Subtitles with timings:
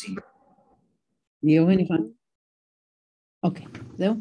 [0.00, 0.20] להציג.
[1.42, 2.00] ליאור נפרד.
[3.42, 3.66] אוקיי,
[3.98, 4.14] זהו.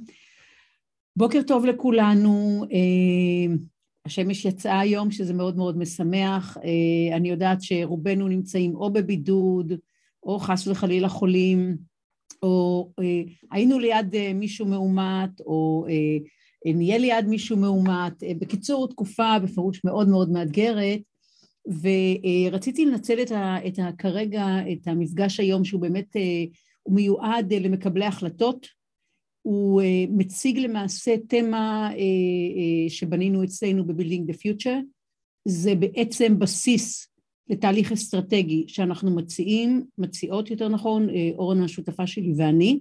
[1.16, 2.64] בוקר טוב לכולנו.
[2.72, 3.56] אה,
[4.06, 6.58] השמש יצאה היום, שזה מאוד מאוד משמח.
[6.58, 9.74] אה, אני יודעת שרובנו נמצאים או בבידוד,
[10.24, 11.78] או חס וחלילה חולים,
[12.44, 13.22] או אה,
[13.52, 15.86] היינו ליד מישהו מאומת, או
[16.66, 18.24] נהיה ליד מישהו מאומת.
[18.40, 21.09] בקיצור, תקופה בפירוש מאוד מאוד מאתגרת.
[21.70, 26.44] ורציתי לנצל את, ה, את ה, כרגע את המפגש היום שהוא באמת, אה,
[26.84, 28.68] הוא מיועד אה, למקבלי החלטות,
[29.42, 31.92] הוא אה, מציג למעשה תמה
[32.90, 34.84] שבנינו אצלנו ב-Building the Future,
[35.46, 37.08] זה בעצם בסיס
[37.50, 42.80] לתהליך אסטרטגי שאנחנו מציעים, מציעות יותר נכון, אורנה השותפה שלי ואני,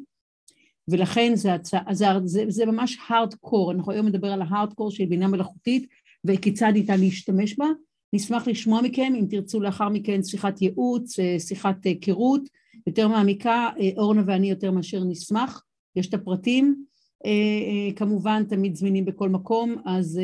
[0.89, 5.29] ולכן זה, הצע, זה, זה, זה ממש הארדקור, אנחנו היום נדבר על ההארדקור של בינה
[5.29, 5.87] מלאכותית
[6.25, 7.67] וכיצד ניתן להשתמש בה,
[8.13, 12.43] נשמח לשמוע מכם, אם תרצו לאחר מכן שיחת ייעוץ, אה, שיחת היכרות
[12.87, 15.65] יותר מעמיקה, אה, אורנה ואני יותר מאשר נשמח,
[15.97, 16.85] יש את הפרטים,
[17.27, 20.21] אה, כמובן תמיד זמינים בכל מקום, אז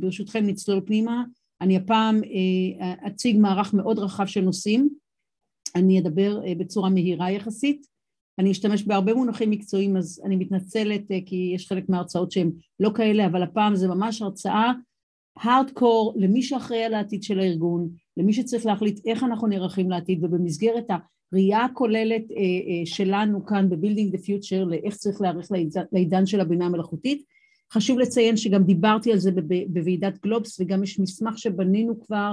[0.00, 1.24] ברשותכם נצלול פנימה,
[1.60, 2.20] אני הפעם
[3.06, 4.88] אציג מערך מאוד רחב של נושאים,
[5.76, 7.86] אני אדבר בצורה מהירה יחסית,
[8.38, 13.26] אני אשתמש בהרבה מונחים מקצועיים אז אני מתנצלת כי יש חלק מההרצאות שהן לא כאלה
[13.26, 14.72] אבל הפעם זה ממש הרצאה
[15.36, 20.86] הארדקור למי שאחראי על העתיד של הארגון, למי שצריך להחליט איך אנחנו נערכים לעתיד ובמסגרת
[21.32, 25.48] הראייה הכוללת אה, אה, שלנו כאן ב-Building the Future לאיך צריך להיערך
[25.92, 27.22] לעידן של הבינה המלאכותית.
[27.72, 29.30] חשוב לציין שגם דיברתי על זה
[29.68, 32.32] בוועידת גלובס וגם יש מסמך שבנינו כבר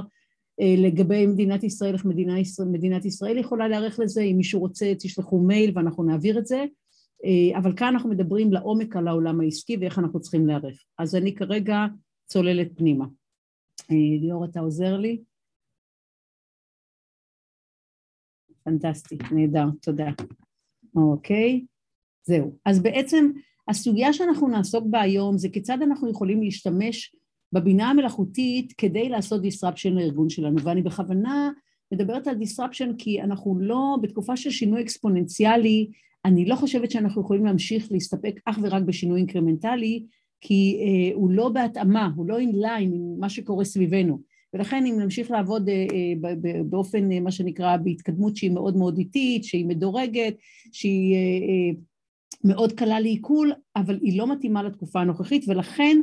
[0.62, 2.06] אה, לגבי מדינת ישראל, איך
[2.38, 6.66] ישראל, מדינת ישראל יכולה להיערך לזה, אם מישהו רוצה תשלחו מייל ואנחנו נעביר את זה,
[7.58, 10.84] אבל כאן אנחנו מדברים לעומק על העולם העסקי ואיך אנחנו צריכים להיערך.
[11.00, 11.86] אז אני כרגע
[12.28, 13.06] צוללת פנימה.
[13.92, 15.24] אה, ליאור, אתה עוזר לי?
[18.64, 20.10] פנטסטי, נהדר, תודה.
[20.96, 21.66] אוקיי,
[22.24, 22.58] זהו.
[22.66, 23.32] אז בעצם
[23.68, 27.16] הסוגיה שאנחנו נעסוק בה היום זה כיצד אנחנו יכולים להשתמש
[27.54, 31.52] בבינה המלאכותית כדי לעשות disruption לארגון שלנו, ואני בכוונה
[31.94, 35.90] מדברת על disruption כי אנחנו לא, בתקופה של שינוי אקספוננציאלי,
[36.26, 40.06] אני לא חושבת שאנחנו יכולים להמשיך להסתפק אך ורק בשינוי אינקרמנטלי,
[40.42, 44.20] כי אה, הוא לא בהתאמה, הוא לא inline עם מה שקורה סביבנו.
[44.54, 46.34] ולכן אם נמשיך לעבוד אה, אה,
[46.64, 50.36] באופן, אה, מה שנקרא, בהתקדמות שהיא מאוד מאוד איטית, שהיא מדורגת,
[50.72, 51.80] שהיא אה, אה,
[52.44, 55.98] מאוד קלה לעיכול, אבל היא לא מתאימה לתקופה הנוכחית, ולכן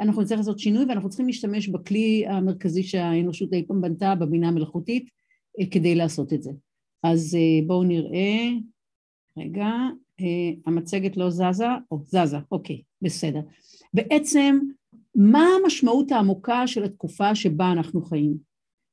[0.00, 5.08] אנחנו נצטרך לעשות שינוי ואנחנו צריכים להשתמש בכלי המרכזי שהאנושות אי פעם בנתה, בבינה המלאכותית,
[5.60, 6.50] אה, כדי לעשות את זה.
[7.02, 8.48] אז אה, בואו נראה,
[9.38, 9.68] רגע,
[10.20, 13.40] אה, המצגת לא זזה, או זזה, אוקיי, בסדר.
[13.94, 14.58] בעצם
[15.14, 18.50] מה המשמעות העמוקה של התקופה שבה אנחנו חיים.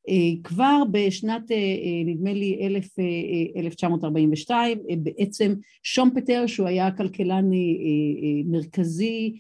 [0.10, 2.60] אה, כבר בשנת אה, אה, נדמה לי
[3.58, 5.54] 1942 בעצם
[5.84, 7.46] שומפטר שהוא היה כלכלן
[8.46, 9.40] מרכזי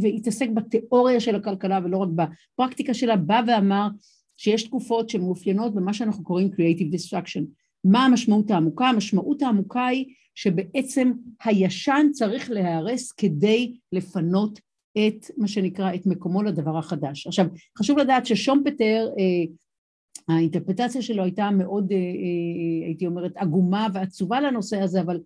[0.00, 3.88] והתעסק בתיאוריה של הכלכלה ולא רק בפרקטיקה שלה בא ואמר
[4.36, 7.42] שיש תקופות שמאופיינות במה שאנחנו קוראים Creative Destruction.
[7.84, 8.88] מה המשמעות העמוקה?
[8.88, 11.12] המשמעות העמוקה היא שבעצם
[11.44, 14.60] הישן צריך להיהרס כדי לפנות
[14.98, 17.26] את מה שנקרא, את מקומו לדבר החדש.
[17.26, 17.46] עכשיו,
[17.78, 24.80] חשוב לדעת ששומפטר, אה, האינטרפטציה שלו הייתה מאוד, אה, אה, הייתי אומרת, עגומה ועצובה לנושא
[24.80, 25.20] הזה, אבל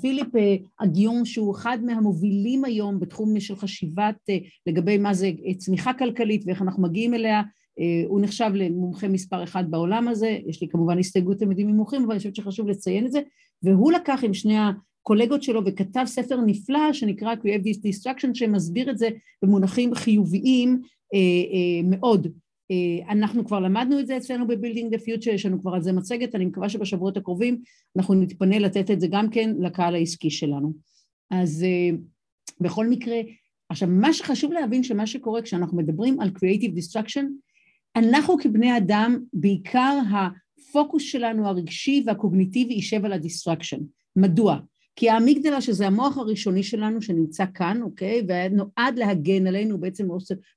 [0.00, 0.28] פיליפ
[0.76, 4.16] אגיון, שהוא אחד מהמובילים היום בתחום של חשיבת
[4.66, 7.42] לגבי מה זה צמיחה כלכלית ואיך אנחנו מגיעים אליה,
[8.06, 12.18] הוא נחשב למומחה מספר אחד בעולם הזה, יש לי כמובן הסתייגות תלמידים ממוחים, אבל אני
[12.18, 13.20] חושבת שחשוב לציין את זה,
[13.62, 19.08] והוא לקח עם שני הקולגות שלו וכתב ספר נפלא שנקרא Creative Destruction שמסביר את זה
[19.42, 20.80] במונחים חיוביים
[21.14, 22.26] אה, אה, מאוד.
[23.08, 26.34] אנחנו כבר למדנו את זה אצלנו ב-Building the Future, יש לנו כבר על זה מצגת,
[26.34, 27.60] אני מקווה שבשבועות הקרובים
[27.96, 30.72] אנחנו נתפנה לתת את זה גם כן לקהל העסקי שלנו.
[31.30, 31.66] אז
[32.60, 33.16] בכל מקרה,
[33.68, 37.24] עכשיו מה שחשוב להבין שמה שקורה כשאנחנו מדברים על Creative Destruction
[37.96, 39.98] אנחנו כבני אדם, בעיקר
[40.60, 43.78] הפוקוס שלנו הרגשי והקוגניטיבי יישב על ה destruction.
[44.16, 44.58] מדוע?
[44.96, 50.08] כי האמיגדלה, שזה המוח הראשוני שלנו שנמצא כאן, אוקיי, ונועד להגן עלינו, בעצם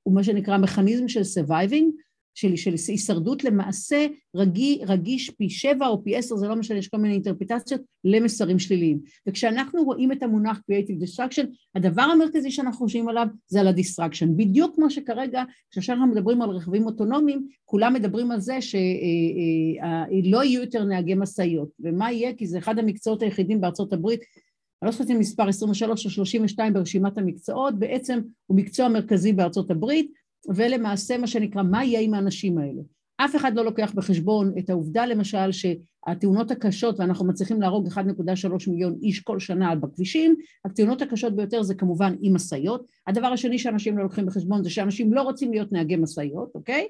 [0.04, 1.86] הוא מה שנקרא מכניזם של surviving,
[2.34, 6.88] של, של הישרדות למעשה רגיש, רגיש פי שבע או פי עשר, זה לא משנה, יש
[6.88, 9.00] כל מיני אינטרפטציות למסרים שליליים.
[9.28, 11.46] וכשאנחנו רואים את המונח Creative Destruction,
[11.76, 14.28] הדבר המרכזי שאנחנו חושבים עליו זה על ה-Destruction.
[14.36, 20.40] בדיוק כמו שכרגע, כשאנחנו מדברים על רכבים אוטונומיים, כולם מדברים על זה שלא אה, אה,
[20.40, 21.70] אה, יהיו יותר נהגי משאיות.
[21.80, 22.34] ומה יהיה?
[22.34, 24.22] כי זה אחד המקצועות היחידים בארצות הברית
[24.84, 29.72] אני לא זוכרת אם מספר 23 או 32 ברשימת המקצועות, בעצם הוא מקצוע מרכזי בארצות
[29.72, 30.12] הברית,
[30.56, 32.82] ולמעשה מה שנקרא, מה יהיה עם האנשים האלה?
[33.18, 38.02] אף אחד לא לוקח בחשבון את העובדה למשל שהתאונות הקשות, ואנחנו מצליחים להרוג 1.3
[38.68, 40.36] מיליון איש כל שנה בכבישים,
[40.66, 42.86] התאונות הקשות ביותר זה כמובן עם משאיות.
[43.08, 46.88] הדבר השני שאנשים לא לוקחים בחשבון זה שאנשים לא רוצים להיות נהגי משאיות, אוקיי?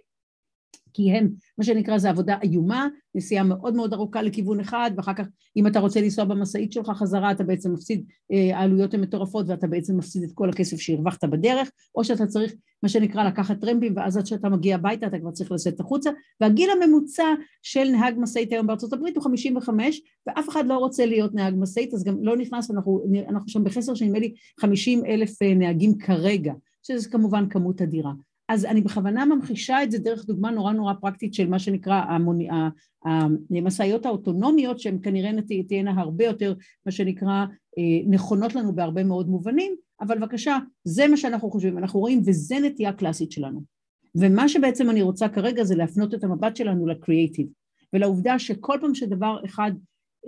[0.93, 5.25] כי הם, מה שנקרא, זה עבודה איומה, נסיעה מאוד מאוד ארוכה לכיוון אחד, ואחר כך
[5.57, 9.67] אם אתה רוצה לנסוע במשאית שלך חזרה, אתה בעצם מפסיד, אה, העלויות הן מטורפות ואתה
[9.67, 12.53] בעצם מפסיד את כל הכסף שהרווחת בדרך, או שאתה צריך,
[12.83, 16.09] מה שנקרא, לקחת טרמפים, ואז עד שאתה מגיע הביתה אתה כבר צריך לצאת החוצה,
[16.41, 17.27] והגיל הממוצע
[17.61, 21.93] של נהג משאית היום בארצות הברית הוא 55, ואף אחד לא רוצה להיות נהג משאית,
[21.93, 26.53] אז גם לא נכנס, אנחנו, אנחנו שם בחסר שנדמה לי 50 אלף אה, נהגים כרגע,
[26.83, 28.11] שזה כמובן כמות אדירה.
[28.53, 32.03] אז אני בכוונה ממחישה את זה דרך דוגמה נורא נורא פרקטית של מה שנקרא
[33.51, 35.31] המשאיות האוטונומיות שהן כנראה
[35.67, 36.53] תהיינה הרבה יותר
[36.85, 37.45] מה שנקרא
[37.77, 42.55] אה, נכונות לנו בהרבה מאוד מובנים אבל בבקשה זה מה שאנחנו חושבים אנחנו רואים וזה
[42.59, 43.63] נטייה קלאסית שלנו.
[44.15, 47.47] ומה שבעצם אני רוצה כרגע זה להפנות את המבט שלנו לקריאייטיב
[47.93, 49.71] ולעובדה שכל פעם שדבר אחד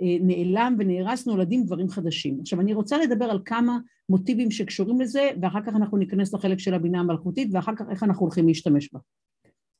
[0.00, 2.38] נעלם ונהרס נולדים דברים חדשים.
[2.40, 3.78] עכשיו אני רוצה לדבר על כמה
[4.08, 8.26] מוטיבים שקשורים לזה ואחר כך אנחנו ניכנס לחלק של הבינה המלכותית ואחר כך איך אנחנו
[8.26, 8.98] הולכים להשתמש בה.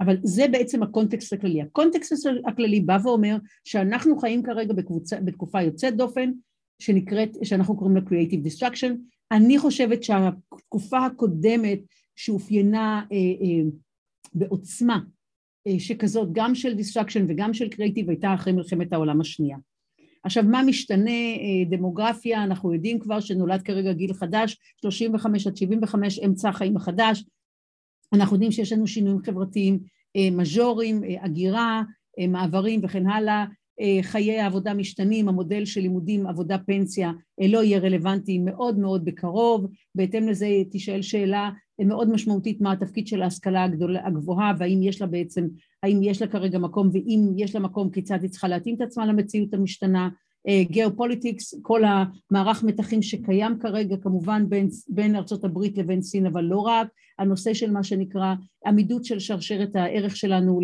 [0.00, 1.62] אבל זה בעצם הקונטקסט הכללי.
[1.62, 6.32] הקונטקסט הכללי בא ואומר שאנחנו חיים כרגע בקבוצה, בתקופה יוצאת דופן
[6.78, 8.92] שנקראת, שאנחנו קוראים לה Creative Destruction.
[9.32, 11.80] אני חושבת שהתקופה הקודמת
[12.16, 13.70] שאופיינה אה, אה,
[14.34, 15.00] בעוצמה
[15.66, 19.56] אה, שכזאת גם של Destruction וגם של Creative הייתה אחרי מלחמת העולם השנייה.
[20.26, 26.18] עכשיו מה משתנה אה, דמוגרפיה, אנחנו יודעים כבר שנולד כרגע גיל חדש, 35 עד 75
[26.18, 27.24] אמצע החיים החדש,
[28.12, 29.78] אנחנו יודעים שיש לנו שינויים חברתיים
[30.16, 31.82] אה, מז'וריים, אה, הגירה,
[32.28, 33.44] מעברים וכן הלאה,
[34.02, 37.12] חיי העבודה משתנים, המודל של לימודים, עבודה, פנסיה
[37.48, 43.22] לא יהיה רלוונטי מאוד מאוד בקרוב, בהתאם לזה תישאל שאלה מאוד משמעותית מה התפקיד של
[43.22, 43.66] ההשכלה
[44.04, 45.46] הגבוהה והאם יש לה בעצם,
[45.86, 49.06] האם יש לה כרגע מקום ואם יש לה מקום כיצד היא צריכה להתאים את עצמה
[49.06, 50.08] למציאות המשתנה,
[50.62, 56.58] geopolitics, כל המערך מתחים שקיים כרגע כמובן בין, בין ארצות הברית לבין סין אבל לא
[56.58, 56.88] רק,
[57.18, 58.34] הנושא של מה שנקרא
[58.66, 60.60] עמידות של שרשרת הערך שלנו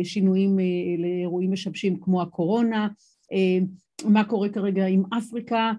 [0.00, 0.58] לשינויים,
[0.98, 2.88] לאירועים משבשים כמו הקורונה,
[4.04, 5.72] מה קורה כרגע עם אפריקה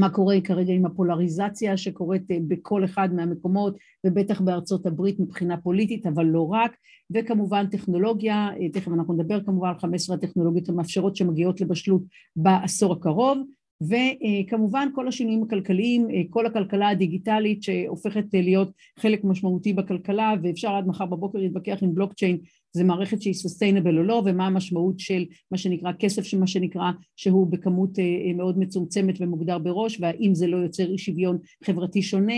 [0.00, 3.76] מה קורה כרגע עם הפולריזציה שקורית אה, בכל אחד מהמקומות
[4.06, 6.76] ובטח בארצות הברית מבחינה פוליטית אבל לא רק
[7.10, 12.02] וכמובן טכנולוגיה, אה, תכף אנחנו נדבר כמובן על 15 הטכנולוגיות המאפשרות שמגיעות לבשלות
[12.36, 13.38] בעשור הקרוב
[13.82, 20.86] וכמובן כל השינויים הכלכליים, אה, כל הכלכלה הדיגיטלית שהופכת להיות חלק משמעותי בכלכלה ואפשר עד
[20.86, 22.38] מחר בבוקר להתווכח עם בלוקצ'יין
[22.72, 27.46] זה מערכת שהיא סוסטיינבל או לא ומה המשמעות של מה שנקרא כסף שמה שנקרא שהוא
[27.46, 32.34] בכמות אה, אה, מאוד מצומצמת ומוגדר בראש והאם זה לא יוצר אי שוויון חברתי שונה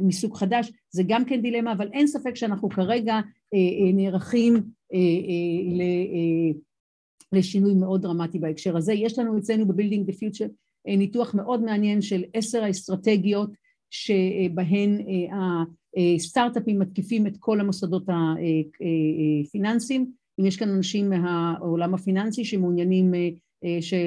[0.00, 3.20] מסוג חדש זה גם כן דילמה אבל אין ספק שאנחנו כרגע
[3.94, 4.54] נערכים
[7.34, 8.92] לשינוי מאוד דרמטי בהקשר הזה.
[8.92, 10.50] יש לנו אצלנו the Future
[10.88, 13.50] אה, ניתוח מאוד מעניין של עשר האסטרטגיות
[13.90, 14.98] שבהן
[15.96, 20.00] אה, הסטארט-אפים מתקיפים את כל המוסדות הפיננסיים.
[20.00, 20.06] אה,
[20.40, 23.12] אם יש כאן אנשים מהעולם הפיננסי שמעוניינים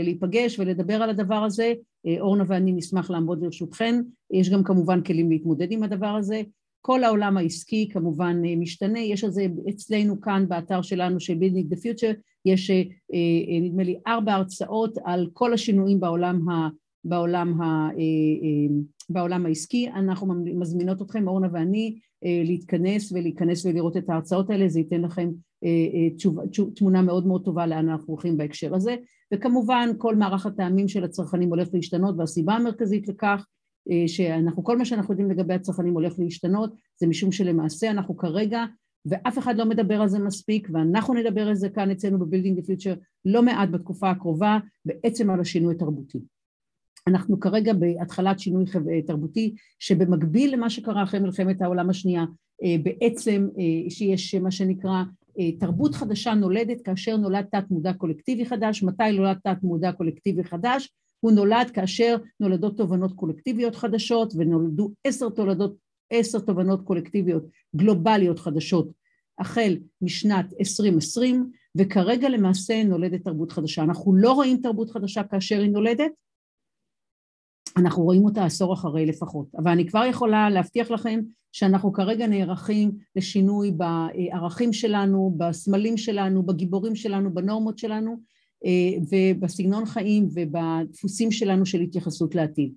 [0.04, 1.74] להיפגש ולדבר על הדבר הזה,
[2.20, 4.02] אורנה ואני נשמח לעמוד לרשותכן.
[4.32, 6.42] יש גם כמובן כלים להתמודד עם הדבר הזה.
[6.82, 11.78] כל העולם העסקי כמובן משתנה, יש על זה אצלנו כאן באתר שלנו של Building the
[11.78, 12.84] Future, יש אה,
[13.14, 16.70] אה, נדמה לי ארבע הרצאות על כל השינויים בעולם, ה,
[17.08, 18.76] בעולם, ה, אה,
[19.10, 25.02] בעולם העסקי, אנחנו מזמינות אתכם, אורנה ואני, להתכנס ולהיכנס ולראות את ההרצאות האלה, זה ייתן
[25.02, 25.30] לכם
[26.76, 28.96] תמונה מאוד מאוד טובה לאן אנחנו הולכים בהקשר הזה,
[29.34, 33.46] וכמובן כל מערך הטעמים של הצרכנים הולך להשתנות והסיבה המרכזית לכך
[34.08, 38.66] שאנחנו, כל מה שאנחנו יודעים לגבי הצרכנים הולך להשתנות, זה משום שלמעשה אנחנו כרגע
[39.06, 43.00] ואף אחד לא מדבר על זה מספיק, ואנחנו נדבר על זה כאן אצלנו the Future
[43.26, 46.20] לא מעט בתקופה הקרובה, בעצם על השינוי התרבותי.
[47.08, 48.66] אנחנו כרגע בהתחלת שינוי
[49.08, 52.26] תרבותי, שבמקביל למה שקרה אחרי מלחמת העולם השנייה,
[52.64, 55.04] אה, בעצם אה, שיש מה שנקרא
[55.40, 60.44] אה, תרבות חדשה נולדת כאשר נולד תת מודע קולקטיבי חדש, מתי נולד תת מודע קולקטיבי
[60.44, 60.90] חדש?
[61.20, 65.76] הוא נולד כאשר נולדות תובנות קולקטיביות חדשות ונולדו עשר תולדות
[66.10, 67.44] עשר תובנות קולקטיביות
[67.76, 68.90] גלובליות חדשות
[69.40, 73.84] החל משנת 2020 וכרגע למעשה נולדת תרבות חדשה.
[73.84, 76.12] אנחנו לא רואים תרבות חדשה כאשר היא נולדת,
[77.78, 81.20] אנחנו רואים אותה עשור אחרי לפחות, אבל אני כבר יכולה להבטיח לכם
[81.52, 88.18] שאנחנו כרגע נערכים לשינוי בערכים שלנו, בסמלים שלנו, בגיבורים שלנו, בנורמות שלנו
[88.66, 92.74] אה, ובסגנון חיים ובדפוסים שלנו של התייחסות לעתיד.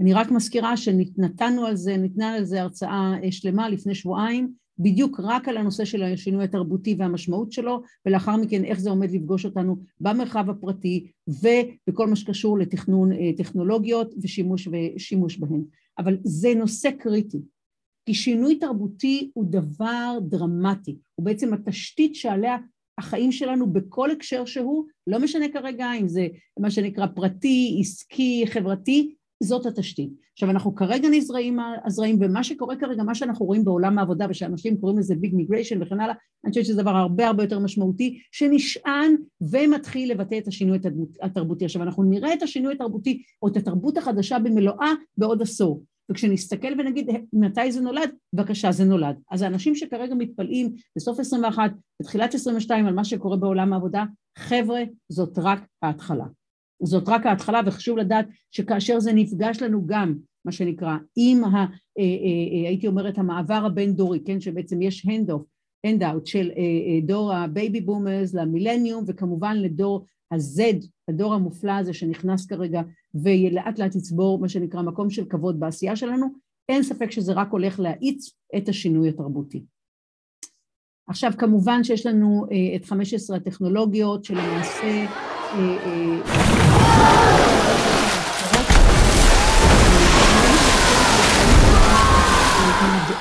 [0.00, 5.20] אני רק מזכירה שנתנו על זה, ניתנה על זה הרצאה אה, שלמה לפני שבועיים בדיוק
[5.22, 9.76] רק על הנושא של השינוי התרבותי והמשמעות שלו, ולאחר מכן איך זה עומד לפגוש אותנו
[10.00, 15.62] במרחב הפרטי ובכל מה שקשור לתכנון אה, טכנולוגיות ושימוש, ושימוש בהן.
[15.98, 17.38] אבל זה נושא קריטי,
[18.06, 22.56] כי שינוי תרבותי הוא דבר דרמטי, הוא בעצם התשתית שעליה
[22.98, 26.28] החיים שלנו בכל הקשר שהוא, לא משנה כרגע אם זה
[26.60, 30.10] מה שנקרא פרטי, עסקי, חברתי, זאת התשתית.
[30.40, 34.98] עכשיו אנחנו כרגע נזרעים הזרעים ומה שקורה כרגע, מה שאנחנו רואים בעולם העבודה ושאנשים קוראים
[34.98, 39.14] לזה ביג מיגריישן וכן הלאה, אני חושבת שזה דבר הרבה הרבה יותר משמעותי שנשען
[39.52, 40.78] ומתחיל לבטא את השינוי
[41.22, 41.64] התרבותי.
[41.64, 45.82] עכשיו אנחנו נראה את השינוי התרבותי או את התרבות החדשה במלואה בעוד עשור.
[46.10, 49.16] וכשנסתכל ונגיד מתי זה נולד, בבקשה זה נולד.
[49.30, 51.70] אז האנשים שכרגע מתפלאים בסוף 21,
[52.00, 54.04] בתחילת 22 על מה שקורה בעולם העבודה,
[54.38, 56.24] חבר'ה, זאת רק ההתחלה.
[56.82, 61.64] זאת רק ההתחלה וחשוב לדעת שכאשר זה נפגש לנו גם מה שנקרא עם, ה, אה,
[61.98, 62.04] אה,
[62.62, 65.42] אה, הייתי אומרת, המעבר הבין דורי, כן, שבעצם יש handoff,
[65.86, 66.50] handout של
[67.06, 72.82] דור ה baby boomers למילניום וכמובן לדור ה-Z, הדור המופלא הזה שנכנס כרגע
[73.14, 76.26] ולאט לאט יצבור מה שנקרא מקום של כבוד בעשייה שלנו,
[76.68, 79.64] אין ספק שזה רק הולך להאיץ את השינוי התרבותי.
[81.08, 85.06] עכשיו כמובן שיש לנו את 15 הטכנולוגיות שלמעשה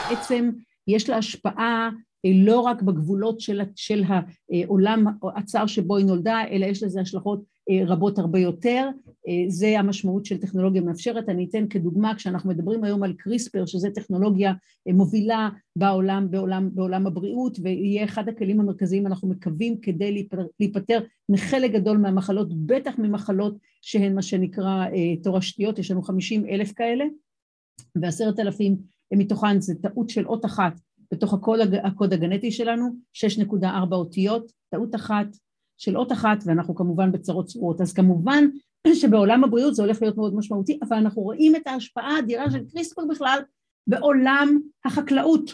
[0.10, 0.50] בעצם
[0.88, 1.89] יש לה השפעה
[2.25, 5.05] לא רק בגבולות של, של העולם
[5.36, 7.43] הצר שבו היא נולדה, אלא יש לזה השלכות
[7.88, 8.89] רבות הרבה יותר.
[9.48, 11.29] זה המשמעות של טכנולוגיה מאפשרת.
[11.29, 14.53] אני אתן כדוגמה, כשאנחנו מדברים היום על קריספר, שזו טכנולוגיה
[14.93, 20.27] מובילה בעולם, בעולם, בעולם הבריאות, ויהיה אחד הכלים המרכזיים, אנחנו מקווים, כדי
[20.60, 24.86] להיפטר מחלק גדול מהמחלות, בטח ממחלות שהן מה שנקרא
[25.24, 27.05] תורשתיות, יש לנו 50 אלף כאלה,
[27.96, 28.77] ועשרת אלפים
[29.17, 30.79] מתוכן זה טעות של אות אחת
[31.13, 32.89] בתוך הקוד, הקוד הגנטי שלנו,
[33.61, 35.27] 6.4 אותיות, טעות אחת
[35.77, 37.81] של אות אחת, ואנחנו כמובן בצרות צרורות.
[37.81, 38.43] אז כמובן
[38.93, 43.01] שבעולם הבריאות זה הולך להיות מאוד משמעותי, אבל אנחנו רואים את ההשפעה האדירה של קריספר
[43.09, 43.39] בכלל
[43.87, 45.51] בעולם החקלאות.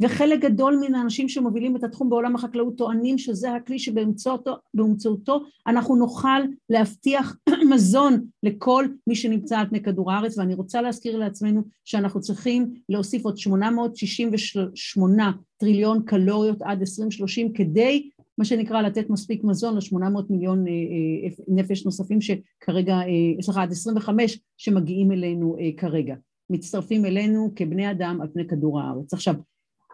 [0.00, 6.40] וחלק גדול מן האנשים שמובילים את התחום בעולם החקלאות טוענים שזה הכלי שבאמצעותו אנחנו נוכל
[6.70, 7.36] להבטיח
[7.74, 13.24] מזון לכל מי שנמצא על פני כדור הארץ ואני רוצה להזכיר לעצמנו שאנחנו צריכים להוסיף
[13.24, 20.72] עוד 868 טריליון קלוריות עד 2030 כדי מה שנקרא לתת מספיק מזון ל-800 מיליון אה,
[20.72, 26.14] אה, נפש נוספים שכרגע, אה, סליחה, עד 25 שמגיעים אלינו כרגע,
[26.50, 29.12] מצטרפים אלינו כבני אדם על פני כדור הארץ.
[29.12, 29.34] עכשיו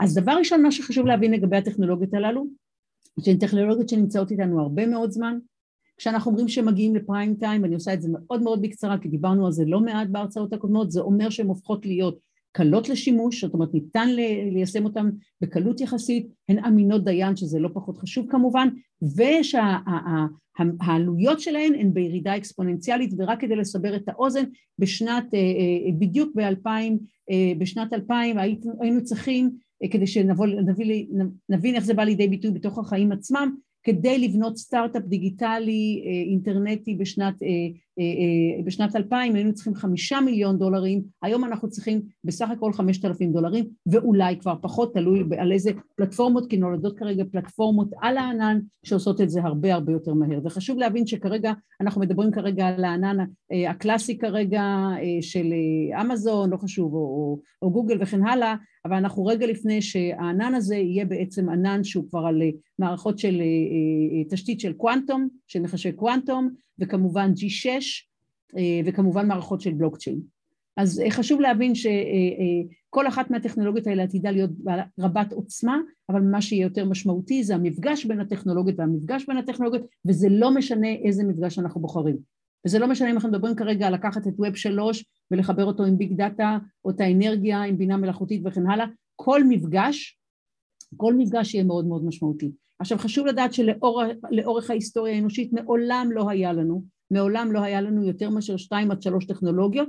[0.00, 2.46] אז דבר ראשון מה שחשוב להבין לגבי הטכנולוגיות הללו,
[3.20, 5.38] שהן טכנולוגיות שנמצאות איתנו הרבה מאוד זמן,
[5.96, 9.46] כשאנחנו אומרים שהם מגיעים לפריים טיים, אני עושה את זה מאוד מאוד בקצרה כי דיברנו
[9.46, 12.18] על זה לא מעט בהרצאות הקודמות, זה אומר שהן הופכות להיות
[12.52, 14.08] קלות לשימוש, זאת אומרת ניתן
[14.52, 15.10] ליישם אותן
[15.40, 18.68] בקלות יחסית, הן אמינות דיין שזה לא פחות חשוב כמובן,
[20.58, 24.44] ושהעלויות שלהן הן בירידה אקספוננציאלית ורק כדי לסבר את האוזן,
[24.78, 26.68] בשנת, אה, אה, בדיוק ב-2000,
[27.30, 28.38] אה, בשנת 2000
[28.80, 29.50] היינו צריכים
[29.90, 36.30] כדי שנבין איך זה בא לידי ביטוי בתוך החיים עצמם, כדי לבנות סטארט-אפ דיגיטלי אה,
[36.30, 37.93] אינטרנטי בשנת, אה, אה,
[38.64, 43.64] בשנת 2000 היינו צריכים חמישה מיליון דולרים, היום אנחנו צריכים בסך הכל חמשת אלפים דולרים
[43.86, 49.30] ואולי כבר פחות, תלוי על איזה פלטפורמות, כי נולדות כרגע פלטפורמות על הענן שעושות את
[49.30, 50.38] זה הרבה הרבה יותר מהר.
[50.44, 53.16] וחשוב להבין שכרגע, אנחנו מדברים כרגע על הענן
[53.68, 54.62] הקלאסי כרגע
[55.20, 55.52] של
[56.00, 60.76] אמזון, לא חשוב, או, או, או גוגל וכן הלאה, אבל אנחנו רגע לפני שהענן הזה
[60.76, 62.42] יהיה בעצם ענן שהוא כבר על
[62.78, 63.42] מערכות של
[64.30, 66.48] תשתית של קוונטום, של נחשי קוונטום,
[66.78, 67.69] וכמובן G6,
[68.87, 70.21] וכמובן מערכות של בלוקצ'יין.
[70.76, 74.50] אז חשוב להבין שכל אחת מהטכנולוגיות האלה עתידה להיות
[75.00, 75.78] רבת עוצמה,
[76.11, 80.88] אבל מה שיהיה יותר משמעותי זה המפגש בין הטכנולוגיות והמפגש בין הטכנולוגיות, וזה לא משנה
[81.04, 82.16] איזה מפגש אנחנו בוחרים.
[82.66, 85.99] וזה לא משנה אם אנחנו מדברים כרגע על לקחת את ווב שלוש ולחבר אותו עם
[85.99, 90.19] ביג דאטה, או את האנרגיה עם בינה מלאכותית וכן הלאה, כל מפגש,
[90.97, 92.50] כל מפגש יהיה מאוד מאוד משמעותי.
[92.78, 98.31] עכשיו חשוב לדעת שלאורך ההיסטוריה האנושית מעולם לא היה לנו, מעולם לא היה לנו יותר
[98.31, 99.88] מאשר שתיים עד שלוש טכנולוגיות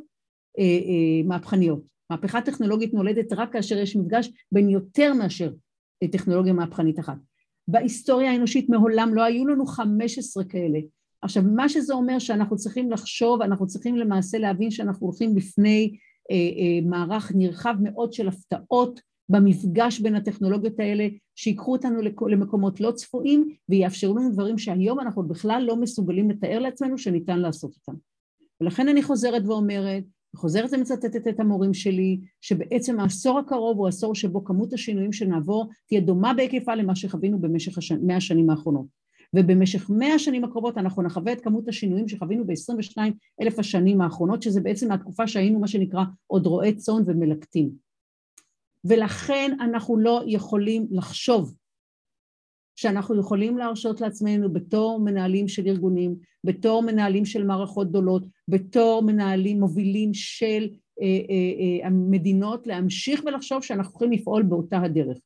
[0.60, 1.82] אה, אה, מהפכניות.
[2.10, 5.51] מהפכה טכנולוגית נולדת רק כאשר יש מפגש בין יותר מאשר
[6.12, 7.18] טכנולוגיה מהפכנית אחת.
[7.68, 10.80] בהיסטוריה האנושית מעולם לא היו לנו חמש עשרה כאלה.
[11.22, 15.98] עכשיו מה שזה אומר שאנחנו צריכים לחשוב, אנחנו צריכים למעשה להבין שאנחנו הולכים בפני
[16.32, 22.91] אה, אה, מערך נרחב מאוד של הפתעות במפגש בין הטכנולוגיות האלה שיקחו אותנו למקומות לא
[22.91, 28.00] צפויים ויאפשרו לנו דברים שהיום אנחנו בכלל לא מסוגלים לתאר לעצמנו שניתן לעשות אותם.
[28.62, 30.03] ולכן אני חוזרת ואומרת,
[30.36, 36.01] חוזרת ומצטטת את המורים שלי, שבעצם העשור הקרוב הוא עשור שבו כמות השינויים שנעבור תהיה
[36.01, 38.86] דומה בהיקפה למה שחווינו במשך מאה השנים האחרונות.
[39.36, 42.98] ובמשך מאה השנים הקרובות אנחנו נחווה את כמות השינויים שחווינו ב-22
[43.41, 47.85] אלף השנים האחרונות, שזה בעצם התקופה שהיינו מה שנקרא עוד רועי צאן ומלקטים.
[48.86, 51.56] ולכן אנחנו לא יכולים לחשוב
[52.75, 59.60] שאנחנו יכולים להרשות לעצמנו בתור מנהלים של ארגונים, בתור מנהלים של מערכות גדולות, בתור מנהלים
[59.60, 60.70] מובילים של
[61.01, 65.18] אה, אה, אה, המדינות, להמשיך ולחשוב שאנחנו יכולים לפעול באותה הדרך.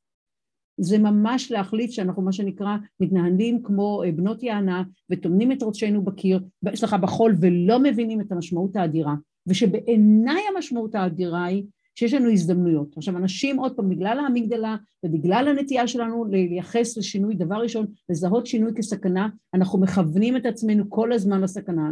[0.82, 6.40] זה ממש להחליט שאנחנו מה שנקרא מתנהלים כמו אה, בנות יענה וטומנים את ראשנו בקיר,
[6.76, 9.14] סליחה בחול ולא מבינים את המשמעות האדירה
[9.48, 11.64] ושבעיניי המשמעות האדירה היא
[12.00, 12.98] שיש לנו הזדמנויות.
[12.98, 14.76] עכשיו אנשים עוד פעם בגלל האמיגדלה
[15.06, 21.12] ובגלל הנטייה שלנו לייחס לשינוי דבר ראשון לזהות שינוי כסכנה אנחנו מכוונים את עצמנו כל
[21.12, 21.92] הזמן לסכנה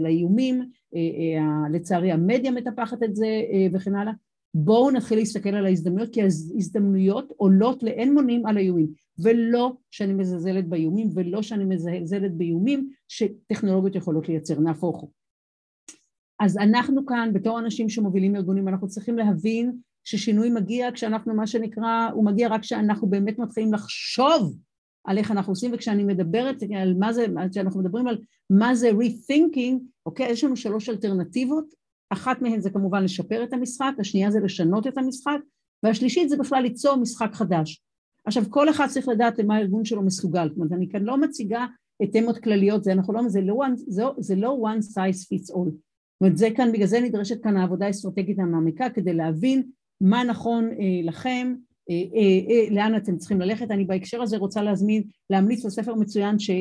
[0.00, 0.62] לאיומים
[0.94, 3.26] אה, אה, לצערי המדיה מטפחת את זה
[3.72, 4.12] וכן הלאה
[4.54, 8.86] בואו נתחיל להסתכל על ההזדמנויות, כי ההזדמנויות עולות לאין מונים על האיומים,
[9.18, 15.10] ולא שאני מזלזלת באיומים, ולא שאני מזלזלת באיומים שטכנולוגיות יכולות לייצר, נהפוך הוא.
[16.44, 19.72] אז אנחנו כאן, בתור אנשים שמובילים ארגונים, אנחנו צריכים להבין
[20.04, 24.56] ששינוי מגיע כשאנחנו, מה שנקרא, הוא מגיע רק כשאנחנו באמת מתחילים לחשוב
[25.04, 28.18] על איך אנחנו עושים, וכשאני מדברת על מה זה, כשאנחנו מדברים על
[28.50, 31.64] מה זה rethinking, אוקיי, יש לנו שלוש אלטרנטיבות,
[32.10, 35.38] אחת מהן זה כמובן לשפר את המשחק, השנייה זה לשנות את המשחק,
[35.82, 37.82] והשלישית זה בכלל ליצור משחק חדש.
[38.26, 41.66] עכשיו כל אחד צריך לדעת למה הארגון שלו מסוגל, זאת אומרת אני כאן לא מציגה
[42.02, 45.70] את תמות כלליות, זה, אנחנו לא, זה, לא, זה, זה לא one size fits all,
[46.22, 49.62] זאת אומרת כאן, בגלל זה נדרשת כאן העבודה האסטרטגית המעמיקה כדי להבין
[50.00, 51.54] מה נכון אה, לכם,
[51.90, 56.38] אה, אה, אה, לאן אתם צריכים ללכת, אני בהקשר הזה רוצה להזמין, להמליץ לספר מצוין
[56.38, 56.56] ש, אה,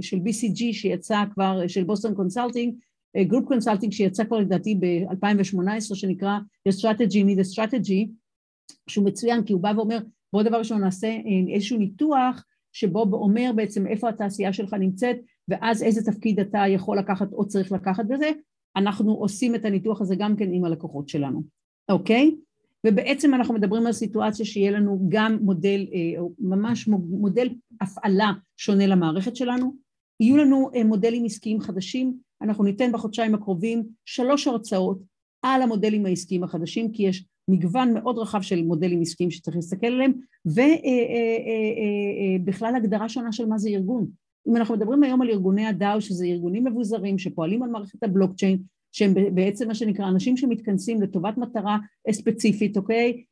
[0.00, 2.74] של BCG שיצא כבר, של בוסטון קונסלטינג,
[3.22, 8.10] גרופ קונסלטינג שיצא כבר לדעתי ב-2018 שנקרא Your Strategy Needs a Strategy
[8.86, 9.98] שהוא מצוין כי הוא בא ואומר
[10.32, 15.16] בוא דבר ראשון נעשה אה, איזשהו ניתוח שבו אומר בעצם איפה התעשייה שלך נמצאת
[15.48, 18.30] ואז איזה תפקיד אתה יכול לקחת או צריך לקחת בזה
[18.76, 21.42] אנחנו עושים את הניתוח הזה גם כן עם הלקוחות שלנו
[21.88, 22.36] אוקיי?
[22.86, 27.48] ובעצם אנחנו מדברים על סיטואציה שיהיה לנו גם מודל אה, ממש מודל
[27.80, 29.74] הפעלה שונה למערכת שלנו.
[30.20, 32.18] יהיו לנו אה, מודלים עסקיים חדשים.
[32.42, 34.98] אנחנו ניתן בחודשיים הקרובים שלוש הרצאות
[35.42, 40.12] על המודלים העסקיים החדשים, כי יש מגוון מאוד רחב של מודלים עסקיים שצריך להסתכל עליהם,
[42.46, 44.06] ובכלל אה, הגדרה שונה של מה זה ארגון.
[44.48, 48.58] אם אנחנו מדברים היום על ארגוני הדאו, שזה ארגונים מבוזרים שפועלים על מערכת הבלוקצ'יין,
[48.92, 51.78] שהם בעצם מה שנקרא אנשים שמתכנסים לטובת מטרה
[52.10, 53.22] ספציפית, אוקיי?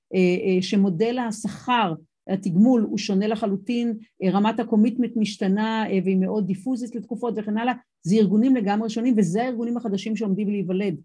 [0.61, 1.95] שמודל השכר
[2.29, 8.57] התגמול הוא שונה לחלוטין, רמת הקומיטמנט משתנה והיא מאוד דיפוזית לתקופות וכן הלאה, זה ארגונים
[8.57, 10.97] לגמרי שונים וזה הארגונים החדשים שעומדים להיוולד.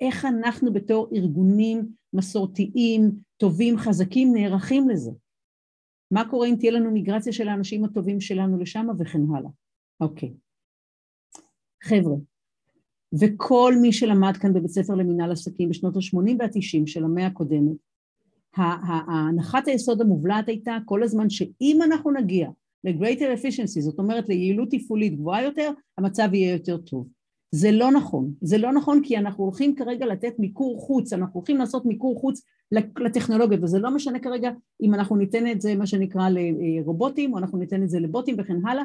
[0.00, 5.10] איך אנחנו בתור ארגונים מסורתיים, טובים, חזקים, נערכים לזה?
[6.10, 9.50] מה קורה אם תהיה לנו מיגרציה של האנשים הטובים שלנו לשם וכן הלאה?
[10.00, 10.32] אוקיי.
[11.82, 12.16] חבר'ה,
[13.20, 17.76] וכל מי שלמד כאן בבית ספר למינהל עסקים בשנות ה-80 וה-90 של המאה הקודמת,
[18.56, 22.50] הנחת היסוד המובלעת הייתה כל הזמן שאם אנחנו נגיע
[22.84, 27.08] ל-greater efficiency, זאת אומרת ליעילות תפעולית גבוהה יותר, המצב יהיה יותר טוב.
[27.50, 31.56] זה לא נכון, זה לא נכון כי אנחנו הולכים כרגע לתת מיקור חוץ, אנחנו הולכים
[31.56, 32.42] לעשות מיקור חוץ
[33.00, 34.50] לטכנולוגיה וזה לא משנה כרגע
[34.82, 38.66] אם אנחנו ניתן את זה מה שנקרא לרובוטים או אנחנו ניתן את זה לבוטים וכן
[38.66, 38.84] הלאה,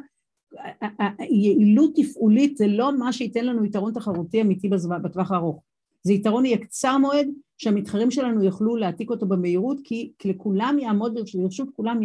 [1.19, 4.69] יעילות תפעולית זה לא מה שייתן לנו יתרון תחרותי אמיתי
[5.03, 5.63] בטווח הארוך,
[6.03, 11.69] זה יתרון יהיה קצר מועד שהמתחרים שלנו יוכלו להעתיק אותו במהירות כי לכולם יעמוד, לרשות
[11.75, 11.99] כולם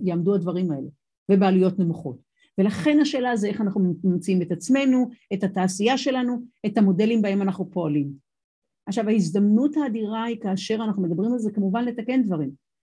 [0.00, 0.88] יעמדו הדברים האלה
[1.30, 2.27] ובעלויות נמוכות.
[2.58, 7.70] ולכן השאלה זה איך אנחנו ממצאים את עצמנו, את התעשייה שלנו, את המודלים בהם אנחנו
[7.70, 8.12] פועלים.
[8.86, 12.50] עכשיו ההזדמנות האדירה היא כאשר אנחנו מדברים על זה כמובן לתקן דברים,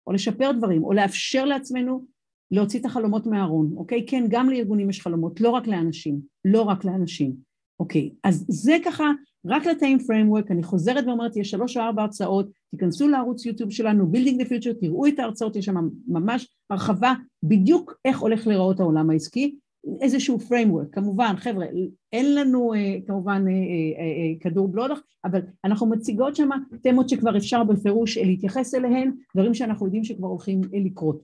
[0.06, 2.04] או לשפר דברים, או לאפשר לעצמנו
[2.50, 4.06] להוציא את החלומות מהארון, אוקיי?
[4.06, 7.34] כן, גם לארגונים יש חלומות, לא רק לאנשים, לא רק לאנשים,
[7.80, 8.10] אוקיי?
[8.24, 9.04] אז זה ככה
[9.46, 14.12] רק לתאים פריימוורק, אני חוזרת ואומרת, יש שלוש או ארבע הרצאות, תיכנסו לערוץ יוטיוב שלנו,
[14.12, 15.74] Building the Future, תראו את ההרצאות, יש שם
[16.08, 19.56] ממש הרחבה בדיוק איך הולך להיראות העולם העסקי,
[20.00, 21.66] איזשהו framework, כמובן, חבר'ה,
[22.12, 26.48] אין לנו אה, כמובן אה, אה, כדור בלודח, אבל אנחנו מציגות שם
[26.82, 31.22] תמות שכבר אפשר בפירוש להתייחס אליהן, דברים שאנחנו יודעים שכבר הולכים לקרות.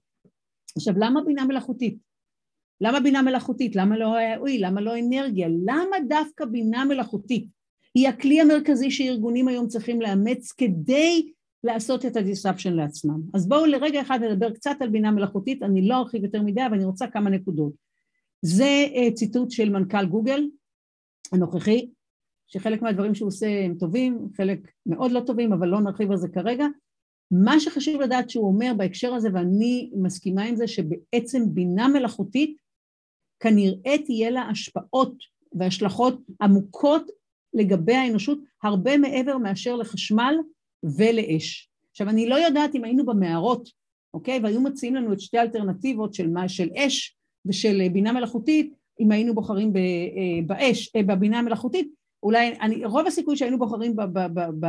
[0.76, 1.98] עכשיו, למה בינה מלאכותית?
[2.80, 3.76] למה בינה מלאכותית?
[3.76, 5.48] למה לא אוי, למה לא אנרגיה?
[5.48, 7.46] למה דווקא בינה מלאכותית?
[7.94, 11.32] היא הכלי המרכזי שארגונים היום צריכים לאמץ כדי
[11.66, 13.20] לעשות את הדיסרפשן לעצמם.
[13.34, 16.74] אז בואו לרגע אחד נדבר קצת על בינה מלאכותית, אני לא ארחיב יותר מדי, אבל
[16.74, 17.72] אני רוצה כמה נקודות.
[18.42, 20.44] זה uh, ציטוט של מנכ"ל גוגל
[21.32, 21.90] הנוכחי,
[22.46, 26.28] שחלק מהדברים שהוא עושה הם טובים, חלק מאוד לא טובים, אבל לא נרחיב על זה
[26.28, 26.66] כרגע.
[27.30, 32.56] מה שחשוב לדעת שהוא אומר בהקשר הזה, ואני מסכימה עם זה, שבעצם בינה מלאכותית
[33.40, 35.14] כנראה תהיה לה השפעות
[35.52, 37.10] והשלכות עמוקות
[37.54, 40.34] לגבי האנושות, הרבה מעבר מאשר לחשמל
[40.84, 41.70] ולאש.
[41.90, 43.68] עכשיו, אני לא יודעת אם היינו במערות,
[44.14, 44.40] אוקיי?
[44.42, 49.34] והיו מציעים לנו את שתי האלטרנטיבות של, מה, של אש ושל בינה מלאכותית, אם היינו
[49.34, 49.82] בוחרים אה,
[50.46, 51.88] באש, אה, בבינה המלאכותית,
[52.22, 54.66] אולי, אני, רוב הסיכוי שהיינו בוחרים ב, ב, ב, ב,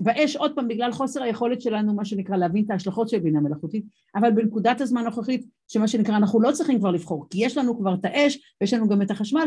[0.00, 3.84] באש עוד פעם בגלל חוסר היכולת שלנו מה שנקרא להבין את ההשלכות של בינה מלאכותית
[4.14, 7.94] אבל בנקודת הזמן הנוכחית שמה שנקרא אנחנו לא צריכים כבר לבחור כי יש לנו כבר
[7.94, 9.46] את האש ויש לנו גם את החשמל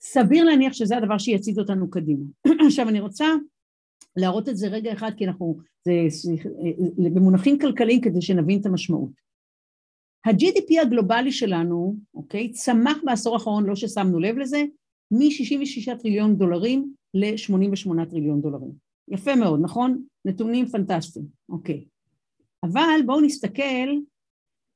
[0.00, 2.24] סביר להניח שזה הדבר שיצעיד אותנו קדימה.
[2.66, 3.26] עכשיו אני רוצה
[4.16, 5.92] להראות את זה רגע אחד כי אנחנו, זה,
[6.96, 9.10] זה במונחים כלכליים כדי שנבין את המשמעות.
[10.26, 14.64] ה-GDP הגלובלי שלנו, אוקיי, צמח בעשור האחרון, לא ששמנו לב לזה,
[15.10, 18.72] מ-66 טריליון דולרים ל-88 טריליון דולרים.
[19.08, 20.02] יפה מאוד, נכון?
[20.24, 21.84] נתונים פנטסטיים, אוקיי.
[22.62, 23.88] אבל בואו נסתכל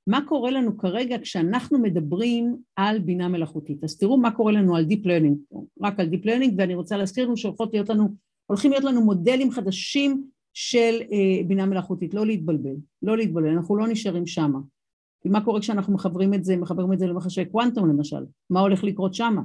[0.07, 3.85] מה קורה לנו כרגע כשאנחנו מדברים על בינה מלאכותית.
[3.85, 7.27] אז תראו מה קורה לנו על Deep Learning, רק על Deep Learning, ואני רוצה להזכיר
[7.27, 8.15] לנו שהולכות להיות לנו,
[8.51, 13.89] הולכים להיות לנו מודלים חדשים של אה, בינה מלאכותית, לא להתבלבל, לא להתבלבל, אנחנו לא
[13.89, 14.59] נשארים שמה.
[15.25, 19.15] מה קורה כשאנחנו מחברים את זה, מחברים את זה למחשבי קוונטום למשל, מה הולך לקרות
[19.15, 19.43] שמה?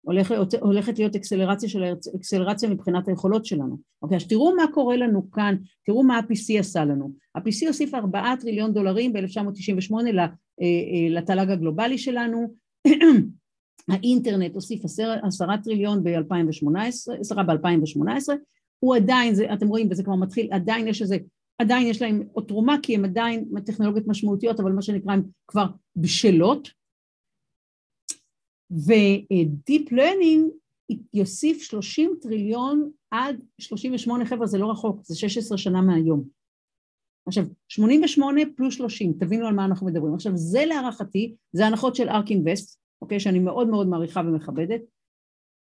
[0.00, 1.84] הולך, הולכת להיות אקסלרציה של
[2.16, 3.78] אקסלרציה מבחינת היכולות שלנו.
[4.02, 7.12] אוקיי, אז תראו מה קורה לנו כאן, תראו מה ה-PC עשה לנו.
[7.34, 10.24] ה-PC הוסיף 4 טריליון דולרים ב-1998 אה,
[10.62, 12.54] אה, לתל"ג הגלובלי שלנו,
[13.88, 18.34] האינטרנט הוסיף 10 טריליון ב-2018, 10 ב-2018,
[18.78, 21.16] הוא עדיין, זה, אתם רואים, וזה כבר מתחיל, עדיין יש איזה,
[21.58, 25.66] עדיין יש להם עוד תרומה, כי הם עדיין טכנולוגיות משמעותיות, אבל מה שנקרא, הם כבר
[25.96, 26.68] בשלות,
[28.70, 30.58] ו-Deep Learning
[31.14, 36.24] יוסיף 30 טריליון עד 38, חבר'ה זה לא רחוק, זה 16 שנה מהיום.
[37.26, 40.14] עכשיו, 88 פלוס 30, תבינו על מה אנחנו מדברים.
[40.14, 44.80] עכשיו, זה להערכתי, זה הנחות של ארק אינבסט, אוקיי, שאני מאוד מאוד מעריכה ומכבדת.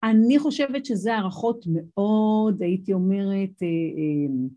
[0.03, 4.47] אני חושבת שזה הערכות מאוד, הייתי אומרת, אה, אה,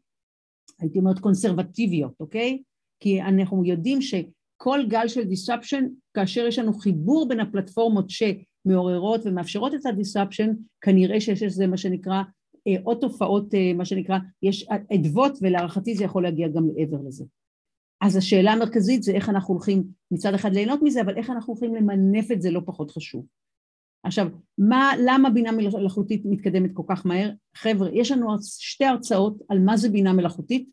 [0.81, 2.63] הייתי אומרת קונסרבטיביות, אוקיי?
[3.01, 4.15] כי אנחנו יודעים ש...
[4.57, 11.21] כל גל של disruption, כאשר יש לנו חיבור בין הפלטפורמות שמעוררות ומאפשרות את ה-disruption, כנראה
[11.21, 12.23] שיש לזה מה שנקרא
[12.69, 17.25] אה, עוד תופעות, מה שנקרא, יש אדוות ולהערכתי זה יכול להגיע גם מעבר לזה.
[18.03, 21.75] אז השאלה המרכזית זה איך אנחנו הולכים מצד אחד ליהנות מזה, אבל איך אנחנו הולכים
[21.75, 23.27] למנף את זה לא פחות חשוב.
[24.05, 24.27] עכשיו,
[24.59, 27.31] מה, למה בינה מלאכותית מתקדמת כל כך מהר?
[27.57, 30.69] חבר'ה, יש לנו שתי הרצאות על מה זה בינה מלאכותית.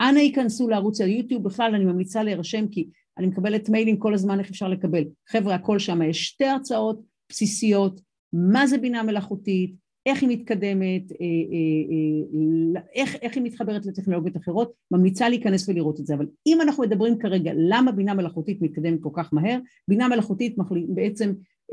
[0.00, 4.50] אנא ייכנסו לערוץ היוטיוב, בכלל אני ממליצה להירשם כי אני מקבלת מיילים כל הזמן איך
[4.50, 5.04] אפשר לקבל.
[5.28, 8.00] חבר'ה, הכל שם, יש שתי הרצאות בסיסיות,
[8.32, 9.74] מה זה בינה מלאכותית,
[10.06, 16.00] איך היא מתקדמת, אה, אה, אה, איך, איך היא מתחברת לטכנולוגיות אחרות, ממליצה להיכנס ולראות
[16.00, 16.14] את זה.
[16.14, 19.58] אבל אם אנחנו מדברים כרגע למה בינה מלאכותית מתקדמת כל כך מהר,
[19.88, 20.56] בינה מלאכותית
[20.88, 21.32] בעצם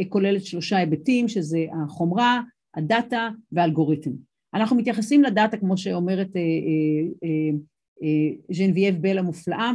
[0.10, 2.42] כוללת שלושה היבטים, שזה החומרה,
[2.76, 4.12] הדאטה והאלגוריתם.
[4.54, 6.30] אנחנו מתייחסים לדאטה, כמו שאומרת
[8.52, 9.72] ג'נבייב בל המופלאה,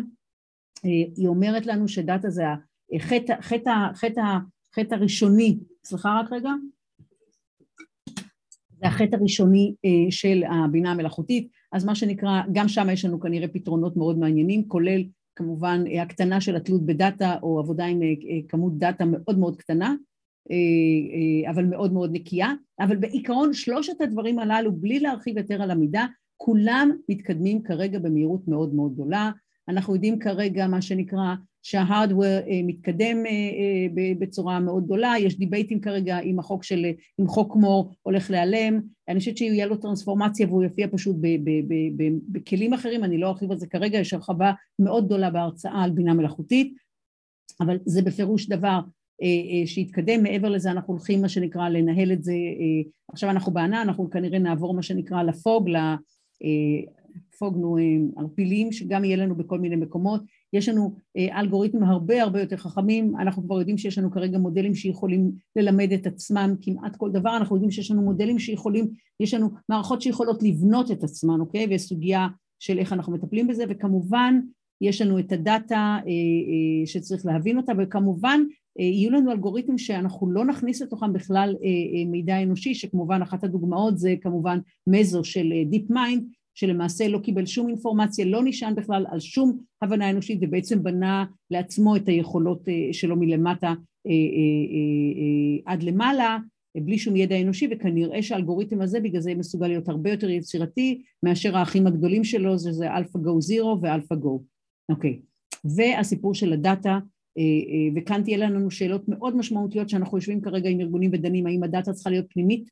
[1.16, 2.44] היא אומרת לנו שדאטה זה
[2.92, 4.22] החטא, חטא, חטא,
[4.76, 6.50] חטא הראשוני, סליחה רק רגע,
[8.82, 13.48] זה החטא הראשוני אה, של הבינה המלאכותית, אז מה שנקרא, גם שם יש לנו כנראה
[13.48, 15.02] פתרונות מאוד מעניינים, כולל
[15.36, 18.08] כמובן הקטנה של התלות בדאטה או עבודה עם אה,
[18.48, 19.94] כמות דאטה מאוד מאוד קטנה,
[20.50, 26.06] אה, אבל מאוד מאוד נקייה, אבל בעיקרון שלושת הדברים הללו, בלי להרחיב יותר על המידה,
[26.36, 29.30] כולם מתקדמים כרגע במהירות מאוד מאוד גדולה,
[29.68, 35.80] אנחנו יודעים כרגע מה שנקרא שההארדוור אה, מתקדם אה, אה, בצורה מאוד גדולה, יש דיבייטים
[35.80, 36.86] כרגע אם החוק של,
[37.20, 41.16] אם חוק מור הולך להיעלם, אני חושבת שיהיה לו טרנספורמציה והוא יופיע פשוט
[42.28, 46.14] בכלים אחרים, אני לא ארחיב על זה כרגע, יש הרחבה מאוד גדולה בהרצאה על בינה
[46.14, 46.74] מלאכותית,
[47.60, 48.80] אבל זה בפירוש דבר
[49.66, 52.34] שיתקדם, מעבר לזה אנחנו הולכים מה שנקרא לנהל את זה,
[53.12, 55.68] עכשיו אנחנו בענן, אנחנו כנראה נעבור מה שנקרא לפוג,
[57.42, 57.82] ספוגנו אה,
[58.16, 60.22] ערפילים שגם יהיה לנו בכל מיני מקומות,
[60.52, 64.74] יש לנו אה, אלגוריתמים הרבה הרבה יותר חכמים, אנחנו כבר יודעים שיש לנו כרגע מודלים
[64.74, 68.88] שיכולים ללמד את עצמם כמעט כל דבר, אנחנו יודעים שיש לנו מודלים שיכולים,
[69.20, 71.66] יש לנו מערכות שיכולות לבנות את עצמן, אוקיי?
[71.66, 74.40] ויש סוגיה של איך אנחנו מטפלים בזה, וכמובן
[74.80, 78.40] יש לנו את הדאטה אה, שצריך להבין אותה, וכמובן
[78.78, 81.56] יהיו לנו אלגוריתמים שאנחנו לא נכניס לתוכם בכלל
[82.06, 86.22] מידע אנושי, שכמובן אחת הדוגמאות זה כמובן מזו של Deep Mind,
[86.54, 91.96] שלמעשה לא קיבל שום אינפורמציה, לא נשען בכלל על שום הבנה אנושית ובעצם בנה לעצמו
[91.96, 93.74] את היכולות אה, שלו מלמטה
[94.06, 96.38] אה, אה, עד למעלה
[96.76, 101.56] בלי שום ידע אנושי, וכנראה שהאלגוריתם הזה בגלל זה מסוגל להיות הרבה יותר יצירתי מאשר
[101.56, 104.42] האחים הגדולים שלו, שזה AlphaGo Zero ו-AlphaGo.
[104.88, 105.20] אוקיי.
[105.76, 106.98] והסיפור של הדאטה,
[107.96, 112.10] וכאן תהיה לנו שאלות מאוד משמעותיות שאנחנו יושבים כרגע עם ארגונים ודנים, האם הדאטה צריכה
[112.10, 112.68] להיות פנימית,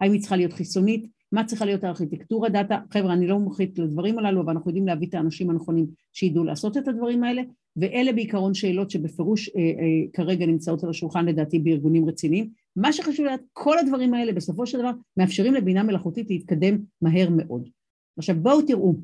[0.00, 4.18] האם היא צריכה להיות חיסונית, מה צריכה להיות הארכיטקטורה דאטה, חבר'ה אני לא מומחית לדברים
[4.18, 7.42] הללו אבל אנחנו יודעים להביא את האנשים הנכונים שידעו לעשות את הדברים האלה
[7.76, 12.50] ואלה בעיקרון שאלות שבפירוש אה, אה, כרגע נמצאות על השולחן לדעתי בארגונים רציניים.
[12.76, 17.68] מה שחשוב לדעת כל הדברים האלה בסופו של דבר מאפשרים לבינה מלאכותית להתקדם מהר מאוד.
[18.18, 18.94] עכשיו בואו תראו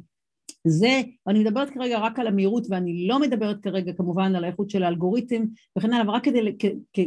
[0.64, 4.82] זה, ואני מדברת כרגע רק על המהירות ואני לא מדברת כרגע כמובן על האיכות של
[4.82, 5.44] האלגוריתם
[5.78, 6.56] וכן הלאה, אבל רק כדי,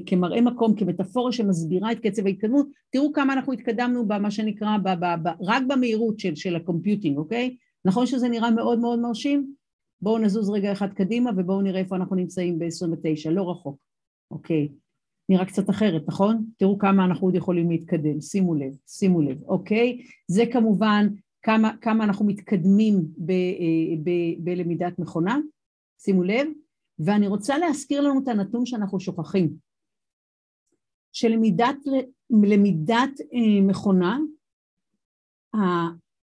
[0.05, 5.05] כמראה מקום, כמטאפורה שמסבירה את קצב ההתקדמות, תראו כמה אנחנו התקדמנו במה שנקרא, ב, ב,
[5.23, 7.55] ב, רק במהירות של, של הקומפיוטינג, אוקיי?
[7.85, 9.53] נכון שזה נראה מאוד מאוד מרשים?
[10.01, 13.77] בואו נזוז רגע אחד קדימה ובואו נראה איפה אנחנו נמצאים ב-29, לא רחוק,
[14.31, 14.67] אוקיי?
[15.29, 16.45] נראה קצת אחרת, נכון?
[16.57, 20.01] תראו כמה אנחנו עוד יכולים להתקדם, שימו לב, שימו לב, אוקיי?
[20.27, 21.07] זה כמובן
[21.45, 24.09] כמה, כמה אנחנו מתקדמים ב, אה, ב,
[24.43, 25.37] בלמידת מכונה,
[26.01, 26.47] שימו לב,
[26.99, 29.57] ואני רוצה להזכיר לנו את הנתון שאנחנו שוכחים,
[31.13, 31.75] שלמידת
[32.29, 34.19] למידת אה, מכונה,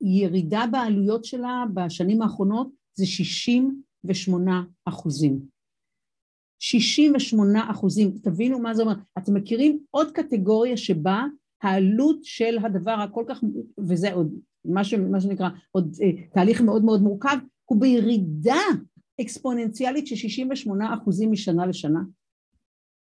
[0.01, 5.41] הירידה בעלויות שלה בשנים האחרונות זה 68 אחוזים.
[6.61, 11.25] 68 אחוזים, תבינו מה זה אומר, אתם מכירים עוד קטגוריה שבה
[11.63, 13.41] העלות של הדבר הכל כך,
[13.79, 18.63] וזה עוד מה, ש, מה שנקרא עוד אה, תהליך מאוד מאוד מורכב, הוא בירידה
[19.21, 22.01] אקספוננציאלית של 68 אחוזים משנה לשנה.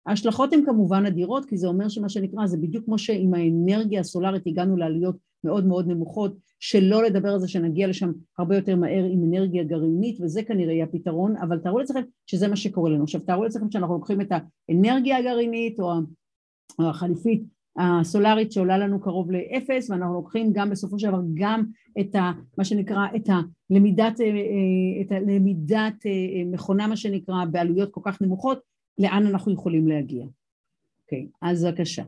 [0.06, 4.46] ההשלכות הן כמובן אדירות, כי זה אומר שמה שנקרא, זה בדיוק כמו שעם האנרגיה הסולארית
[4.46, 9.24] הגענו לעלויות מאוד מאוד נמוכות, שלא לדבר על זה שנגיע לשם הרבה יותר מהר עם
[9.24, 13.02] אנרגיה גרעינית, וזה כנראה יהיה הפתרון, אבל תארו לעצמכם שזה מה שקורה לנו.
[13.02, 14.32] עכשיו תארו לעצמכם שאנחנו לוקחים את
[14.68, 15.92] האנרגיה הגרעינית או
[16.78, 17.42] החליפית
[17.78, 21.64] הסולארית שעולה לנו קרוב לאפס ואנחנו לוקחים גם בסופו של דבר גם
[22.00, 27.90] את ה, מה שנקרא את הלמידת, אה, אה, את הלמידת אה, מכונה מה שנקרא בעלויות
[27.90, 28.60] כל כך נמוכות
[28.98, 30.26] לאן אנחנו יכולים להגיע.
[31.02, 32.02] אוקיי, okay, אז בבקשה.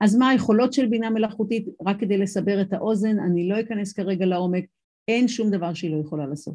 [0.00, 1.68] אז מה היכולות של בינה מלאכותית?
[1.86, 4.64] רק כדי לסבר את האוזן, אני לא אכנס כרגע לעומק,
[5.08, 6.54] אין שום דבר שהיא לא יכולה לעשות.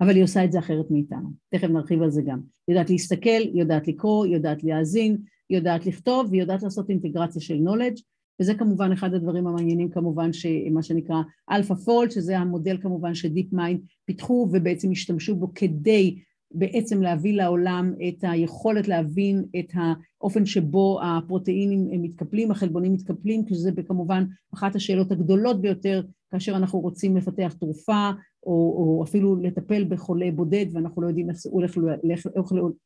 [0.00, 2.40] אבל היא עושה את זה אחרת מאיתנו, תכף נרחיב על זה גם.
[2.68, 5.16] יודעת להסתכל, יודעת לקרוא, יודעת להאזין,
[5.50, 8.02] יודעת לכתוב והיא יודעת לעשות אינטגרציה של knowledge
[8.40, 13.80] וזה כמובן אחד הדברים המעניינים כמובן שמה שנקרא Alpha Fold שזה המודל כמובן שדיפ מיינד
[14.04, 16.18] פיתחו ובעצם השתמשו בו כדי
[16.50, 23.70] בעצם להביא לעולם את היכולת להבין את האופן שבו הפרוטאינים מתקפלים, החלבונים מתקפלים, כי זה
[23.86, 28.10] כמובן אחת השאלות הגדולות ביותר כאשר אנחנו רוצים לפתח תרופה
[28.46, 31.78] או, או אפילו לטפל בחולה בודד ואנחנו לא יודעים איך הוא הולך,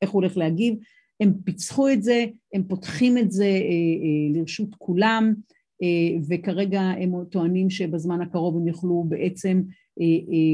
[0.02, 0.74] איך הוא הולך להגיב,
[1.22, 5.34] הם פיצחו את זה, הם פותחים את זה אה, אה, לרשות כולם,
[5.82, 9.62] אה, וכרגע הם טוענים שבזמן הקרוב הם יוכלו בעצם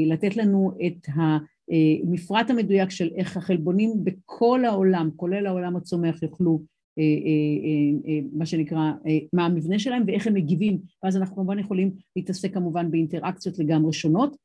[0.06, 6.62] לתת לנו את המפרט המדויק של איך החלבונים בכל העולם, כולל העולם הצומח, יוכלו
[8.32, 8.92] מה שנקרא,
[9.32, 14.36] מה המבנה שלהם ואיך הם מגיבים, ואז אנחנו כמובן יכולים להתעסק כמובן באינטראקציות לגמרי שונות.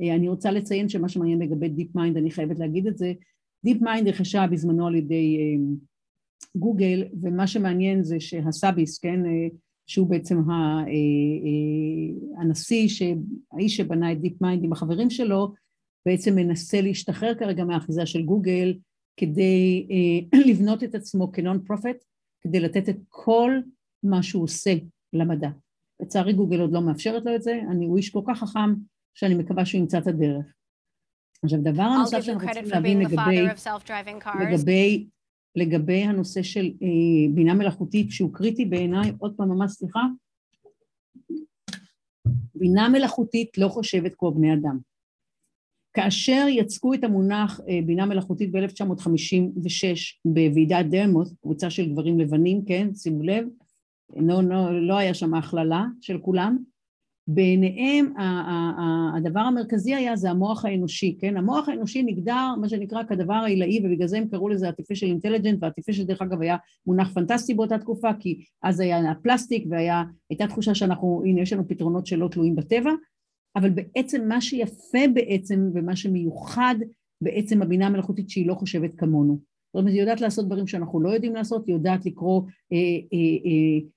[0.00, 3.12] אני רוצה לציין שמה שמעניין לגבי דיפ מיינד, אני חייבת להגיד את זה,
[3.64, 5.64] דיפ מיינד רכשה בזמנו על ידי אה,
[6.56, 9.48] גוגל, ומה שמעניין זה שהסאביס, כן, אה,
[9.86, 10.84] שהוא בעצם אה,
[12.40, 12.88] הנשיא,
[13.52, 15.52] האיש שבנה את דיפ מיינד עם החברים שלו,
[16.06, 18.74] בעצם מנסה להשתחרר כרגע מהאחיזה של גוגל
[19.16, 19.86] כדי
[20.48, 22.04] לבנות את עצמו כנון פרופט,
[22.40, 23.50] כדי לתת את כל
[24.02, 24.74] מה שהוא עושה
[25.12, 25.48] למדע.
[26.00, 28.74] לצערי גוגל עוד לא מאפשרת לו את זה, אני, הוא איש כל כך חכם
[29.14, 30.46] שאני מקווה שהוא ימצא את הדרך.
[31.44, 33.46] עכשיו, דבר הנוסף שאנחנו רוצים להבין לגבי,
[34.40, 35.06] לגבי,
[35.56, 40.00] לגבי הנושא של אה, בינה מלאכותית, שהוא קריטי בעיניי, עוד פעם ממש סליחה,
[42.54, 44.78] בינה מלאכותית לא חושבת כמו בני אדם.
[45.92, 49.84] כאשר יצקו את המונח אה, בינה מלאכותית ב-1956
[50.24, 53.46] בוועידת דרמוס, קבוצה של גברים לבנים, כן, שימו לב,
[54.16, 56.58] לא, לא, לא היה שם הכללה של כולם,
[57.28, 58.12] בעיניהם
[59.16, 61.36] הדבר המרכזי היה זה המוח האנושי, כן?
[61.36, 66.04] המוח האנושי נגדר מה שנקרא כדבר העילאי ובגלל זה הם קראו לזה artificial intelligent והartificial
[66.04, 66.56] דרך אגב היה
[66.86, 72.06] מונח פנטסטי באותה תקופה כי אז היה פלסטיק והייתה תחושה שאנחנו, הנה יש לנו פתרונות
[72.06, 72.90] שלא תלויים בטבע
[73.56, 76.74] אבל בעצם מה שיפה בעצם ומה שמיוחד
[77.20, 79.38] בעצם הבינה המלאכותית שהיא לא חושבת כמונו
[79.74, 82.78] זאת אומרת, היא יודעת לעשות דברים שאנחנו לא יודעים לעשות, היא יודעת לקרוא אה,
[83.12, 83.88] אה, אה,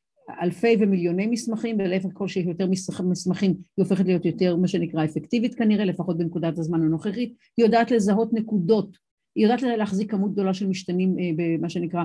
[0.42, 2.68] אלפי ומיליוני מסמכים, ולהפך כל שיש יותר
[3.04, 7.92] מסמכים היא הופכת להיות יותר מה שנקרא אפקטיבית כנראה, לפחות בנקודת הזמן הנוכחית, היא יודעת
[7.92, 8.98] לזהות נקודות,
[9.36, 12.04] היא יודעת להחזיק כמות גדולה של משתנים במה שנקרא,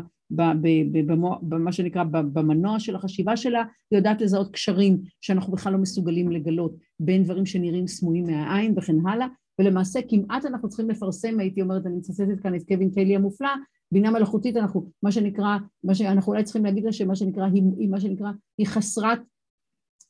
[1.43, 6.77] במה שנקרא במנוע של החשיבה שלה, היא יודעת לזהות קשרים שאנחנו בכלל לא מסוגלים לגלות
[7.01, 9.27] בין דברים שנראים סמויים מהעין וכן הלאה,
[9.59, 13.51] ולמעשה כמעט אנחנו צריכים לפרסם, הייתי אומרת, אני מצטטת כאן את קווין קיילי המופלא,
[13.93, 17.47] בינה מלאכותית אנחנו, מה שנקרא, מה שאנחנו אולי צריכים להגיד לה שמה שנקרא,
[17.79, 19.19] היא, מה שנקרא, היא חסרת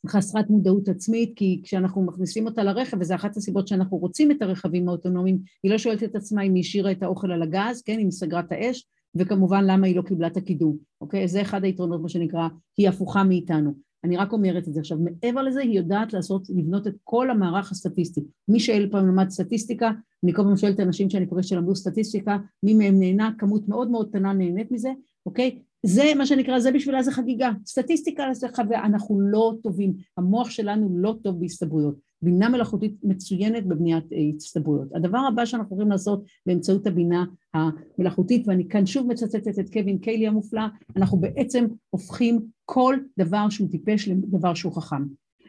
[0.07, 4.88] חסרת מודעות עצמית, כי כשאנחנו מכניסים אותה לרכב, וזו אחת הסיבות שאנחנו רוצים את הרכבים
[4.88, 7.99] האוטונומיים, היא לא שואלת את עצמה אם היא השאירה את האוכל על הגז, כן, אם
[7.99, 11.29] היא סגרה את האש, וכמובן למה היא לא קיבלה את הקידום, אוקיי?
[11.29, 13.75] זה אחד היתרונות, מה שנקרא, היא הפוכה מאיתנו.
[14.05, 14.99] אני רק אומרת את זה עכשיו.
[14.99, 18.21] מעבר לזה, היא יודעת לעשות, לבנות את כל המערך הסטטיסטי.
[18.49, 19.91] מי שאי פעם למד סטטיסטיקה,
[20.25, 24.09] אני כל פעם שואלת אנשים שאני פוגשת שלמדו סטטיסטיקה, מי מהם נהנה, כמות מאוד מאוד
[24.09, 24.91] קטנה נהנית מזה,
[25.27, 25.59] אוקיי?
[25.87, 27.51] זה מה שנקרא, זה בשבילה זה חגיגה.
[27.66, 29.95] סטטיסטיקה זה חוויה, אנחנו לא טובים.
[30.16, 31.95] המוח שלנו לא טוב בהסתברויות.
[32.23, 34.88] בינה מלאכותית מצוינת בבניית אה, הצטברויות.
[34.95, 40.27] הדבר הבא שאנחנו יכולים לעשות באמצעות הבינה המלאכותית, ואני כאן שוב מצטטת את קווין קיילי
[40.27, 40.62] המופלא,
[40.97, 45.03] אנחנו בעצם הופכים כל דבר שהוא טיפש לדבר שהוא חכם.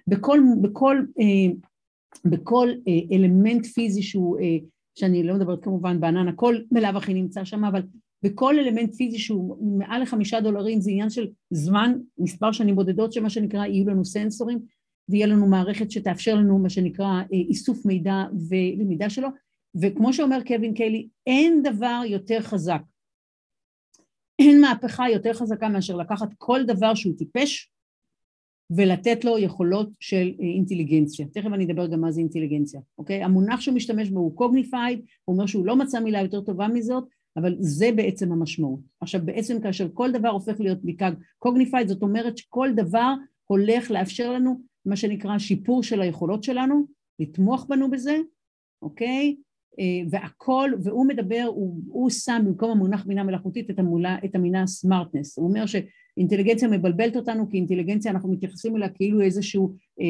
[0.08, 1.54] בכל, בכל, אה,
[2.26, 4.38] בכל אה, אלמנט פיזי שהוא,
[4.96, 7.82] שאני לא מדברת כמובן בענן, הכל בלאו הכי נמצא שם, אבל
[8.24, 13.30] וכל אלמנט פיזי שהוא מעל לחמישה דולרים זה עניין של זמן, מספר שנים בודדות שמה
[13.30, 14.60] שנקרא יהיו לנו סנסורים
[15.10, 19.28] ויהיה לנו מערכת שתאפשר לנו מה שנקרא אה, איסוף מידע ולמידה שלו
[19.82, 22.82] וכמו שאומר קווין קלי אין דבר יותר חזק
[24.40, 27.70] אין מהפכה יותר חזקה מאשר לקחת כל דבר שהוא טיפש
[28.76, 31.28] ולתת לו יכולות של אה, אינטליגנציה.
[31.34, 33.24] תכף אני אדבר גם מה זה אינטליגנציה, אוקיי?
[33.24, 37.04] המונח שהוא משתמש בו הוא cognified, הוא אומר שהוא לא מצא מילה יותר טובה מזאת,
[37.38, 38.80] אבל זה בעצם המשמעות.
[39.02, 40.80] עכשיו בעצם כאשר כל דבר הופך להיות
[41.40, 43.14] cognified, זאת אומרת שכל דבר
[43.46, 46.86] הולך לאפשר לנו מה שנקרא שיפור של היכולות שלנו,
[47.20, 48.18] לתמוך בנו בזה,
[48.82, 49.36] אוקיי?
[49.80, 54.68] אה, והכל, והוא מדבר, הוא, הוא שם במקום המונח בינה מלאכותית את, המולה, את המינה
[54.68, 60.10] סמארטנס, הוא אומר שאינטליגנציה מבלבלת אותנו כי אינטליגנציה אנחנו מתייחסים אליה כאילו איזשהו אה, אה,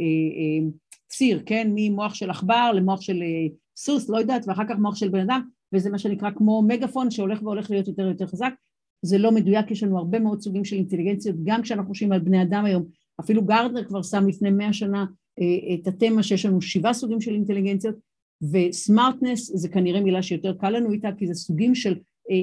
[0.00, 0.70] אה, אה,
[1.08, 1.70] ציר, כן?
[1.74, 5.40] ממוח של עכבר למוח של אה, סוס, לא יודעת, ואחר כך מוח של בן אדם,
[5.74, 8.52] וזה מה שנקרא כמו מגפון שהולך והולך להיות יותר ויותר חזק.
[9.02, 12.42] זה לא מדויק, יש לנו הרבה מאוד סוגים של אינטליגנציות, גם כשאנחנו חושבים על בני
[12.42, 12.84] אדם היום,
[13.20, 15.06] אפילו גרדנר כבר שם לפני מאה שנה
[15.40, 17.94] אה, את התמה שיש לנו שבעה סוגים של אינטליגנציות,
[18.52, 21.98] וסמארטנס זה כנראה מילה שיותר קל לנו איתה, כי זה סוגים של
[22.30, 22.34] אה,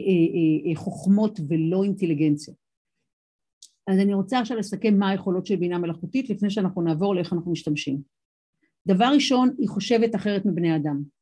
[0.69, 2.53] אה, חוכמות ולא אינטליגנציה.
[3.87, 7.51] אז אני רוצה עכשיו לסכם מה היכולות של בינה מלאכותית, לפני שאנחנו נעבור לאיך אנחנו
[7.51, 8.01] משתמשים.
[8.87, 11.16] דבר ראשון, היא חושבת אחרת מבני אדם.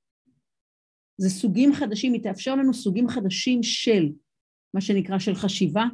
[1.18, 4.10] זה סוגים חדשים, היא תאפשר לנו סוגים חדשים של
[4.74, 5.86] מה שנקרא של חשיבה,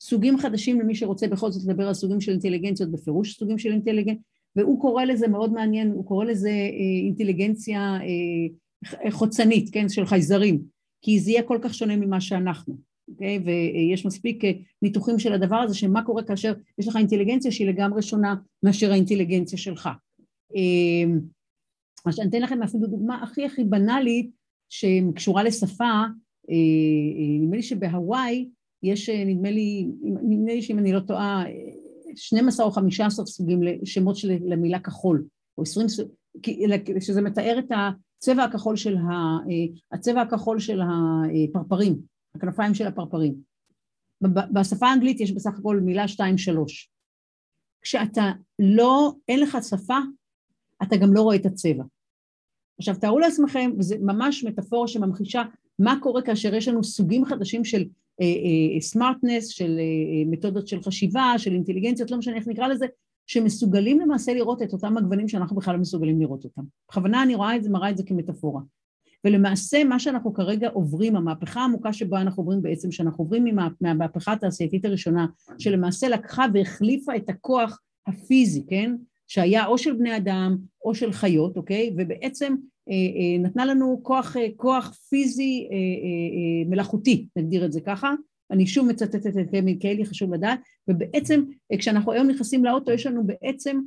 [0.00, 4.22] סוגים חדשים למי שרוצה בכל זאת לדבר על סוגים של אינטליגנציות, בפירוש סוגים של אינטליגנציה,
[4.56, 10.62] והוא קורא לזה מאוד מעניין, הוא קורא לזה אה, אינטליגנציה אה, חוצנית, כן, של חייזרים,
[11.02, 12.76] כי זה יהיה כל כך שונה ממה שאנחנו,
[13.08, 13.38] אוקיי?
[13.38, 18.02] ויש מספיק אה, ניתוחים של הדבר הזה, שמה קורה כאשר יש לך אינטליגנציה שהיא לגמרי
[18.02, 19.88] שונה מאשר האינטליגנציה שלך.
[22.06, 24.30] אז אני אתן לכם אפילו דוגמה הכי הכי בנאלית
[24.68, 26.54] שקשורה לשפה, אה,
[27.18, 28.48] אה, נדמה לי שבהוואי
[28.82, 31.44] יש, אה, נדמה לי, נדמה לי שאם אני לא טועה,
[32.14, 35.24] 12 או 15 סוגים שמות של למילה כחול,
[35.58, 35.86] או 20,
[37.00, 37.72] שזה מתאר את
[38.18, 39.36] הצבע הכחול של, ה,
[39.92, 41.98] הצבע הכחול של הפרפרים,
[42.34, 43.34] הכנפיים של הפרפרים.
[44.52, 46.90] בשפה האנגלית יש בסך הכל מילה שתיים שלוש.
[47.82, 49.98] כשאתה לא, אין לך שפה,
[50.82, 51.84] אתה גם לא רואה את הצבע.
[52.78, 55.42] עכשיו תארו לעצמכם, וזה ממש מטאפורה שממחישה
[55.78, 57.84] מה קורה כאשר יש לנו סוגים חדשים של
[58.80, 62.86] סמארטנס, uh, uh, של uh, מתודות של חשיבה, של אינטליגנציות, לא משנה איך נקרא לזה,
[63.26, 66.62] שמסוגלים למעשה לראות את אותם הגוונים שאנחנו בכלל לא מסוגלים לראות אותם.
[66.88, 68.60] בכוונה אני רואה את זה, מראה את זה כמטאפורה.
[69.24, 74.84] ולמעשה מה שאנחנו כרגע עוברים, המהפכה העמוקה שבה אנחנו עוברים בעצם, שאנחנו עוברים מהמהפכה התעשייתית
[74.84, 75.26] הראשונה,
[75.58, 78.96] שלמעשה לקחה והחליפה את הכוח הפיזי, כן?
[79.28, 81.94] שהיה או של בני אדם או של חיות, אוקיי?
[81.96, 82.54] ובעצם
[82.88, 87.80] אה, אה, נתנה לנו כוח, אה, כוח פיזי אה, אה, אה, מלאכותי, נגדיר את זה
[87.80, 88.14] ככה.
[88.50, 93.06] אני שוב מצטטת את קיימי קיילי, חשוב לדעת, ובעצם אה, כשאנחנו היום נכנסים לאוטו, יש
[93.06, 93.80] לנו בעצם,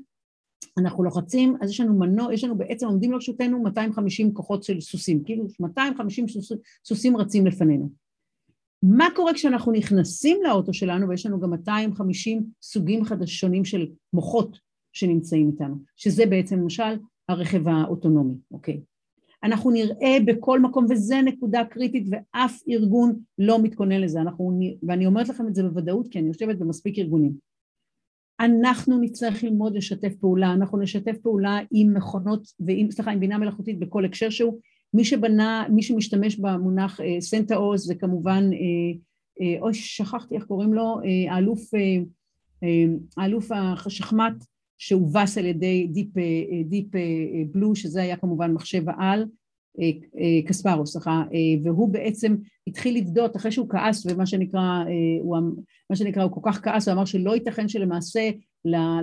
[0.77, 5.23] אנחנו לוחצים, אז יש לנו מנוע, יש לנו בעצם, עומדים לרשותנו 250 כוחות של סוסים,
[5.23, 6.51] כאילו 250 סוס,
[6.85, 7.89] סוסים רצים לפנינו.
[8.83, 15.51] מה קורה כשאנחנו נכנסים לאוטו שלנו ויש לנו גם 250 סוגים חדשונים של מוחות שנמצאים
[15.51, 16.97] איתנו, שזה בעצם למשל
[17.29, 18.81] הרכב האוטונומי, אוקיי?
[19.43, 25.29] אנחנו נראה בכל מקום, וזה נקודה קריטית ואף ארגון לא מתכונן לזה, אנחנו, ואני אומרת
[25.29, 27.33] לכם את זה בוודאות כי אני יושבת במספיק ארגונים.
[28.39, 33.79] אנחנו נצטרך ללמוד לשתף פעולה, אנחנו נשתף פעולה עם מכונות ועם, סליחה, עם בינה מלאכותית
[33.79, 34.59] בכל הקשר שהוא,
[34.93, 38.49] מי שבנה, מי שמשתמש במונח סנטה עוז זה כמובן,
[39.61, 40.97] אוי שכחתי איך קוראים לו,
[41.29, 41.61] האלוף,
[43.17, 43.51] האלוף
[43.85, 44.45] השחמט
[44.81, 46.09] שהובס על ידי דיפ,
[46.65, 46.87] דיפ
[47.51, 49.25] בלו, שזה היה כמובן מחשב העל,
[50.47, 51.23] קספרוב, סליחה,
[51.63, 52.35] והוא בעצם
[52.67, 54.83] התחיל לבדוק אחרי שהוא כעס ומה שנקרא,
[55.21, 55.37] הוא,
[55.89, 58.29] מה שנקרא, הוא כל כך כעס, הוא אמר שלא ייתכן שלמעשה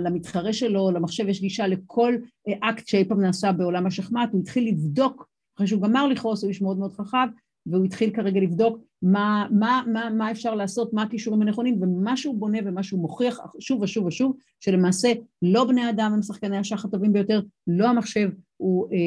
[0.03, 2.15] למתחרה שלו, למחשב יש גישה לכל
[2.63, 6.61] אקט שאי פעם נעשה בעולם השחמט, הוא התחיל לבדוק, אחרי שהוא גמר לכעוס, הוא איש
[6.61, 7.27] מאוד מאוד חכם,
[7.71, 12.37] והוא התחיל כרגע לבדוק מה, מה, מה, מה אפשר לעשות, מה הכישורים הנכונים, ומה שהוא
[12.37, 17.13] בונה ומה שהוא מוכיח שוב ושוב ושוב, שלמעשה לא בני אדם הם שחקני השח הטובים
[17.13, 18.97] ביותר, לא המחשב הוא, אה,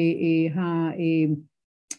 [0.57, 1.33] אה, אה,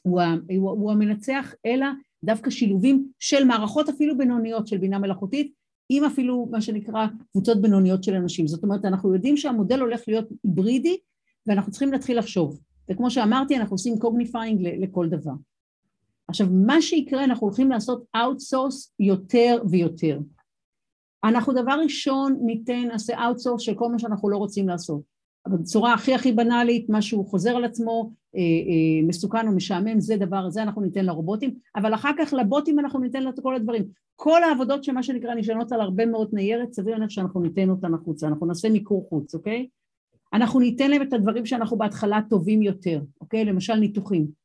[0.02, 0.20] הוא,
[0.56, 1.86] הוא, הוא המנצח, אלא
[2.24, 5.52] דווקא שילובים של מערכות אפילו בינוניות של בינה מלאכותית,
[5.88, 8.46] עם אפילו מה שנקרא קבוצות בינוניות של אנשים.
[8.46, 10.96] זאת אומרת, אנחנו יודעים שהמודל הולך להיות היברידי,
[11.46, 12.60] ואנחנו צריכים להתחיל לחשוב.
[12.90, 15.32] וכמו שאמרתי, אנחנו עושים cognifying לכל דבר.
[16.34, 20.18] עכשיו, מה שיקרה, אנחנו הולכים לעשות outsource יותר ויותר.
[21.24, 25.00] אנחנו דבר ראשון ניתן, נעשה outsource של כל מה שאנחנו לא רוצים לעשות.
[25.46, 30.16] אבל בצורה הכי הכי בנאלית, משהו חוזר על עצמו, אה, אה, מסוכן או משעמם, זה
[30.16, 33.84] דבר, זה אנחנו ניתן לרובוטים, אבל אחר כך לבוטים אנחנו ניתן את כל הדברים.
[34.16, 38.26] כל העבודות שמה שנקרא נשענות על הרבה מאוד ניירת, סביר להניח שאנחנו ניתן אותן החוצה,
[38.26, 39.66] אנחנו נעשה מיקור חוץ, אוקיי?
[40.32, 43.44] אנחנו ניתן להם את הדברים שאנחנו בהתחלה טובים יותר, אוקיי?
[43.44, 44.43] למשל ניתוחים.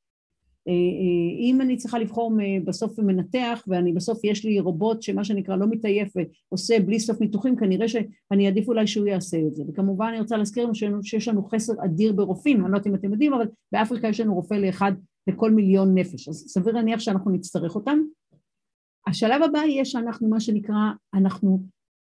[0.67, 2.33] אה, אה, אם אני צריכה לבחור
[2.65, 6.13] בסוף מנתח ואני בסוף יש לי רובוט שמה שנקרא לא מתעייף
[6.51, 9.63] ועושה בלי סוף ניתוחים כנראה שאני אעדיף אולי שהוא יעשה את זה.
[9.67, 13.11] וכמובן אני רוצה להזכיר לנו שיש לנו חסר אדיר ברופאים אני לא יודעת אם אתם
[13.11, 14.91] יודעים אבל באפריקה יש לנו רופא לאחד
[15.27, 16.29] לכל מיליון נפש.
[16.29, 17.99] אז סביר להניח שאנחנו נצטרך אותם.
[19.07, 21.63] השלב הבא יהיה שאנחנו מה שנקרא אנחנו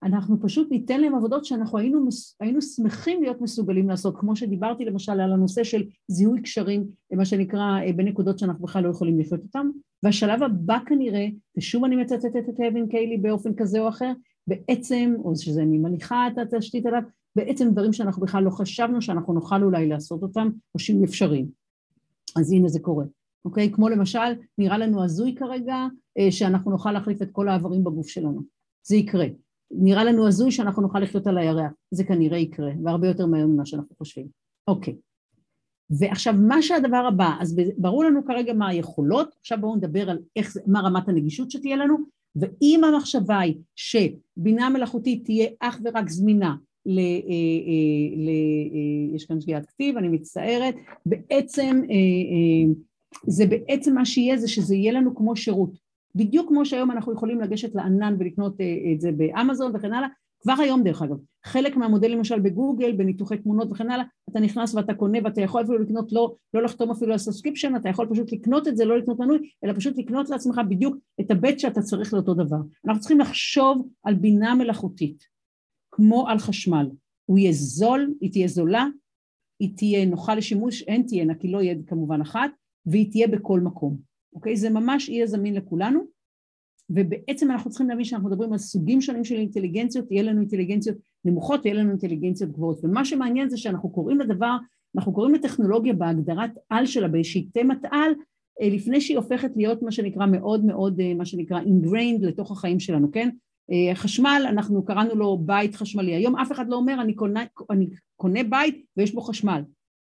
[0.04, 5.12] אנחנו פשוט ניתן להם עבודות שאנחנו היינו, היינו שמחים להיות מסוגלים לעשות, כמו שדיברתי למשל
[5.12, 9.70] על הנושא של זיהוי קשרים, מה שנקרא בנקודות שאנחנו בכלל לא יכולים לחיות אותם,
[10.04, 11.28] והשלב הבא כנראה,
[11.58, 14.12] ושוב אני מצטטת את אבן קיילי באופן כזה או אחר,
[14.48, 17.02] בעצם, או שזה אני מניחה את התשתית עליו,
[17.36, 21.48] בעצם דברים שאנחנו בכלל לא חשבנו שאנחנו נוכל אולי לעשות אותם, או שהם אפשריים.
[22.40, 23.06] אז הנה זה קורה,
[23.46, 23.72] אוקיי?
[23.72, 24.20] כמו למשל,
[24.58, 25.76] נראה לנו הזוי כרגע,
[26.18, 28.42] אה, שאנחנו נוכל להחליף את כל האיברים בגוף שלנו.
[28.88, 29.26] זה יקרה.
[29.74, 33.66] נראה לנו הזוי שאנחנו נוכל לחיות על הירח, זה כנראה יקרה, והרבה יותר מהר ממה
[33.66, 34.28] שאנחנו חושבים.
[34.68, 34.96] אוקיי.
[36.00, 40.58] ועכשיו, מה שהדבר הבא, אז ברור לנו כרגע מה היכולות, עכשיו בואו נדבר על איך,
[40.68, 41.98] מה רמת הנגישות שתהיה לנו,
[42.36, 46.56] ואם המחשבה היא שבינה מלאכותית תהיה אך ורק זמינה
[46.86, 47.00] ל...
[47.00, 51.82] אה, אה, ל אה, יש כאן שגיאת כתיב, אני מצטערת, בעצם
[53.28, 55.91] זה בעצם מה שיהיה זה שזה יהיה לנו כמו שירות.
[56.16, 60.08] בדיוק כמו שהיום אנחנו יכולים לגשת לענן ולקנות אה, את זה באמזון וכן הלאה,
[60.42, 64.94] כבר היום דרך אגב, חלק מהמודלים למשל בגוגל, בניתוחי תמונות וכן הלאה, אתה נכנס ואתה
[64.94, 68.68] קונה ואתה יכול אפילו לקנות, לא, לא לחתום אפילו על subscription, אתה יכול פשוט לקנות
[68.68, 72.34] את זה, לא לקנות מנוי, אלא פשוט לקנות לעצמך בדיוק את הבט שאתה צריך לאותו
[72.34, 72.58] דבר.
[72.86, 75.24] אנחנו צריכים לחשוב על בינה מלאכותית,
[75.92, 76.90] כמו על חשמל.
[77.26, 78.86] הוא יהיה זול, היא תהיה זולה,
[79.60, 82.52] היא תהיה נוחה לשימוש, אין תהיינה, כי לא יהיה כמובן אחת,
[82.86, 84.11] והיא תהיה בכל מקום.
[84.34, 84.56] אוקיי?
[84.56, 86.00] זה ממש יהיה זמין לכולנו,
[86.90, 91.60] ובעצם אנחנו צריכים להבין שאנחנו מדברים על סוגים שונים של אינטליגנציות, יהיה לנו אינטליגנציות נמוכות
[91.64, 94.58] ויהיה לנו אינטליגנציות גבוהות, ומה שמעניין זה שאנחנו קוראים לדבר,
[94.96, 98.12] אנחנו קוראים לטכנולוגיה בהגדרת על שלה, באיזושהי תמת על,
[98.62, 102.80] אה, לפני שהיא הופכת להיות מה שנקרא מאוד מאוד, אה, מה שנקרא ingrained לתוך החיים
[102.80, 103.30] שלנו, כן?
[103.72, 107.90] אה, חשמל, אנחנו קראנו לו בית חשמלי, היום אף אחד לא אומר אני קונה, אני
[108.16, 109.62] קונה בית ויש בו חשמל,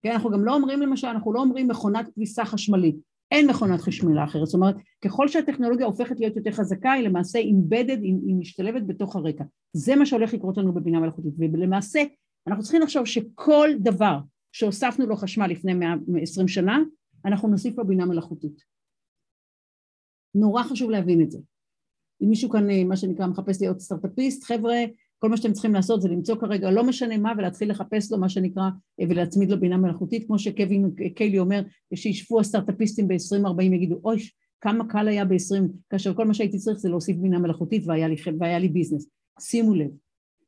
[0.01, 0.11] כן?
[0.11, 2.95] אנחנו גם לא אומרים למשל, אנחנו לא אומרים מכונת כביסה חשמלית,
[3.31, 4.75] אין מכונת חשמלה אחרת, זאת אומרת
[5.05, 10.05] ככל שהטכנולוגיה הופכת להיות יותר חזקה היא למעשה אימבדד, היא משתלבת בתוך הרקע, זה מה
[10.05, 11.33] שהולך לקרות לנו בבינה מלאכותית.
[11.39, 11.99] ולמעשה
[12.47, 14.17] אנחנו צריכים לחשוב שכל דבר
[14.51, 16.79] שהוספנו לו חשמל לפני 120 שנה
[17.25, 18.63] אנחנו נוסיף לו בינה מלאכותית.
[20.35, 21.39] נורא חשוב להבין את זה.
[22.23, 24.75] אם מישהו כאן מה שנקרא מחפש להיות סטארט-אפיסט חבר'ה
[25.21, 28.29] כל מה שאתם צריכים לעשות זה למצוא כרגע לא משנה מה ולהתחיל לחפש לו מה
[28.29, 28.63] שנקרא
[29.09, 31.61] ולהצמיד לו בינה מלאכותית כמו שקווין קיילי אומר
[31.95, 34.17] שישבו הסטארט-אפיסטים ב-2040 יגידו אוי
[34.61, 38.15] כמה קל היה ב-20 כאשר כל מה שהייתי צריך זה להוסיף בינה מלאכותית והיה לי,
[38.39, 39.09] והיה לי ביזנס
[39.39, 39.89] שימו לב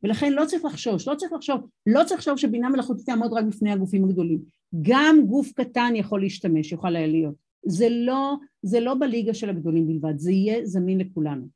[0.04, 3.72] ולכן לא צריך לחשוש, לא צריך לחשוב, לא צריך לחשוב שבינה מלאכותית תעמוד רק בפני
[3.72, 4.40] הגופים הגדולים.
[4.82, 7.36] גם גוף קטן יכול להשתמש, יוכל להיות.
[7.66, 11.48] זה לא, זה לא בליגה של הגדולים בלבד, זה יהיה זמין לכולנו.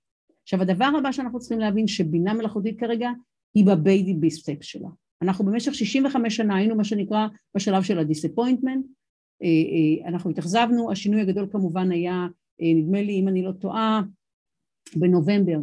[0.47, 3.09] עכשיו הדבר הבא שאנחנו צריכים להבין שבינה מלאכותית כרגע
[3.55, 4.87] היא ב baby step שלה.
[5.21, 8.85] אנחנו במשך 65 שנה היינו מה שנקרא בשלב של ה disappointment,
[9.43, 12.27] אה, אה, אנחנו התאכזבנו, השינוי הגדול כמובן היה
[12.61, 14.01] אה, נדמה לי אם אני לא טועה
[14.95, 15.59] בנובמבר,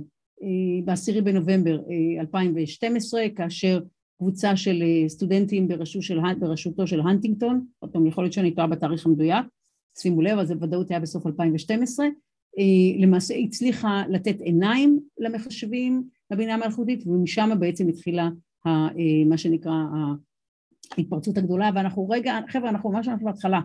[0.85, 1.81] בעשירי בנובמבר
[2.21, 3.81] 2012 כאשר
[4.19, 9.07] קבוצה של סטודנטים בראשות של, בראשותו של הנטינגטון, עוד פעם יכול להיות שאני טועה בתאריך
[9.07, 9.47] המדויק,
[9.99, 12.07] שימו לב, אז בוודאות היה בסוף 2012,
[12.99, 18.29] למעשה הצליחה לתת עיניים למחשבים, לבינה המלאכותית, ומשם בעצם התחילה
[19.27, 19.73] מה שנקרא
[20.97, 23.61] ההתפרצות הגדולה, ואנחנו רגע, חבר'ה, אנחנו ממש אנחנו בהתחלה,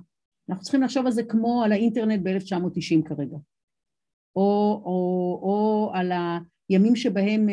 [0.49, 3.37] אנחנו צריכים לחשוב על זה כמו על האינטרנט ב-1990 כרגע,
[4.35, 6.11] או, או, או על
[6.69, 7.47] הימים שבהם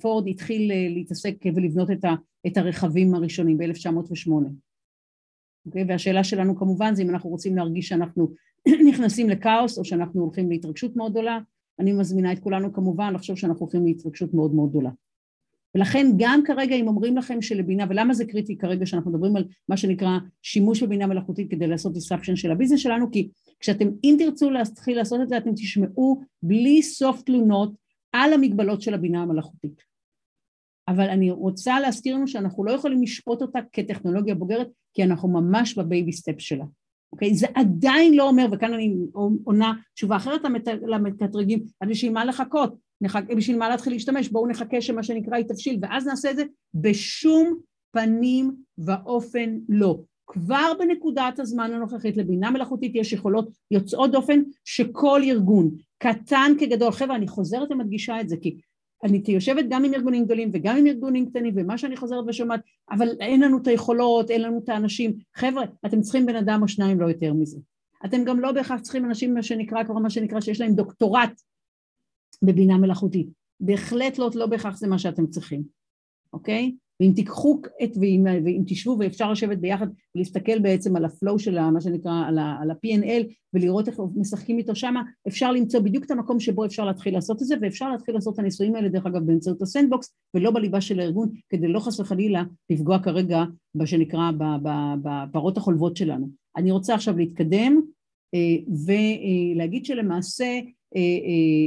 [0.00, 2.14] פורד התחיל להתעסק ולבנות את, ה,
[2.46, 4.28] את הרכבים הראשונים ב-1908.
[4.28, 4.70] Okay,
[5.66, 5.84] אוקיי?
[5.88, 8.28] והשאלה שלנו כמובן זה אם אנחנו רוצים להרגיש שאנחנו
[8.88, 11.38] נכנסים לכאוס או שאנחנו הולכים להתרגשות מאוד גדולה,
[11.78, 14.90] אני מזמינה את כולנו כמובן לחשוב שאנחנו הולכים להתרגשות מאוד מאוד גדולה.
[15.74, 19.76] ולכן גם כרגע אם אומרים לכם שלבינה, ולמה זה קריטי כרגע שאנחנו מדברים על מה
[19.76, 23.30] שנקרא שימוש בבינה מלאכותית כדי לעשות disruption של הביזנס שלנו, כי
[23.60, 27.72] כשאתם, אם תרצו להתחיל לעשות את זה, אתם תשמעו בלי סוף תלונות
[28.12, 29.82] על המגבלות של הבינה המלאכותית.
[30.88, 35.78] אבל אני רוצה להזכיר לנו שאנחנו לא יכולים לשפוט אותה כטכנולוגיה בוגרת, כי אנחנו ממש
[35.78, 36.64] ב baby step שלה.
[37.12, 37.34] אוקיי?
[37.34, 38.96] זה עדיין לא אומר, וכאן אני
[39.44, 40.40] עונה תשובה אחרת
[40.86, 42.74] למקטרגים, אז בשביל מה לחכות?
[43.36, 44.28] בשביל מה להתחיל להשתמש?
[44.28, 46.44] בואו נחכה שמה שנקרא יתבשיל, ואז נעשה את זה
[46.74, 47.58] בשום
[47.92, 50.00] פנים ואופן לא.
[50.26, 57.16] כבר בנקודת הזמן הנוכחית לבינה מלאכותית יש יכולות יוצאות דופן שכל ארגון, קטן כגדול, חבר'ה
[57.16, 58.56] אני חוזרת ומדגישה את זה כי
[59.04, 63.08] אני יושבת גם עם ארגונים גדולים וגם עם ארגונים קטנים ומה שאני חוזרת ושומעת אבל
[63.20, 65.12] אין לנו את היכולות, אין לנו את האנשים.
[65.34, 67.58] חבר'ה אתם צריכים בן אדם או שניים לא יותר מזה.
[68.04, 71.40] אתם גם לא בהכרח צריכים אנשים מה שנקרא כבר מה שנקרא שיש להם דוקטורט
[72.42, 73.28] בבינה מלאכותית.
[73.60, 75.62] בהחלט לא, לא בהכרח זה מה שאתם צריכים
[76.32, 76.72] אוקיי?
[77.00, 81.80] ואם תיקחו את, ואם, ואם תשבו ואפשר לשבת ביחד ולהסתכל בעצם על הפלואו של מה
[81.80, 86.84] שנקרא, על ה-P&L ולראות איך משחקים איתו שמה, אפשר למצוא בדיוק את המקום שבו אפשר
[86.84, 90.50] להתחיל לעשות את זה ואפשר להתחיל לעשות את הניסויים האלה דרך אגב באמצעות הסנדבוקס ולא
[90.50, 93.44] בליבה של הארגון כדי לא חס וחלילה לפגוע כרגע
[93.74, 94.30] מה שנקרא
[95.02, 96.28] בפרות החולבות שלנו.
[96.56, 97.80] אני רוצה עכשיו להתקדם
[98.34, 100.60] אה, ולהגיד שלמעשה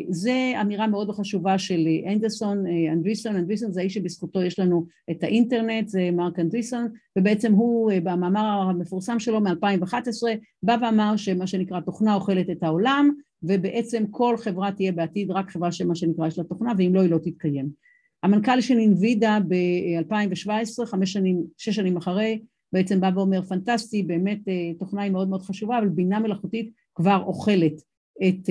[0.09, 5.23] זה אמירה מאוד חשובה של אנדרסון, אה, אנדריסון, אנדריסון זה האיש שבזכותו יש לנו את
[5.23, 10.23] האינטרנט, זה מרק אנדריסון, ובעצם הוא במאמר המפורסם שלו מ-2011
[10.63, 13.09] בא ואמר שמה שנקרא תוכנה אוכלת את העולם,
[13.43, 17.09] ובעצם כל חברה תהיה בעתיד רק חברה שמה שנקרא יש לה תוכנה, ואם לא היא
[17.09, 17.69] לא תתקיים.
[18.23, 22.41] המנכ"ל של אינווידה ב-2017, חמש שנים, שש שנים אחרי,
[22.73, 24.39] בעצם בא ואומר פנטסטי, באמת
[24.79, 27.81] תוכנה היא מאוד מאוד חשובה, אבל בינה מלאכותית כבר אוכלת
[28.27, 28.49] את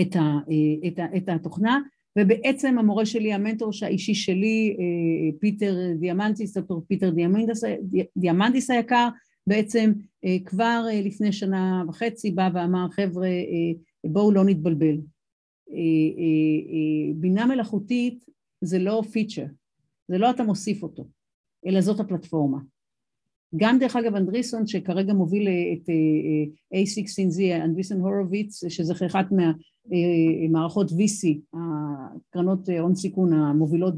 [0.00, 0.38] את, ה,
[0.86, 1.78] את, ה, את התוכנה
[2.18, 7.64] ובעצם המורה שלי, המנטור האישי שלי, אה, פיטר דיאמנטיס, דוקטור פיטר דיאמנטיס,
[8.16, 9.08] דיאמנטיס היקר,
[9.46, 9.92] בעצם
[10.24, 13.28] אה, כבר אה, לפני שנה וחצי בא ואמר חבר'ה
[14.04, 14.96] בואו לא נתבלבל,
[17.14, 18.24] בינה מלאכותית
[18.60, 19.44] זה לא feature,
[20.08, 21.04] זה לא אתה מוסיף אותו,
[21.66, 22.58] אלא זאת הפלטפורמה.
[23.56, 25.88] גם דרך אגב אנדריסן שכרגע מוביל את
[26.74, 29.26] A16Z, אנדריסן הורוביץ, שזה אחת
[29.90, 33.94] מהמערכות VC, הקרנות הון סיכון המובילות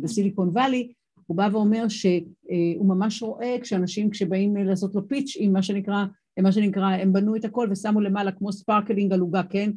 [0.00, 0.92] בסיליקון וואלי,
[1.26, 6.04] הוא בא ואומר שהוא ממש רואה כשאנשים כשבאים לעשות לו pitch עם מה שנקרא,
[6.40, 9.70] מה שנקרא, הם בנו את הכל ושמו למעלה כמו sprinkling על עוגה, כן?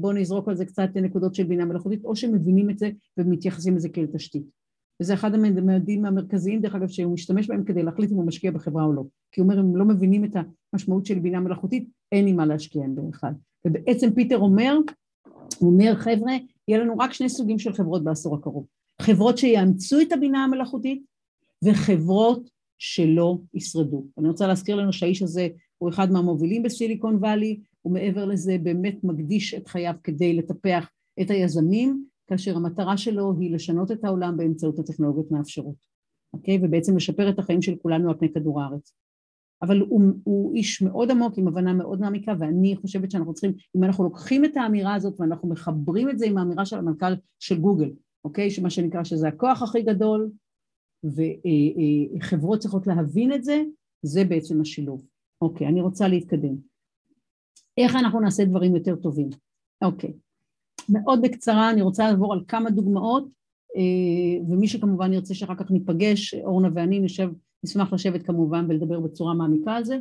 [0.00, 3.88] בואו נזרוק על זה קצת נקודות של בינה מלאכותית, או שמבינים את זה ומתייחסים לזה
[3.88, 4.42] כאל תשתית.
[5.00, 8.84] וזה אחד המדדים המרכזיים דרך אגב שהוא משתמש בהם כדי להחליט אם הוא משקיע בחברה
[8.84, 9.02] או לא
[9.32, 10.36] כי הוא אומר אם לא מבינים את
[10.72, 13.32] המשמעות של בינה מלאכותית אין לי מה להשקיע עם בכלל
[13.66, 14.78] ובעצם פיטר אומר
[15.58, 16.32] הוא אומר חבר'ה
[16.68, 18.66] יהיה לנו רק שני סוגים של חברות בעשור הקרוב
[19.02, 21.02] חברות שיאמצו את הבינה המלאכותית
[21.64, 25.48] וחברות שלא ישרדו אני רוצה להזכיר לנו שהאיש הזה
[25.78, 30.90] הוא אחד מהמובילים בסיליקון וואלי ומעבר לזה באמת מקדיש את חייו כדי לטפח
[31.20, 35.74] את היזמים כאשר המטרה שלו היא לשנות את העולם באמצעות הטכנולוגיות מאפשרות,
[36.32, 36.58] אוקיי?
[36.62, 38.94] ובעצם לשפר את החיים של כולנו על פני כדור הארץ.
[39.62, 43.84] אבל הוא, הוא איש מאוד עמוק עם הבנה מאוד מעמיקה ואני חושבת שאנחנו צריכים, אם
[43.84, 47.90] אנחנו לוקחים את האמירה הזאת ואנחנו מחברים את זה עם האמירה של המנכ"ל של גוגל,
[48.24, 48.50] אוקיי?
[48.50, 50.30] שמה שנקרא שזה הכוח הכי גדול
[51.04, 53.62] וחברות צריכות להבין את זה,
[54.02, 55.06] זה בעצם השילוב.
[55.42, 56.54] אוקיי, אני רוצה להתקדם.
[57.78, 59.30] איך אנחנו נעשה דברים יותר טובים?
[59.82, 60.12] אוקיי.
[60.88, 63.28] מאוד בקצרה, אני רוצה לעבור על כמה דוגמאות,
[63.76, 67.30] אה, ומי שכמובן ירצה שאחר כך ניפגש, אורנה ואני נשב,
[67.64, 69.98] נשמח לשבת כמובן ולדבר בצורה מעמיקה על זה.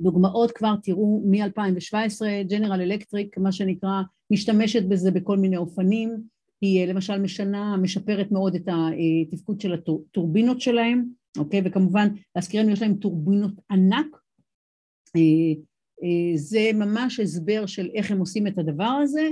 [0.00, 6.22] דוגמאות כבר תראו מ-2017, ג'נרל אלקטריק, מה שנקרא, משתמשת בזה בכל מיני אופנים,
[6.60, 8.68] היא למשל משנה, משפרת מאוד את
[9.32, 11.62] התפקוד של הטורבינות שלהם, אוקיי?
[11.64, 14.06] וכמובן, להזכירנו, יש להם טורבינות ענק,
[15.16, 15.62] אה,
[16.02, 19.30] אה, זה ממש הסבר של איך הם עושים את הדבר הזה.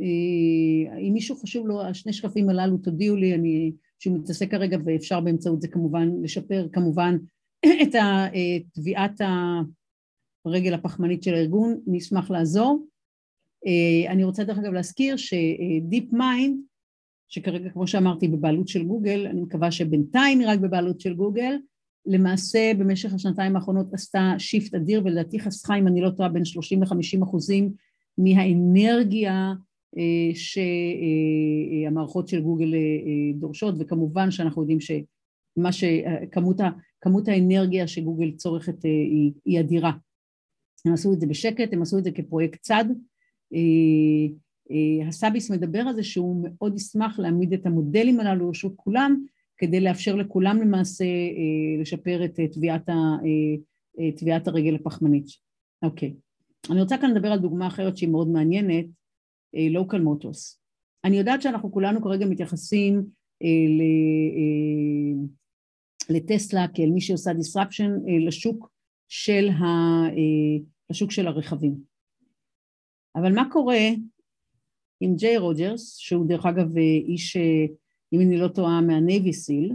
[0.00, 5.20] אה, אם מישהו חשוב לו, השני שקפים הללו תודיעו לי, אני, שהוא מתעסק כרגע ואפשר
[5.20, 7.16] באמצעות זה כמובן לשפר כמובן
[7.82, 7.94] את
[8.74, 9.20] טביעת
[10.46, 12.86] הרגל הפחמנית של הארגון, נשמח לעזור.
[14.08, 16.60] אני רוצה דרך אגב להזכיר ש DeepMind,
[17.28, 21.56] שכרגע כמו שאמרתי בבעלות של גוגל, אני מקווה שבינתיים היא רק בבעלות של גוגל,
[22.06, 26.82] למעשה במשך השנתיים האחרונות עשתה shift אדיר ולדעתי חסכה אם אני לא טועה בין 30
[26.82, 27.72] ל-50 אחוזים
[28.18, 29.52] מהאנרגיה אה,
[30.34, 32.80] שהמערכות של גוגל אה,
[33.34, 34.78] דורשות וכמובן שאנחנו יודעים
[35.70, 36.56] שכמות
[37.00, 39.92] כמות האנרגיה שגוגל צורכת אה, היא, היא אדירה.
[40.86, 42.84] הם עשו את זה בשקט, הם עשו את זה כפרויקט צד.
[45.08, 49.24] הסאביס מדבר על זה שהוא מאוד ישמח להעמיד את המודלים הללו לרשות כולם
[49.56, 51.04] כדי לאפשר לכולם למעשה
[51.80, 52.88] לשפר את טביעת,
[54.16, 55.26] טביעת הרגל הפחמנית.
[55.82, 56.14] אוקיי.
[56.70, 58.86] אני רוצה כאן לדבר על דוגמה אחרת שהיא מאוד מעניינת,
[59.54, 60.58] local motors.
[61.04, 63.04] אני יודעת שאנחנו כולנו כרגע מתייחסים
[66.10, 68.70] לטסלה כאל מי שעושה disruption לשוק
[69.08, 69.64] של, ה,
[70.90, 71.74] לשוק של הרכבים.
[73.16, 73.78] אבל מה קורה
[75.00, 76.76] עם ג'יי רוג'רס, שהוא דרך אגב
[77.08, 77.36] איש,
[78.12, 79.72] אם אני לא טועה, מהנייבי סיל,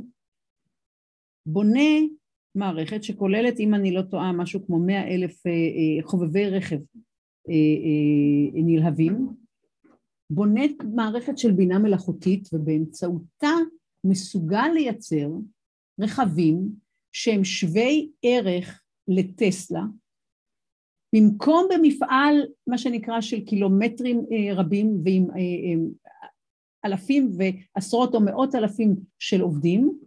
[1.45, 1.99] בונה
[2.55, 5.43] מערכת שכוללת, אם אני לא טועה, משהו כמו מאה אלף
[6.01, 6.79] חובבי רכב
[8.53, 9.27] נלהבים,
[10.29, 10.61] בונה
[10.95, 13.53] מערכת של בינה מלאכותית ובאמצעותה
[14.03, 15.29] מסוגל לייצר
[15.99, 16.69] רכבים
[17.11, 19.83] שהם שווי ערך לטסלה,
[21.15, 22.35] במקום במפעל
[22.67, 25.85] מה שנקרא של קילומטרים אה, רבים ועם אה, אה,
[26.85, 29.99] אלפים ועשרות או מאות אלפים של עובדים,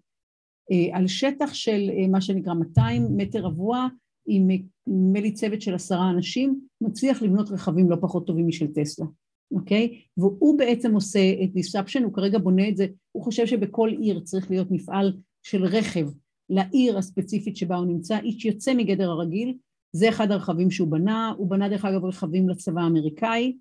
[0.92, 3.88] על שטח של מה שנקרא 200 מטר רבוע
[4.26, 4.48] עם
[4.86, 9.06] נדמה לי צוות של עשרה אנשים, מצליח לבנות רכבים לא פחות טובים משל טסלה.
[9.52, 10.00] אוקיי?
[10.16, 14.50] והוא בעצם עושה את disruption, הוא כרגע בונה את זה, הוא חושב שבכל עיר צריך
[14.50, 16.08] להיות מפעל של רכב
[16.50, 19.54] לעיר הספציפית שבה הוא נמצא, איש יוצא מגדר הרגיל,
[19.92, 23.56] זה אחד הרכבים שהוא בנה, הוא בנה דרך אגב רכבים לצבא האמריקאי,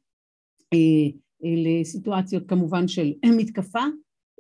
[0.74, 0.78] אה,
[1.44, 3.84] אה, לסיטואציות כמובן של מתקפה,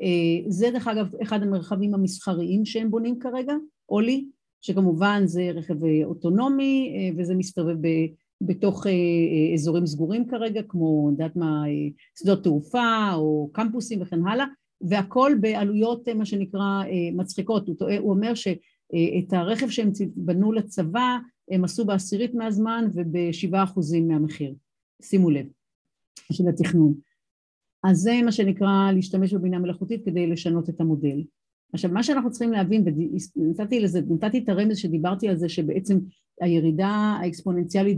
[0.01, 3.53] אה, זה דרך אגב אחד המרחבים המסחריים שהם בונים כרגע,
[3.89, 4.25] אולי,
[4.61, 7.75] שכמובן זה רכב אוטונומי וזה מסתובב
[8.41, 14.27] בתוך אה, אה, אזורים סגורים כרגע, כמו, יודעת מה, אה, שדות תעופה או קמפוסים וכן
[14.27, 14.45] הלאה,
[14.81, 16.83] והכל בעלויות, מה שנקרא,
[17.13, 17.67] מצחיקות.
[17.67, 21.17] הוא, טועה, הוא אומר שאת הרכב שהם בנו לצבא,
[21.51, 24.53] הם עשו בעשירית מהזמן ובשבעה אחוזים מהמחיר.
[25.01, 25.45] שימו לב,
[26.31, 26.93] של התכנון.
[27.83, 31.23] אז זה מה שנקרא להשתמש בבינה מלאכותית כדי לשנות את המודל.
[31.73, 32.83] עכשיו מה שאנחנו צריכים להבין,
[33.35, 35.97] ונתתי לזה, נתתי את הרמז שדיברתי על זה שבעצם
[36.41, 37.97] הירידה האקספוננציאלית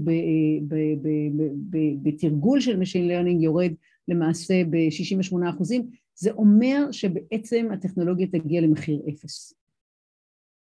[2.01, 3.71] בתרגול של Machine Learning יורד
[4.07, 9.53] למעשה ב-68 אחוזים, זה אומר שבעצם הטכנולוגיה תגיע למחיר אפס.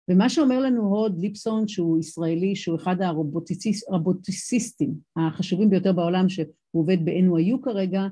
[0.08, 7.04] ומה שאומר לנו הוד ליפסון שהוא ישראלי, שהוא אחד הרובוטיסיסטים החשובים ביותר בעולם, שהוא עובד
[7.04, 8.02] ב-NYU כרגע,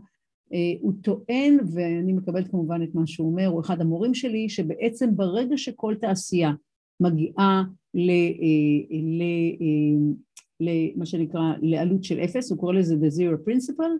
[0.52, 5.16] אה, הוא טוען, ואני מקבלת כמובן את מה שהוא אומר, הוא אחד המורים שלי, שבעצם
[5.16, 6.52] ברגע שכל תעשייה
[7.00, 7.64] מגיעה
[10.60, 13.92] למה שנקרא לעלות של אפס, הוא קורא לזה the zero principle,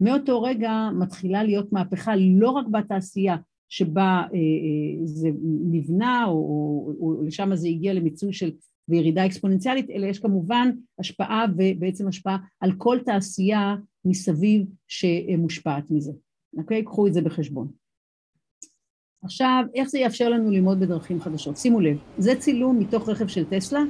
[0.00, 3.36] מאותו רגע מתחילה להיות מהפכה לא רק בתעשייה
[3.68, 5.30] שבה אה, אה, זה
[5.70, 8.50] נבנה או, או, או לשם זה הגיע למיצוי של
[8.88, 16.12] וירידה אקספוננציאלית, אלא יש כמובן השפעה ובעצם השפעה על כל תעשייה מסביב שמושפעת מזה.
[16.58, 16.84] אוקיי?
[16.84, 17.68] קחו את זה בחשבון.
[19.24, 21.56] עכשיו, איך זה יאפשר לנו ללמוד בדרכים חדשות?
[21.56, 23.80] שימו לב, זה צילום מתוך רכב של טסלה,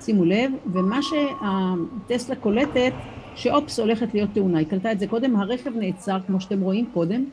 [0.00, 2.92] שימו לב, ומה שהטסלה קולטת,
[3.34, 7.24] שאופס הולכת להיות תאונה, היא קלטה את זה קודם, הרכב נעצר, כמו שאתם רואים קודם,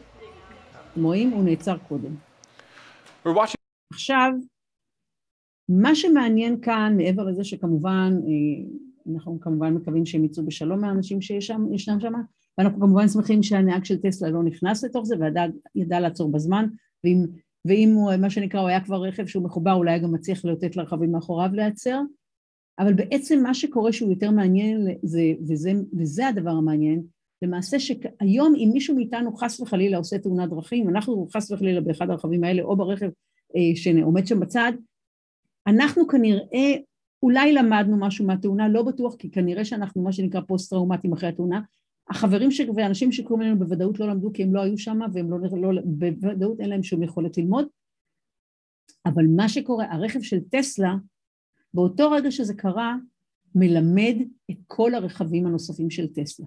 [0.91, 1.29] אתם רואים?
[1.29, 2.15] הוא נעצר קודם.
[3.93, 4.31] עכשיו,
[5.69, 11.99] מה שמעניין כאן, מעבר לזה שכמובן, אה, אנחנו כמובן מקווים שהם יצאו בשלום מהאנשים שישנם
[11.99, 12.13] שם,
[12.57, 15.15] ואנחנו כמובן שמחים שהנהג של טסלה לא נכנס לתוך זה
[15.75, 16.65] וידע לעצור בזמן,
[17.04, 17.26] ואם,
[17.66, 21.12] ואם הוא, מה שנקרא, הוא היה כבר רכב שהוא מחובר, אולי גם מצליח לאותת לרכבים
[21.12, 22.01] מאחוריו להיעצר,
[22.80, 27.04] אבל בעצם מה שקורה שהוא יותר מעניין, זה, וזה, וזה הדבר המעניין,
[27.41, 32.43] למעשה שהיום אם מישהו מאיתנו חס וחלילה עושה תאונת דרכים, אנחנו חס וחלילה באחד הרכבים
[32.43, 33.10] האלה או ברכב
[33.56, 34.72] אה, שעומד שם בצד,
[35.68, 36.76] אנחנו כנראה
[37.24, 41.62] אולי למדנו משהו מהתאונה, לא בטוח, כי כנראה שאנחנו מה שנקרא פוסט-טראומטיים אחרי התאונה,
[42.14, 42.61] החברים ש...
[42.76, 45.38] ואנשים שקוראים לנו בוודאות לא למדו כי הם לא היו שם והם לא,
[45.74, 47.66] לא, בוודאות אין להם שום יכולת ללמוד,
[49.05, 50.95] אבל מה שקורה, הרכב של טסלה,
[51.74, 52.95] באותו רגע שזה קרה,
[53.55, 54.16] מלמד
[54.51, 56.45] את כל הרכבים הנוספים של טסלה.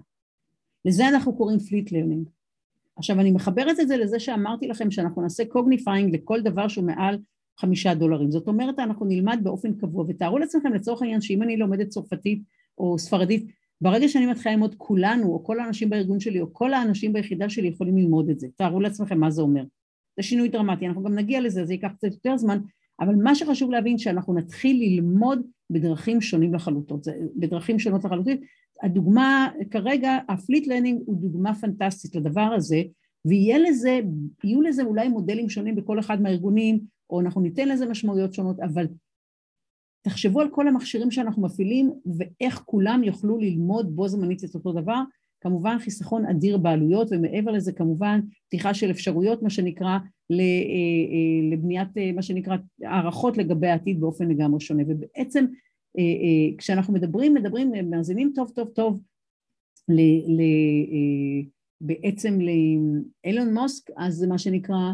[0.84, 2.28] לזה אנחנו קוראים fleet learning.
[2.96, 7.18] עכשיו אני מחברת את זה לזה שאמרתי לכם שאנחנו נעשה cognifying לכל דבר שהוא מעל
[7.58, 8.30] חמישה דולרים.
[8.30, 12.42] זאת אומרת, אנחנו נלמד באופן קבוע, ותארו לעצמכם לצורך העניין שאם אני לומדת צרפתית
[12.78, 13.50] או ספרדית,
[13.80, 17.68] ברגע שאני מתחילה ללמוד כולנו, או כל האנשים בארגון שלי, או כל האנשים ביחידה שלי
[17.68, 18.46] יכולים ללמוד את זה.
[18.56, 19.64] תארו לעצמכם מה זה אומר.
[20.16, 22.58] זה שינוי דרמטי, אנחנו גם נגיע לזה, זה ייקח קצת יותר זמן,
[23.00, 27.06] אבל מה שחשוב להבין שאנחנו נתחיל ללמוד בדרכים שונים לחלוטות,
[27.36, 28.38] בדרכים שונות לחלוטין.
[28.82, 32.82] הדוגמה, כרגע ה fleet learning הוא דוגמה פנטסטית לדבר הזה,
[33.24, 34.00] ויהיה לזה,
[34.44, 38.86] יהיו לזה אולי מודלים שונים בכל אחד מהארגונים, או אנחנו ניתן לזה משמעויות שונות, אבל
[40.06, 45.02] תחשבו על כל המכשירים שאנחנו מפעילים ואיך כולם יוכלו ללמוד בו זמנית את אותו דבר,
[45.40, 51.88] כמובן חיסכון אדיר בעלויות ומעבר לזה כמובן פתיחה של אפשרויות מה שנקרא אה, אה, לבניית
[51.98, 54.82] אה, מה שנקרא הערכות לגבי העתיד באופן לגמרי שונה.
[54.88, 55.44] ובעצם
[56.58, 59.00] כשאנחנו מדברים מדברים מאזינים טוב טוב טוב
[59.88, 60.00] ל,
[60.40, 60.42] ל,
[61.80, 64.92] בעצם לאילון מוסק אז זה מה שנקרא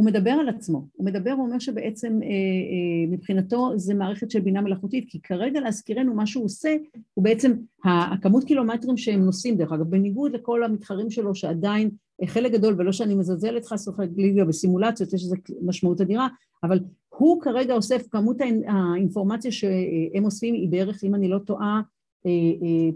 [0.00, 4.40] הוא מדבר על עצמו, הוא מדבר, הוא אומר שבעצם אה, אה, מבחינתו זה מערכת של
[4.40, 6.76] בינה מלאכותית, כי כרגע להזכירנו מה שהוא עושה
[7.14, 7.52] הוא בעצם
[7.84, 11.90] הכמות קילומטרים שהם נוסעים, דרך אגב, בניגוד לכל המתחרים שלו שעדיין
[12.22, 16.28] אה, חלק גדול, ולא שאני מזלזלת חס וחלילה בסימולציות, יש לזה משמעות אדירה,
[16.62, 18.36] אבל הוא כרגע אוסף, כמות
[18.66, 21.80] האינפורמציה שהם אוספים היא בערך, אם אני לא טועה,
[22.26, 22.30] אה,
[22.62, 22.90] אה,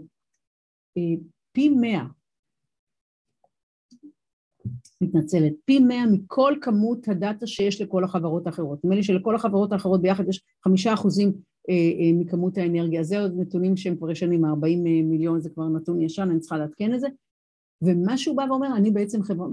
[0.97, 1.15] אה,
[1.51, 2.05] פי מאה
[5.05, 8.85] מתנצלת, פי מאה מכל כמות הדאטה שיש לכל החברות האחרות.
[8.85, 11.33] נדמה לי שלכל החברות האחרות ביחד יש חמישה אחוזים
[11.69, 13.03] אה, אה, מכמות האנרגיה.
[13.03, 16.57] זה עוד נתונים שהם כבר ישנים, 40 אה, מיליון זה כבר נתון ישן, אני צריכה
[16.57, 17.07] לעדכן את זה.
[17.81, 19.45] ומה שהוא בא ואומר, אני בעצם חבר,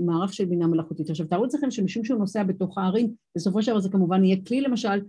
[0.00, 1.10] מערך של בינה מלאכותית.
[1.10, 4.60] עכשיו תארו לעצמכם שמשום שהוא נוסע בתוך הערים, בסופו של דבר זה כמובן יהיה כלי
[4.60, 5.00] למשל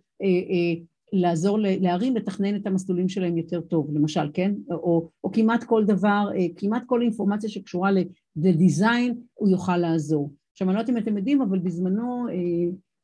[1.13, 4.53] לעזור לערים לתכנן את המסלולים שלהם יותר טוב, למשל, כן?
[4.71, 7.91] או, או כמעט כל דבר, כמעט כל אינפורמציה שקשורה
[8.35, 10.33] ל design, הוא יוכל לעזור.
[10.51, 12.33] עכשיו, אני לא יודעת אם אתם יודעים, אבל בזמנו אה,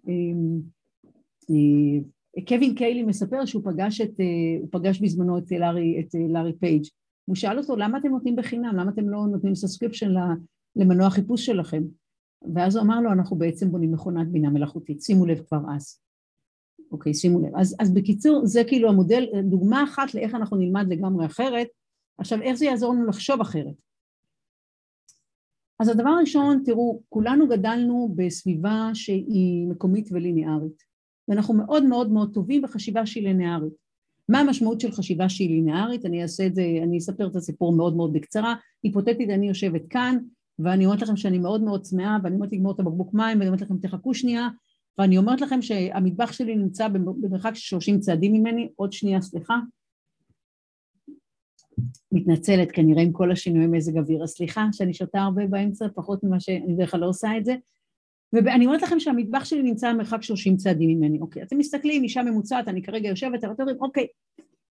[0.08, 0.14] אה,
[1.50, 6.84] אה, קווין קלי מספר שהוא פגש, את, אה, פגש בזמנו את לארי, את לארי פייג'.
[7.26, 8.76] הוא שאל אותו, למה אתם נותנים בחינם?
[8.76, 10.12] למה אתם לא נותנים subscription
[10.76, 11.84] למנוע חיפוש שלכם?
[12.56, 15.02] ואז הוא אמר לו, אנחנו בעצם בונים מכונת בינה מלאכותית.
[15.02, 16.00] שימו לב כבר אז.
[16.92, 17.56] אוקיי, שימו לב.
[17.56, 21.68] אז, אז בקיצור, זה כאילו המודל, דוגמה אחת לאיך אנחנו נלמד לגמרי אחרת.
[22.18, 23.85] עכשיו, איך זה יעזור לנו לחשוב אחרת?
[25.80, 30.84] אז הדבר הראשון, תראו, כולנו גדלנו בסביבה שהיא מקומית וליניארית,
[31.28, 33.74] ואנחנו מאוד מאוד מאוד טובים בחשיבה שהיא ליניארית.
[34.30, 36.06] מה המשמעות של חשיבה שהיא ליניארית?
[36.06, 38.56] אני אעשה את זה, אני אספר את הסיפור מאוד מאוד בקצרה.
[38.84, 40.18] היפותטית, אני יושבת כאן,
[40.60, 43.62] ואני אומרת לכם שאני מאוד מאוד צמאה, ואני אומרת לגמור את הבקבוק מים, ואני אומרת
[43.62, 44.50] לכם תחכו שנייה,
[44.98, 49.60] ואני אומרת לכם שהמטבח שלי נמצא במרחק של 30 צעדים ממני, עוד שנייה, סליחה.
[52.12, 56.40] מתנצלת כנראה עם כל השינויי מזג אוויר, אז סליחה שאני שותה הרבה באמצע, פחות ממה
[56.40, 57.56] שאני בדרך כלל לא עושה את זה.
[58.34, 62.68] ואני אומרת לכם שהמטבח שלי נמצא במרחק 30 צעדים ממני, אוקיי, אתם מסתכלים, אישה ממוצעת,
[62.68, 64.08] אני כרגע יושבת, אבל אתם אומרים, אוקיי,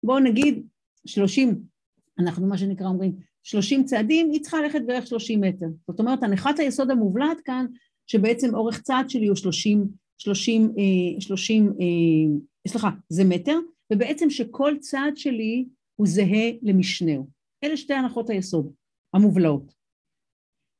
[0.03, 0.63] בואו נגיד
[1.05, 1.61] 30,
[2.19, 3.11] אנחנו מה שנקרא אומרים,
[3.43, 5.65] 30 צעדים, היא צריכה ללכת בערך 30 מטר.
[5.87, 7.65] זאת אומרת, הנחת היסוד המובלעת כאן,
[8.07, 9.87] שבעצם אורך צעד שלי הוא 30,
[10.17, 10.73] 30,
[11.19, 11.73] 30,
[12.67, 13.59] סליחה, זה מטר,
[13.93, 15.65] ובעצם שכל צעד שלי
[15.99, 17.29] הוא זהה למשנהו.
[17.63, 18.73] אלה שתי הנחות היסוד
[19.13, 19.73] המובלעות.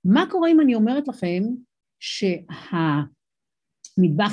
[0.05, 1.43] מה קורה אם אני אומרת לכם
[1.99, 2.73] שהמטבח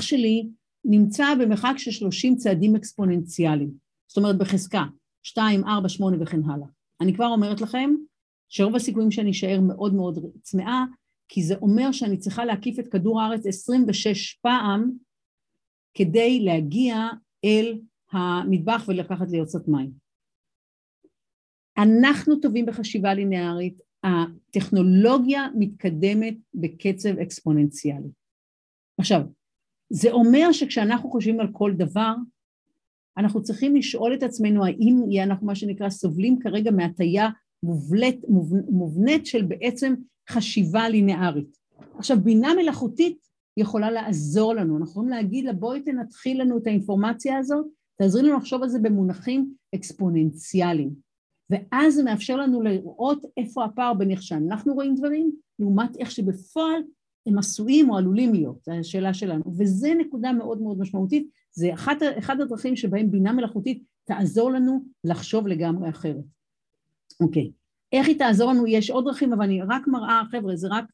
[0.00, 0.48] שלי
[0.84, 3.70] נמצא במרחק של 30 צעדים אקספוננציאליים,
[4.08, 4.82] זאת אומרת בחזקה
[5.22, 6.66] 2, 4, 8 וכן הלאה.
[7.00, 7.90] אני כבר אומרת לכם
[8.48, 10.84] שרוב הסיכויים שאני אשאר מאוד מאוד צמאה,
[11.28, 14.90] כי זה אומר שאני צריכה להקיף את כדור הארץ 26 פעם
[15.94, 17.08] כדי להגיע
[17.44, 17.80] אל
[18.12, 20.05] המטבח ולקחת לי קצת מים.
[21.78, 28.08] אנחנו טובים בחשיבה לינארית, הטכנולוגיה מתקדמת בקצב אקספוננציאלי.
[28.98, 29.20] עכשיו,
[29.90, 32.14] זה אומר שכשאנחנו חושבים על כל דבר,
[33.18, 37.28] אנחנו צריכים לשאול את עצמנו האם אנחנו מה שנקרא סובלים כרגע מהטיה
[37.62, 38.16] מובלט,
[38.70, 39.94] מובנית של בעצם
[40.30, 41.56] חשיבה לינארית.
[41.98, 43.18] עכשיו, בינה מלאכותית
[43.56, 47.66] יכולה לעזור לנו, אנחנו יכולים להגיד לה בואי תנתחי לנו את האינפורמציה הזאת,
[47.98, 51.05] תעזרי לנו לחשוב על זה במונחים אקספוננציאליים.
[51.50, 56.82] ואז זה מאפשר לנו לראות איפה הפער בין איך שאנחנו רואים דברים, לעומת איך שבפועל
[57.26, 59.44] הם עשויים או עלולים להיות, זו השאלה שלנו.
[59.58, 65.46] וזו נקודה מאוד מאוד משמעותית, זה אחת, אחד הדרכים שבהם בינה מלאכותית תעזור לנו לחשוב
[65.46, 66.24] לגמרי אחרת.
[67.20, 67.50] אוקיי,
[67.92, 68.66] איך היא תעזור לנו?
[68.66, 70.84] יש עוד דרכים, אבל אני רק מראה, חבר'ה, זה רק,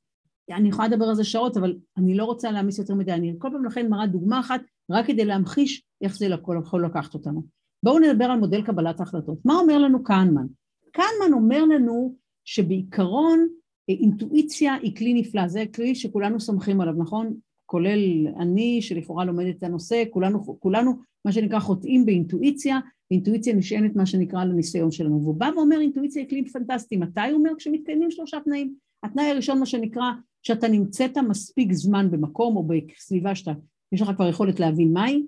[0.50, 3.48] אני יכולה לדבר על זה שעות, אבל אני לא רוצה להעמיס יותר מדי, אני כל
[3.53, 7.62] פעם לכן מראה דוגמה אחת, רק כדי להמחיש איך זה יכול לקחת אותנו.
[7.83, 9.39] בואו נדבר על מודל קבלת ההחלטות.
[9.45, 10.47] מה אומר לנו קהנמן?
[10.93, 12.14] קהנמן אומר לנו
[12.45, 13.49] שבעיקרון
[13.91, 17.35] אה, אינטואיציה היא כלי נפלא, זה כלי שכולנו סומכים עליו, נכון?
[17.66, 20.93] כולל אני שלכאורה לומדת את הנושא, כולנו, כולנו
[21.24, 22.78] מה שנקרא חוטאים באינטואיציה,
[23.11, 27.20] אינטואיציה נשענת מה שנקרא על הניסיון שלנו, והוא בא ואומר אינטואיציה היא כלי פנטסטי, מתי
[27.20, 27.51] הוא אומר?
[27.59, 30.11] כשמתקיימים שלושה תנאים, התנאי הראשון מה שנקרא
[30.43, 33.53] שאתה נמצאת מספיק זמן במקום או בסביבה שאתה,
[33.93, 35.22] יש לך כבר יכולת להבין מהי,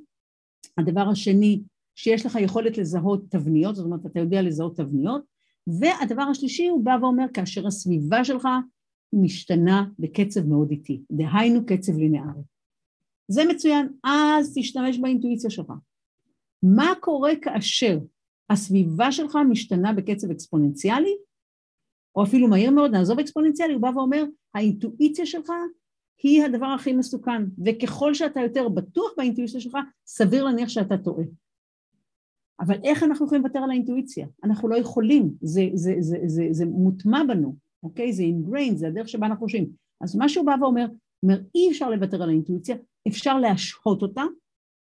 [0.79, 1.61] הדבר השני
[1.95, 5.23] שיש לך יכולת לזהות תבניות, זאת אומרת אתה יודע לזהות תבניות,
[5.81, 8.49] והדבר השלישי הוא בא ואומר כאשר הסביבה שלך
[9.13, 12.43] משתנה בקצב מאוד איטי, דהיינו קצב לינארי.
[13.29, 15.73] זה מצוין, אז תשתמש באינטואיציה שלך.
[16.63, 17.99] מה קורה כאשר
[18.51, 21.17] הסביבה שלך משתנה בקצב אקספוננציאלי,
[22.17, 24.25] או אפילו מהיר מאוד, נעזוב אקספוננציאלי, הוא בא ואומר,
[24.55, 25.53] האינטואיציה שלך
[26.23, 31.25] היא הדבר הכי מסוכן, וככל שאתה יותר בטוח באינטואיציה שלך, סביר להניח שאתה טועה.
[32.61, 34.27] אבל איך אנחנו יכולים לוותר על האינטואיציה?
[34.45, 38.13] אנחנו לא יכולים, זה, זה, זה, זה, זה מוטמע בנו, אוקיי?
[38.13, 39.69] זה ingrained, זה הדרך שבה אנחנו חושבים.
[40.01, 40.87] אז מה שהוא בא ואומר,
[41.23, 42.77] אומר אי אפשר לוותר על האינטואיציה,
[43.09, 44.23] אפשר להשהות אותה,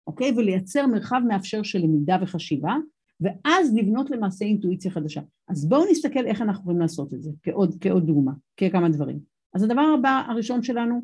[0.06, 0.32] אוקיי?
[0.36, 2.76] ולייצר מרחב מאפשר של למידה וחשיבה,
[3.20, 5.20] ואז לבנות למעשה אינטואיציה חדשה.
[5.48, 9.18] אז בואו נסתכל איך אנחנו יכולים לעשות את זה, כעוד, כעוד דוגמה, ככמה דברים.
[9.54, 11.02] אז הדבר הבא, הראשון שלנו,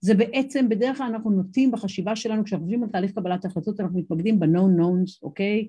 [0.00, 3.98] זה בעצם, בדרך כלל אנחנו נוטים בחשיבה שלנו, כשאנחנו חושבים על תהליך קבלת ההחלטות, אנחנו
[3.98, 5.68] מתמקדים ב-known knowns, אוקיי?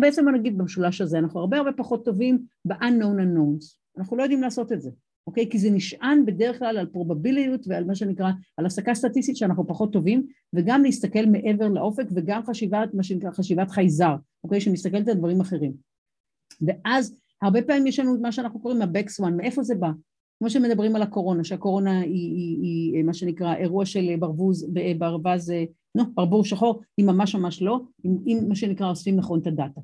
[0.00, 3.76] בעצם נגיד במשולש הזה, אנחנו הרבה הרבה פחות טובים ב-unknown unknowns.
[3.98, 4.90] אנחנו לא יודעים לעשות את זה,
[5.26, 5.50] אוקיי?
[5.50, 9.92] כי זה נשען בדרך כלל על פרובביליות ועל מה שנקרא, על הסקה סטטיסטית שאנחנו פחות
[9.92, 14.60] טובים, וגם להסתכל מעבר לאופק וגם חשיבת, מה שנקרא חשיבת חייזר, אוקיי?
[14.60, 15.72] שמסתכלת על דברים אחרים.
[16.66, 19.90] ואז הרבה פעמים יש לנו את מה שאנחנו קוראים ה-back swan, מאיפה זה בא?
[20.40, 24.66] כמו שמדברים על הקורונה, שהקורונה היא, היא, היא מה שנקרא אירוע של ברווז,
[24.98, 25.52] ברווז,
[25.96, 29.80] נו, ברבור שחור, היא ממש ממש לא, אם, אם מה שנקרא אוספים נכון את הדאטה.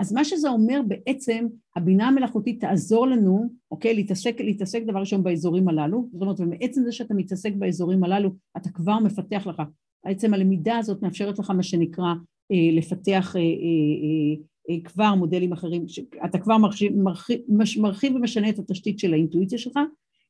[0.00, 1.46] אז מה שזה אומר בעצם,
[1.76, 6.92] הבינה המלאכותית תעזור לנו, אוקיי, להתעסק, להתעסק דבר ראשון באזורים הללו, זאת אומרת, ומעצם זה
[6.92, 9.62] שאתה מתעסק באזורים הללו, אתה כבר מפתח לך,
[10.04, 12.14] בעצם הלמידה הזאת מאפשרת לך מה שנקרא
[12.52, 14.44] אה, לפתח אה, אה, אה, אה,
[14.84, 15.84] כבר מודלים אחרים,
[16.24, 17.40] אתה כבר מרחיב, מרחיב,
[17.78, 19.78] מרחיב ומשנה את התשתית של האינטואיציה שלך,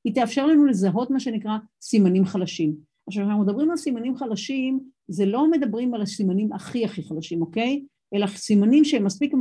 [0.04, 2.74] היא תאפשר לנו לזהות מה שנקרא סימנים חלשים.
[3.06, 7.82] עכשיו, כשאנחנו מדברים על סימנים חלשים, זה לא מדברים על הסימנים הכי הכי חלשים, אוקיי?
[8.14, 9.32] אלא סימנים שהם מספיק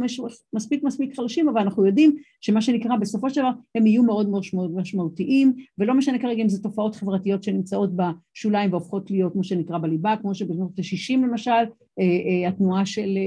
[0.53, 4.43] מספיק מספיק חלשים, אבל אנחנו יודעים שמה שנקרא בסופו של דבר הם יהיו מאוד מאוד
[4.75, 10.15] משמעותיים, ולא משנה כרגע אם זה תופעות חברתיות שנמצאות בשוליים והופכות להיות כמו שנקרא בליבה,
[10.21, 13.17] כמו שבשנות ה-60 למשל, אה, אה, התנועה של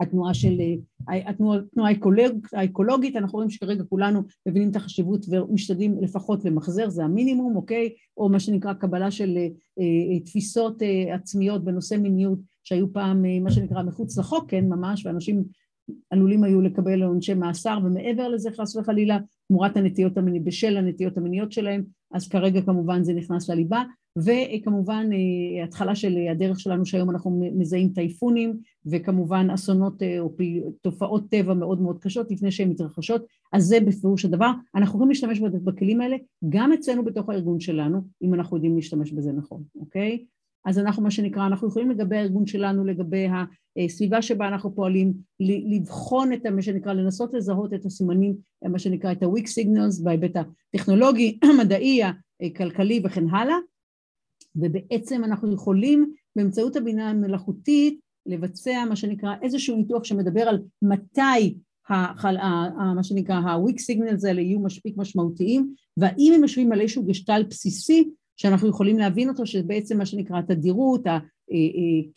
[0.00, 0.60] התנועה של,
[1.08, 7.04] התנועה, התנועה האקולוג, האקולוגית, אנחנו רואים שכרגע כולנו מבינים את החשיבות ומשתדלים לפחות למחזר, זה
[7.04, 7.90] המינימום, אוקיי?
[8.16, 13.40] או מה שנקרא קבלה של אה, אה, תפיסות אה, עצמיות בנושא מיניות שהיו פעם אה,
[13.40, 15.44] מה שנקרא מחוץ לחוק, כן, ממש, ואנשים
[16.10, 19.18] עלולים היו לקבל עונשי מאסר, ומעבר לזה חס וחלילה,
[19.48, 23.82] תמורת הנטיות המיניות, בשל הנטיות המיניות שלהם, אז כרגע כמובן זה נכנס לליבה,
[24.16, 28.56] וכמובן אה, התחלה של הדרך שלנו שהיום אנחנו מזהים טייפונים
[28.86, 30.32] וכמובן אסונות אה, או
[30.82, 34.50] תופעות טבע מאוד מאוד קשות לפני שהן מתרחשות, אז זה בפירוש הדבר.
[34.74, 36.16] אנחנו יכולים להשתמש בכלים האלה
[36.48, 40.24] גם אצלנו בתוך הארגון שלנו, אם אנחנו יודעים להשתמש בזה נכון, אוקיי?
[40.66, 43.26] אז אנחנו מה שנקרא, אנחנו יכולים לגבי הארגון שלנו, לגבי
[43.84, 49.22] הסביבה שבה אנחנו פועלים, לבחון את מה שנקרא, לנסות לזהות את הסימנים, מה שנקרא את
[49.22, 52.00] ה-weak signals בהיבט הטכנולוגי, המדעי,
[52.42, 53.56] הכלכלי וכן הלאה,
[54.56, 61.54] ובעצם אנחנו יכולים באמצעות הבינה המלאכותית לבצע מה שנקרא איזשהו ניתוח שמדבר על מתי
[61.88, 62.36] החל,
[62.94, 68.10] מה שנקרא ה-weak signals האלה יהיו מספיק משמעותיים והאם הם יושבים על איזשהו גשטלט בסיסי
[68.36, 71.18] שאנחנו יכולים להבין אותו שבעצם מה שנקרא התדירות, אה,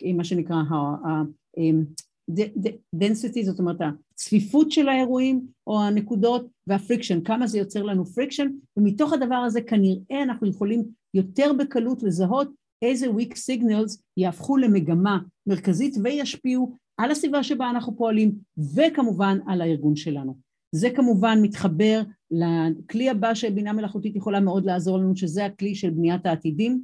[0.05, 3.77] אה, מה שנקרא ה-density, זאת אומרת
[4.13, 8.47] הצפיפות של האירועים או הנקודות וה friction, כמה זה יוצר לנו friction
[8.77, 12.47] ומתוך הדבר הזה כנראה אנחנו יכולים יותר בקלות לזהות
[12.81, 18.31] איזה weak signals יהפכו למגמה מרכזית וישפיעו על הסביבה שבה אנחנו פועלים
[18.75, 20.35] וכמובן על הארגון שלנו.
[20.71, 22.01] זה כמובן מתחבר
[22.31, 26.81] לכלי הבא שבינה מלאכותית יכולה מאוד לעזור לנו שזה הכלי של בניית העתידים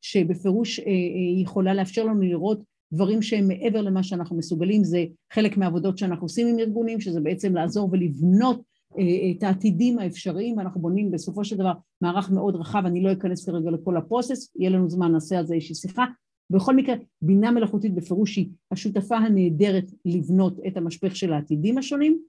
[0.00, 2.62] שבפירוש אה, אה, יכולה לאפשר לנו לראות
[2.92, 7.54] דברים שהם מעבר למה שאנחנו מסוגלים, זה חלק מהעבודות שאנחנו עושים עם ארגונים שזה בעצם
[7.54, 8.62] לעזור ולבנות
[8.92, 13.70] את העתידים האפשריים, אנחנו בונים בסופו של דבר מערך מאוד רחב, אני לא אכנס כרגע
[13.70, 16.04] לכל הפרוסס, יהיה לנו זמן, נעשה על זה איזושהי שיחה.
[16.50, 22.22] בכל מקרה, בינה מלאכותית בפירוש היא השותפה הנהדרת לבנות את המשפך של העתידים השונים.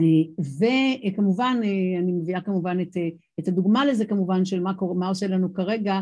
[0.00, 0.44] אה,
[1.08, 2.96] וכמובן, אה, אני מביאה כמובן את,
[3.40, 6.00] את הדוגמה לזה כמובן של מה, קורה, מה עושה לנו כרגע אה,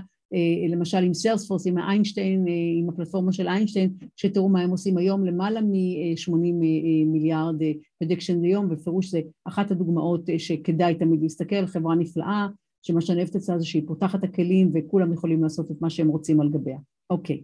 [0.69, 4.99] למשל עם Salesforce, עם ה Einstein, אה, עם הפלטפורמה של Einstein, שתראו מה הם עושים
[4.99, 7.57] היום, למעלה מ-80 אה, מיליארד
[7.99, 12.47] prediction ליום, בפירוש זה אחת הדוגמאות שכדאי תמיד להסתכל, חברה נפלאה,
[12.83, 16.09] שמה שאני אוהבת אצלה זה שהיא פותחת את הכלים וכולם יכולים לעשות את מה שהם
[16.09, 16.79] רוצים על גביה.
[17.11, 17.43] אוקיי.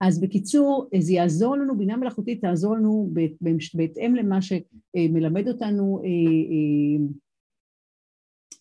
[0.00, 3.10] אז בקיצור, זה יעזור לנו, בינה מלאכותית תעזור לנו
[3.74, 6.00] בהתאם למה שמלמד אותנו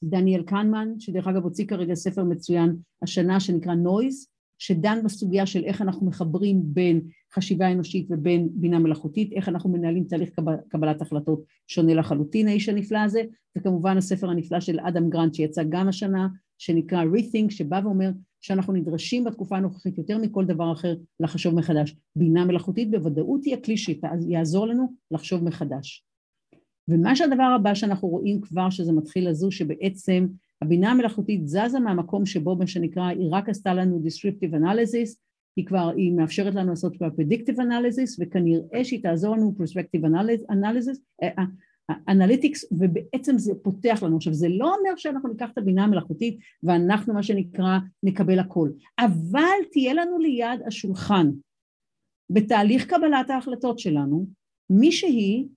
[0.04, 4.28] דניאל קנמן, שדרך אגב הוציא כרגע ספר מצוין השנה שנקרא נויז,
[4.60, 7.02] שדן בסוגיה של איך אנחנו מחברים בין
[7.34, 12.70] חשיבה אנושית ובין בינה מלאכותית, איך אנחנו מנהלים תהליך קבל, קבלת החלטות שונה לחלוטין, האיש
[12.70, 13.22] הנפלא הזה,
[13.58, 16.28] וכמובן הספר הנפלא של אדם גרנט שיצא גם השנה,
[16.58, 21.96] שנקרא Rethink, שבא ואומר שאנחנו נדרשים בתקופה הנוכחית יותר מכל דבר אחר לחשוב מחדש.
[22.16, 26.06] בינה מלאכותית בוודאות היא הכלי שיעזור לנו לחשוב מחדש.
[26.88, 30.28] ומה שהדבר הבא שאנחנו רואים כבר שזה מתחיל לזוז, שבעצם
[30.62, 35.18] הבינה המלאכותית זזה מהמקום שבו מה שנקרא, היא רק עשתה לנו descriptive analysis,
[35.56, 40.98] היא כבר, היא מאפשרת לנו לעשות כבר predictive analysis, וכנראה שהיא תעזור לנו perspective analysis,
[42.10, 44.16] אנליטיקס, ובעצם זה פותח לנו.
[44.16, 48.70] עכשיו, זה לא אומר שאנחנו ניקח את הבינה המלאכותית ואנחנו, מה שנקרא, נקבל הכל,
[49.00, 51.32] אבל תהיה לנו ליד השולחן,
[52.30, 54.26] בתהליך קבלת ההחלטות שלנו,
[54.70, 55.48] מישהי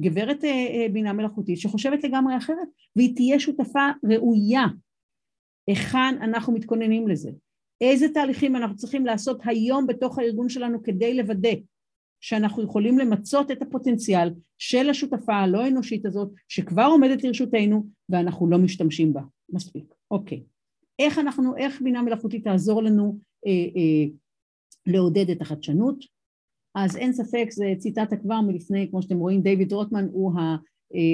[0.00, 4.66] גברת אה, אה, בינה מלאכותית שחושבת לגמרי אחרת והיא תהיה שותפה ראויה.
[5.66, 7.30] היכן אנחנו מתכוננים לזה?
[7.80, 11.54] איזה תהליכים אנחנו צריכים לעשות היום בתוך הארגון שלנו כדי לוודא
[12.20, 18.58] שאנחנו יכולים למצות את הפוטנציאל של השותפה הלא אנושית הזאת שכבר עומדת לרשותנו ואנחנו לא
[18.58, 19.20] משתמשים בה?
[19.48, 19.84] מספיק.
[20.10, 20.42] אוקיי.
[20.98, 24.10] איך אנחנו איך בינה מלאכותית תעזור לנו אה, אה,
[24.86, 26.04] לעודד את החדשנות
[26.74, 30.32] אז אין ספק, זה ציטטה כבר מלפני, כמו שאתם רואים, דיוויד רוטמן הוא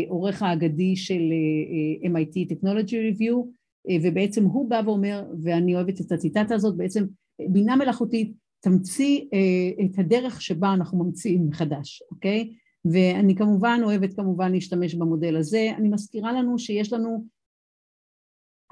[0.07, 3.47] העורך האגדי של אה, MIT Technology Review,
[3.91, 7.05] אה, ובעצם הוא בא ואומר, ואני אוהבת את הציטטה הזאת, בעצם
[7.49, 12.53] בינה מלאכותית תמציא אה, את הדרך שבה אנחנו ממציאים מחדש, אוקיי?
[12.85, 15.71] ואני כמובן אוהבת כמובן להשתמש במודל הזה.
[15.77, 17.25] אני מזכירה לנו שיש לנו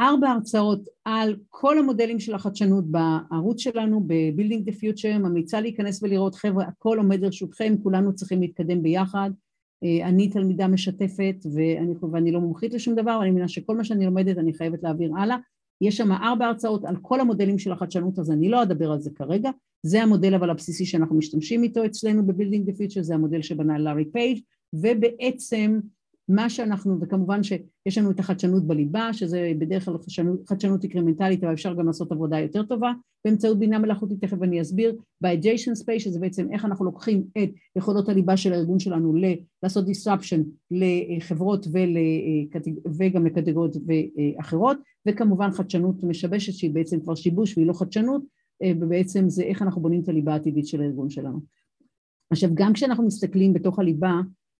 [0.01, 6.35] ארבע הרצאות על כל המודלים של החדשנות בערוץ שלנו, ב-Building the Future, ממליצה להיכנס ולראות,
[6.35, 9.31] חבר'ה, הכל עומד לרשותכם, כולנו צריכים להתקדם ביחד.
[9.85, 14.07] אה, אני תלמידה משתפת ואני, ואני לא מומחית לשום דבר, ואני מבינה שכל מה שאני
[14.07, 15.37] לומדת אני חייבת להעביר הלאה.
[15.81, 19.11] יש שם ארבע הרצאות על כל המודלים של החדשנות, אז אני לא אדבר על זה
[19.15, 19.51] כרגע.
[19.83, 24.05] זה המודל אבל הבסיסי שאנחנו משתמשים איתו אצלנו ב-Building the Future, זה המודל שבנה לארי
[24.05, 24.41] פייג',
[24.73, 25.81] ובעצם
[26.29, 31.53] מה שאנחנו, וכמובן שיש לנו את החדשנות בליבה, שזה בדרך כלל חדשנות, חדשנות אינקרמנטלית, אבל
[31.53, 32.93] אפשר גם לעשות עבודה יותר טובה
[33.25, 38.09] באמצעות בינה מלאכותית, תכף אני אסביר, ב-adjacent space, שזה בעצם איך אנחנו לוקחים את יכולות
[38.09, 39.15] הליבה של הארגון שלנו
[39.63, 41.97] לעשות disruption לחברות ול,
[42.99, 43.77] וגם לקטגוריות
[44.41, 48.23] אחרות, וכמובן חדשנות משבשת שהיא בעצם כבר שיבוש והיא לא חדשנות,
[48.81, 51.41] ובעצם זה איך אנחנו בונים את הליבה העתידית של הארגון שלנו.
[52.31, 54.13] עכשיו גם כשאנחנו מסתכלים בתוך הליבה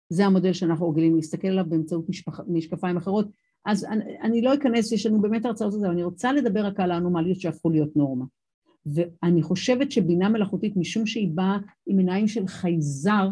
[0.09, 3.29] זה המודל שאנחנו רגילים להסתכל עליו באמצעות משפח, משקפיים אחרות.
[3.65, 6.67] אז אני, אני לא אכנס, יש לנו באמת הרצאות על זה, אבל אני רוצה לדבר
[6.67, 8.25] רק על האנומליות שהפכו להיות נורמה.
[8.87, 13.29] ואני חושבת שבינה מלאכותית, משום שהיא באה עם עיניים של חייזר,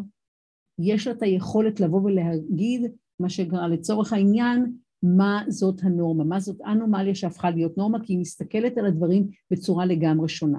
[0.79, 4.73] יש לה את היכולת לבוא ולהגיד, מה שקרה לצורך העניין,
[5.03, 9.87] מה זאת הנורמה, מה זאת אנומליה שהפכה להיות נורמה, כי היא מסתכלת על הדברים בצורה
[9.87, 10.59] לגמרי שונה.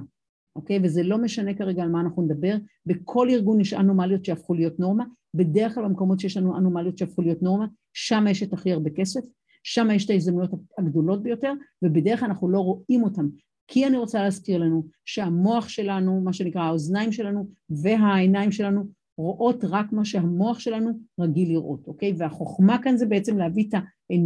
[0.55, 0.79] אוקיי?
[0.83, 5.03] וזה לא משנה כרגע על מה אנחנו נדבר, בכל ארגון יש אנומליות שהפכו להיות נורמה,
[5.33, 9.21] בדרך כלל במקומות שיש לנו אנומליות שהפכו להיות נורמה, שם יש את הכי הרבה כסף,
[9.63, 13.25] שם יש את ההזדמנויות הגדולות ביותר, ובדרך כלל אנחנו לא רואים אותן.
[13.67, 18.83] כי אני רוצה להזכיר לנו שהמוח שלנו, מה שנקרא האוזניים שלנו והעיניים שלנו,
[19.17, 22.13] רואות רק מה שהמוח שלנו רגיל לראות, אוקיי?
[22.17, 23.81] והחוכמה כאן זה בעצם להביא את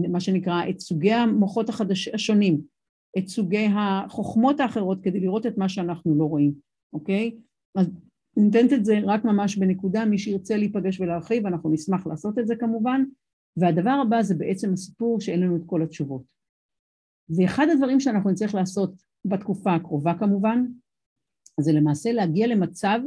[0.09, 2.61] מה שנקרא את סוגי המוחות החדש, השונים,
[3.17, 6.53] את סוגי החוכמות האחרות כדי לראות את מה שאנחנו לא רואים,
[6.93, 7.37] אוקיי?
[7.75, 7.87] אז
[8.37, 12.55] נותנת את זה רק ממש בנקודה, מי שירצה להיפגש ולהרחיב, אנחנו נשמח לעשות את זה
[12.55, 13.03] כמובן,
[13.57, 16.23] והדבר הבא זה בעצם הסיפור שאין לנו את כל התשובות.
[17.37, 18.93] ואחד הדברים שאנחנו נצטרך לעשות
[19.25, 20.65] בתקופה הקרובה כמובן,
[21.59, 22.99] זה למעשה להגיע למצב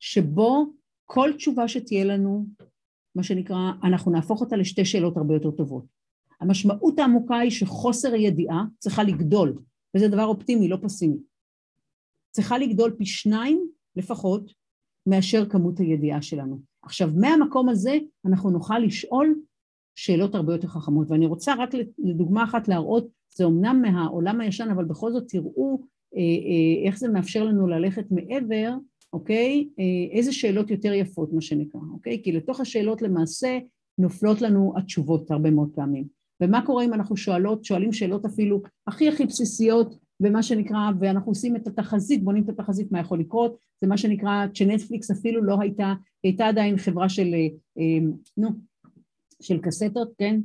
[0.00, 0.72] שבו
[1.04, 2.46] כל תשובה שתהיה לנו,
[3.14, 5.97] מה שנקרא, אנחנו נהפוך אותה לשתי שאלות הרבה יותר טובות.
[6.40, 9.58] המשמעות העמוקה היא שחוסר הידיעה צריכה לגדול,
[9.96, 11.16] וזה דבר אופטימי, לא פסימי.
[12.30, 14.52] צריכה לגדול פי שניים לפחות
[15.06, 16.60] מאשר כמות הידיעה שלנו.
[16.82, 19.34] עכשיו, מהמקום הזה אנחנו נוכל לשאול
[19.94, 24.84] שאלות הרבה יותר חכמות, ואני רוצה רק לדוגמה אחת להראות, זה אמנם מהעולם הישן, אבל
[24.84, 25.80] בכל זאת תראו
[26.16, 28.74] אה, אה, איך זה מאפשר לנו ללכת מעבר,
[29.12, 29.68] אוקיי?
[29.78, 32.22] אה, איזה שאלות יותר יפות, מה שנקרא, אוקיי?
[32.24, 33.58] כי לתוך השאלות למעשה
[33.98, 36.17] נופלות לנו התשובות הרבה מאוד פעמים.
[36.40, 41.56] ומה קורה אם אנחנו שואלות, שואלים שאלות אפילו הכי הכי בסיסיות ומה שנקרא, ואנחנו עושים
[41.56, 45.94] את התחזית, בונים את התחזית מה יכול לקרות, זה מה שנקרא, כשנטפליקס אפילו לא הייתה,
[46.24, 48.48] הייתה עדיין חברה של, אה, אה, נו,
[49.42, 50.40] של קסטות, כן?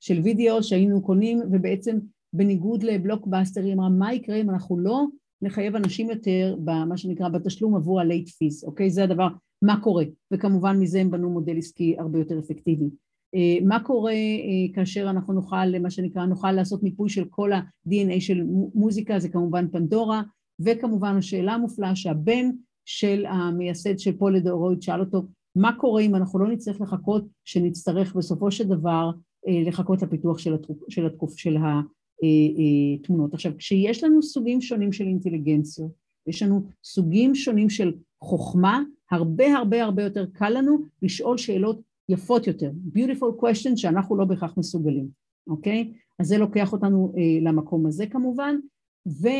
[0.00, 1.98] של וידאו שהיינו קונים, ובעצם
[2.32, 5.04] בניגוד לבלוקבאסטר, היא אמרה מה יקרה אם אנחנו לא
[5.42, 8.90] נחייב אנשים יותר במה שנקרא בתשלום עבור ה-late fees, אוקיי?
[8.90, 9.28] זה הדבר,
[9.62, 10.04] מה קורה?
[10.32, 12.90] וכמובן מזה הם בנו מודל עסקי הרבה יותר אפקטיבי.
[13.34, 18.20] אה, מה קורה אה, כאשר אנחנו נוכל, מה שנקרא, נוכל לעשות מיפוי של כל ה-DNA
[18.20, 18.42] של
[18.74, 20.22] מוזיקה, זה כמובן פנדורה,
[20.60, 22.50] וכמובן השאלה המופלאה שהבן
[22.84, 25.22] של המייסד של פולדורויד שאל אותו,
[25.56, 29.10] מה קורה אם אנחנו לא נצטרך לחכות, שנצטרך בסופו של דבר
[29.48, 31.56] אה, לחכות לפיתוח של, התקוף, של, התקוף, של
[33.00, 33.34] התמונות.
[33.34, 35.92] עכשיו, כשיש לנו סוגים שונים של אינטליגנציות,
[36.26, 42.46] יש לנו סוגים שונים של חוכמה, הרבה הרבה הרבה יותר קל לנו לשאול שאלות יפות
[42.46, 45.08] יותר, beautiful questions שאנחנו לא בהכרח מסוגלים,
[45.46, 45.92] אוקיי?
[46.18, 48.56] אז זה לוקח אותנו אה, למקום הזה כמובן,
[49.06, 49.32] ומה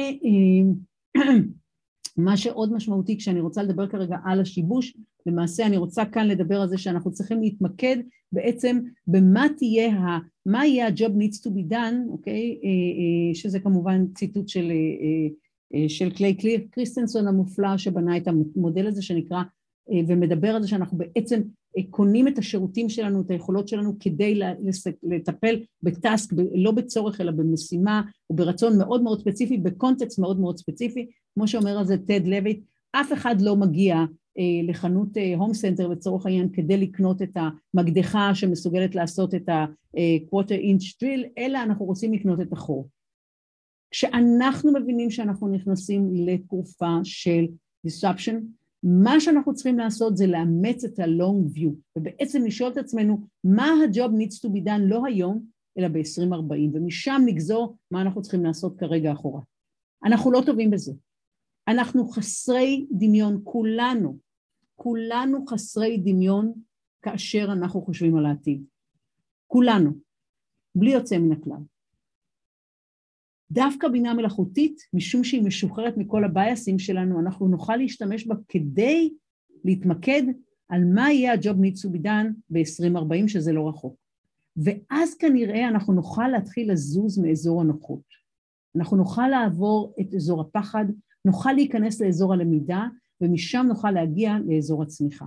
[2.30, 4.96] אה, שעוד משמעותי כשאני רוצה לדבר כרגע על השיבוש,
[5.26, 7.96] למעשה אני רוצה כאן לדבר על זה שאנחנו צריכים להתמקד
[8.32, 12.60] בעצם במה תהיה, ה, מה יהיה ה-job needs to be done, אוקיי?
[12.64, 15.28] אה, אה, שזה כמובן ציטוט של, אה,
[15.74, 16.36] אה, של קליי
[16.70, 19.42] קריסטנסון המופלא שבנה את המודל הזה שנקרא
[19.92, 21.40] אה, ומדבר על זה שאנחנו בעצם
[21.90, 24.40] קונים את השירותים שלנו, את היכולות שלנו כדי
[25.02, 30.58] לטפל ב task, לא בצורך אלא במשימה או ברצון מאוד מאוד ספציפי, בקונטקסט מאוד מאוד
[30.58, 32.60] ספציפי, כמו שאומר על זה טד לויט,
[32.92, 33.96] אף אחד לא מגיע
[34.38, 37.36] אה, לחנות הום סנטר לצורך העניין כדי לקנות את
[37.74, 42.88] המקדחה שמסוגלת לעשות את ה-quarter inch drill, אלא אנחנו רוצים לקנות את החור.
[43.90, 47.46] כשאנחנו מבינים שאנחנו נכנסים לתקופה של
[47.86, 48.34] disruption,
[48.82, 54.10] מה שאנחנו צריכים לעשות זה לאמץ את ה-long view, ובעצם לשאול את עצמנו מה ה-job
[54.10, 55.44] needs to be done לא היום,
[55.78, 59.40] אלא ב-2040, ומשם נגזור מה אנחנו צריכים לעשות כרגע אחורה.
[60.04, 60.92] אנחנו לא טובים בזה.
[61.68, 64.18] אנחנו חסרי דמיון, כולנו,
[64.76, 66.52] כולנו חסרי דמיון
[67.02, 68.64] כאשר אנחנו חושבים על העתיד.
[69.46, 69.90] כולנו,
[70.74, 71.62] בלי יוצא מן הכלל.
[73.50, 79.10] דווקא בינה מלאכותית, משום שהיא משוחררת מכל הבייסים שלנו, אנחנו נוכל להשתמש בה כדי
[79.64, 80.22] להתמקד
[80.68, 83.96] על מה יהיה be done ב-2040, שזה לא רחוק.
[84.56, 88.02] ואז כנראה אנחנו נוכל להתחיל לזוז מאזור הנוחות.
[88.76, 90.84] אנחנו נוכל לעבור את אזור הפחד,
[91.24, 92.86] נוכל להיכנס לאזור הלמידה,
[93.20, 95.24] ומשם נוכל להגיע לאזור הצמיחה.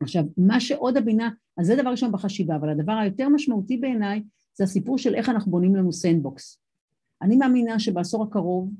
[0.00, 4.22] עכשיו, מה שעוד הבינה, אז זה דבר ראשון בחשיבה, אבל הדבר היותר משמעותי בעיניי
[4.54, 6.63] זה הסיפור של איך אנחנו בונים לנו sandbox.
[7.24, 8.70] אני מאמינה שבעשור הקרוב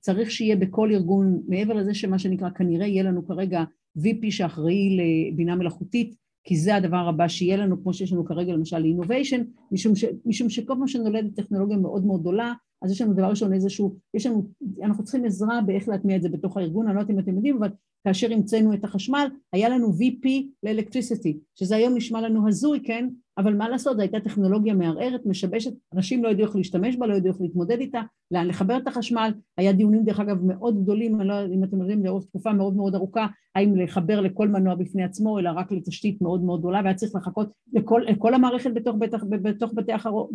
[0.00, 3.64] צריך שיהיה בכל ארגון, מעבר לזה שמה שנקרא כנראה יהיה לנו כרגע
[3.98, 8.78] VP שאחראי לבינה מלאכותית, כי זה הדבר הבא שיהיה לנו, כמו שיש לנו כרגע למשל
[8.78, 9.40] ל-innovation,
[9.72, 9.92] משום,
[10.26, 14.26] משום שכל פעם שנולדת טכנולוגיה מאוד מאוד גדולה, אז יש לנו דבר ראשון איזשהו, יש
[14.26, 14.46] לנו,
[14.82, 17.56] אנחנו צריכים עזרה באיך להטמיע את זה בתוך הארגון, אני לא יודעת אם אתם יודעים,
[17.56, 17.68] אבל
[18.04, 20.28] כאשר המצאנו את החשמל, היה לנו VP
[20.62, 23.08] לאלקטריסיטי, שזה היום נשמע לנו הזוי, כן?
[23.38, 27.14] אבל מה לעשות, זו הייתה טכנולוגיה מערערת, משבשת, אנשים לא ידעו איך להשתמש בה, לא
[27.14, 28.00] ידעו איך להתמודד איתה,
[28.30, 31.80] לאן לחבר את החשמל, היה דיונים דרך אגב מאוד גדולים, אני לא יודעת אם אתם
[31.80, 36.22] יודעים, לאורך תקופה מאוד מאוד ארוכה, האם לחבר לכל מנוע בפני עצמו, אלא רק לתשתית
[36.22, 40.30] מאוד מאוד גדולה, והיה צריך לחכות לכל, לכל המערכת בתוך, בתוך, בתוך בתי החרות,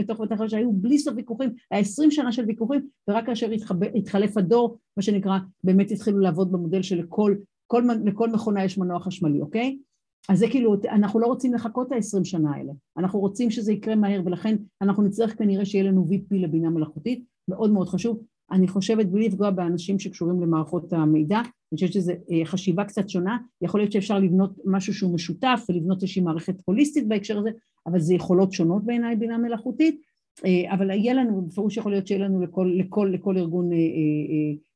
[0.47, 3.51] שהיו בלי סוף ויכוחים, היה עשרים שנה של ויכוחים, ורק כאשר
[3.95, 7.35] התחלף הדור, מה שנקרא, באמת התחילו לעבוד במודל שלכל
[7.67, 9.77] כל, לכל מכונה יש מנוע חשמלי, אוקיי?
[10.29, 13.95] אז זה כאילו, אנחנו לא רוצים לחכות את ה-20 שנה האלה, אנחנו רוצים שזה יקרה
[13.95, 18.23] מהר ולכן אנחנו נצטרך כנראה שיהיה לנו VP לבינה מלאכותית, מאוד מאוד חשוב.
[18.51, 23.37] אני חושבת בלי לפגוע באנשים שקשורים למערכות המידע, אני חושבת שזו אה, חשיבה קצת שונה,
[23.61, 27.49] יכול להיות שאפשר לבנות משהו שהוא משותף ולבנות איזושהי מערכת הוליסטית בהקשר הזה,
[27.87, 30.01] אבל זה יכולות שונות בעיניי בינה מלאכותית,
[30.69, 33.77] אבל יהיה לנו, בפירוש יכול להיות שיהיה לנו לכל, לכל, לכל ארגון אה,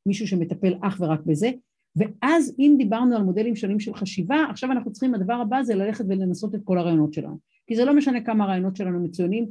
[0.05, 1.51] מישהו שמטפל אך ורק בזה.
[1.95, 6.05] ואז אם דיברנו על מודלים שונים של חשיבה, עכשיו אנחנו צריכים, הדבר הבא זה ללכת
[6.07, 7.37] ולנסות את כל הרעיונות שלנו.
[7.67, 9.45] כי זה לא משנה כמה הרעיונות שלנו מצוינים,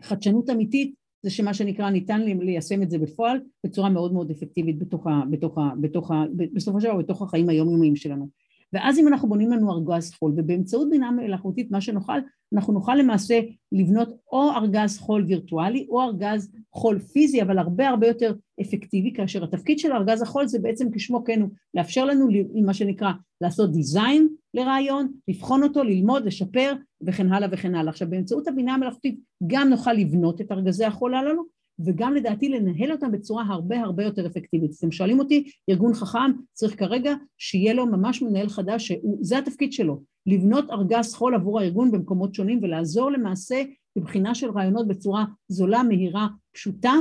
[0.00, 5.06] החדשנות אמיתית זה שמה שנקרא ניתן ליישם את זה בפועל בצורה מאוד מאוד אפקטיבית בתוך
[5.06, 8.28] ה, בתוך ה, בתוך ה, בסופו של דבר בתוך החיים היומיומיים שלנו.
[8.72, 12.18] ואז אם אנחנו בונים לנו ארגז חול, ובאמצעות בינה מלאכותית מה שנוכל,
[12.54, 13.40] אנחנו נוכל למעשה
[13.72, 19.44] לבנות או ארגז חול וירטואלי או ארגז חול פיזי, אבל הרבה הרבה יותר אפקטיבי, כאשר
[19.44, 22.28] התפקיד של ארגז החול זה בעצם כשמו כן הוא, לאפשר לנו
[22.64, 26.72] מה שנקרא לעשות דיזיין לרעיון, לבחון אותו, ללמוד, לשפר
[27.06, 27.90] וכן הלאה וכן הלאה.
[27.90, 31.42] עכשיו באמצעות הבינה המלאכותית גם נוכל לבנות את ארגזי החול הללו
[31.80, 34.70] וגם לדעתי לנהל אותם בצורה הרבה הרבה יותר אפקטיבית.
[34.78, 40.02] אתם שואלים אותי, ארגון חכם צריך כרגע שיהיה לו ממש מנהל חדש, שזה התפקיד שלו,
[40.26, 43.62] לבנות ארגז חול עבור הארגון במקומות שונים ולעזור למעשה
[43.96, 46.94] בבחינה של רעיונות בצורה זולה, מהירה, פשוטה,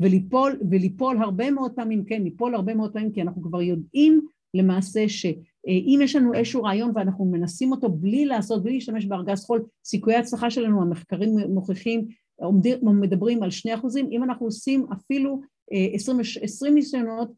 [0.00, 4.20] וליפול, וליפול הרבה מאוד פעמים, כן, ליפול הרבה מאוד פעמים, כי אנחנו כבר יודעים
[4.54, 9.64] למעשה שאם יש לנו איזשהו רעיון ואנחנו מנסים אותו בלי לעשות, בלי להשתמש בארגז חול,
[9.84, 12.06] סיכויי ההצלחה שלנו, המחקרים מוכיחים
[12.42, 15.40] עומדים, מדברים על שני אחוזים, אם אנחנו עושים אפילו
[15.70, 17.32] 20, 20 ניסיונות,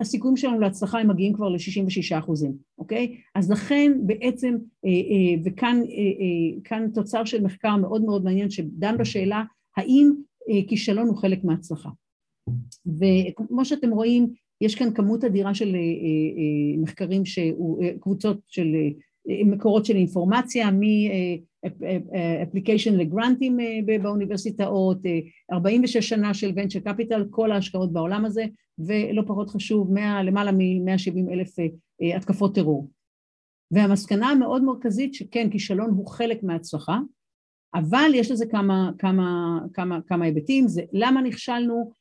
[0.00, 3.16] הסיכויים שלנו להצלחה הם מגיעים כבר ל-66 אחוזים, אוקיי?
[3.34, 4.56] אז לכן בעצם,
[5.44, 9.44] וכאן תוצר של מחקר מאוד מאוד מעניין שדן בשאלה
[9.76, 10.10] האם
[10.68, 11.88] כישלון הוא חלק מההצלחה.
[12.86, 14.28] וכמו שאתם רואים,
[14.60, 15.76] יש כאן כמות אדירה של
[16.78, 17.22] מחקרים,
[18.00, 18.66] קבוצות של
[19.26, 20.70] מקורות של אינפורמציה,
[21.80, 23.58] מאפליקיישן לגרנטים
[24.02, 24.98] באוניברסיטאות,
[25.52, 28.44] 46 שנה של ונצ'ר קפיטל, כל ההשקעות בעולם הזה,
[28.78, 29.90] ולא פחות חשוב,
[30.24, 31.54] למעלה מ-170 אלף
[32.16, 32.90] התקפות טרור.
[33.70, 36.98] והמסקנה המאוד מרכזית שכן, כישלון הוא חלק מההצלחה,
[37.74, 41.92] אבל יש לזה כמה, כמה, כמה, כמה היבטים, זה למה נכשלנו,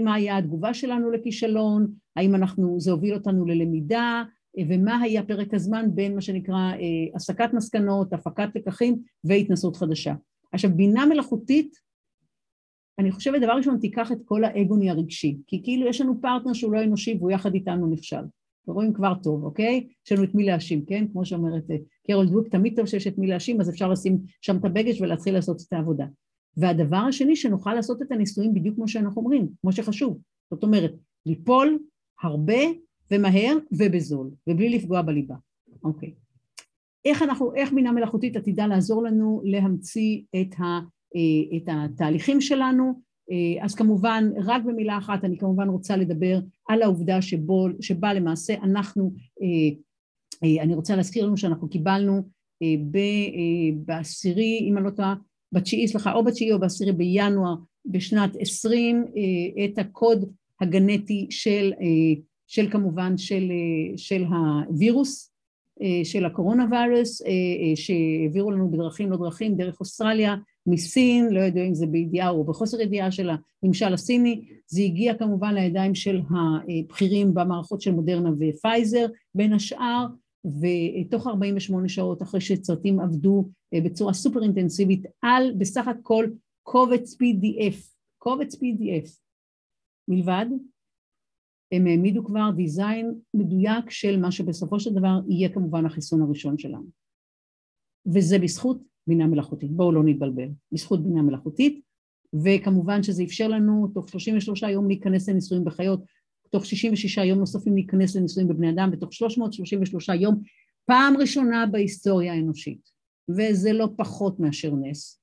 [0.00, 4.22] מה היה התגובה שלנו לכישלון, האם אנחנו, זה הוביל אותנו ללמידה,
[4.68, 6.72] ומה היה פרק הזמן בין מה שנקרא
[7.14, 10.14] הסקת מסקנות, הפקת לקחים והתנסות חדשה.
[10.52, 11.76] עכשיו בינה מלאכותית,
[12.98, 16.72] אני חושבת דבר ראשון תיקח את כל האגוני הרגשי, כי כאילו יש לנו פרטנר שהוא
[16.72, 18.22] לא אנושי והוא יחד איתנו נכשל.
[18.68, 19.86] ורואים כבר טוב, אוקיי?
[20.06, 21.06] יש לנו את מי להאשים, כן?
[21.12, 21.64] כמו שאומרת
[22.06, 25.34] קרול דבוק, תמיד טוב שיש את מי להאשים, אז אפשר לשים שם את הבגש ולהתחיל
[25.34, 26.06] לעשות את העבודה.
[26.56, 30.18] והדבר השני, שנוכל לעשות את הניסויים בדיוק כמו שאנחנו אומרים, כמו שחשוב.
[30.50, 30.94] זאת אומרת,
[31.26, 31.78] ליפול
[32.22, 32.58] הרבה
[33.10, 35.34] ומהר ובזול, ובלי לפגוע בליבה.
[35.84, 36.14] אוקיי.
[37.04, 40.80] איך אנחנו, איך בינה מלאכותית עתידה לעזור לנו להמציא את, ה,
[41.56, 43.06] את התהליכים שלנו?
[43.60, 49.12] אז כמובן, רק במילה אחת, אני כמובן רוצה לדבר על העובדה שבו, שבה למעשה אנחנו,
[50.42, 52.22] אני רוצה להזכיר לנו שאנחנו קיבלנו
[53.74, 55.14] בעשירי, אם אני לא טועה,
[55.52, 57.54] בתשיעי, סליחה, או בתשיעי או בעשירי בינואר
[57.86, 59.04] בשנת עשרים,
[59.64, 61.72] את הקוד הגנטי של
[62.46, 63.52] של כמובן של,
[63.96, 65.32] של הווירוס,
[66.04, 67.22] של הקורונה וירוס,
[67.74, 70.36] שהעבירו לנו בדרכים לא דרכים, דרך אוסטרליה,
[70.66, 73.30] מסין, לא יודע אם זה בידיעה או בחוסר ידיעה של
[73.62, 80.06] הממשל הסיני, זה הגיע כמובן לידיים של הבכירים במערכות של מודרנה ופייזר בין השאר,
[80.44, 86.26] ותוך 48 שעות אחרי שצוותים עבדו בצורה סופר אינטנסיבית על בסך הכל
[86.62, 87.76] קובץ PDF,
[88.18, 89.08] קובץ PDF
[90.08, 90.46] מלבד
[91.72, 96.86] הם העמידו כבר דיזיין מדויק של מה שבסופו של דבר יהיה כמובן החיסון הראשון שלנו.
[98.14, 101.80] וזה בזכות בינה מלאכותית, בואו לא נתבלבל, בזכות בינה מלאכותית,
[102.44, 106.00] וכמובן שזה אפשר לנו תוך 33 יום להיכנס לניסויים בחיות,
[106.50, 110.42] תוך 66 יום נוספים להיכנס לניסויים בבני אדם, ותוך 333 יום
[110.84, 112.90] פעם ראשונה בהיסטוריה האנושית,
[113.28, 115.20] וזה לא פחות מאשר נס.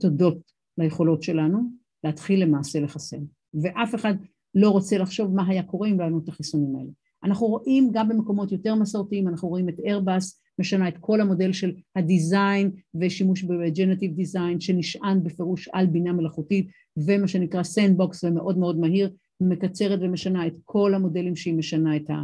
[0.00, 1.58] תודות ליכולות שלנו
[2.04, 3.24] להתחיל למעשה לחסן,
[3.62, 4.14] ואף אחד
[4.54, 6.90] לא רוצה לחשוב מה היה קורה אם לא היו את החיסונים האלה.
[7.24, 11.72] אנחנו רואים גם במקומות יותר מסורתיים, אנחנו רואים את איירבאס משנה את כל המודל של
[11.96, 12.70] הדיזיין
[13.00, 19.10] ושימוש בג'נטיב דיזיין שנשען בפירוש על בינה מלאכותית ומה שנקרא sandbox ומאוד מאוד מהיר,
[19.40, 22.22] מקצרת ומשנה את כל המודלים שהיא משנה את, ה,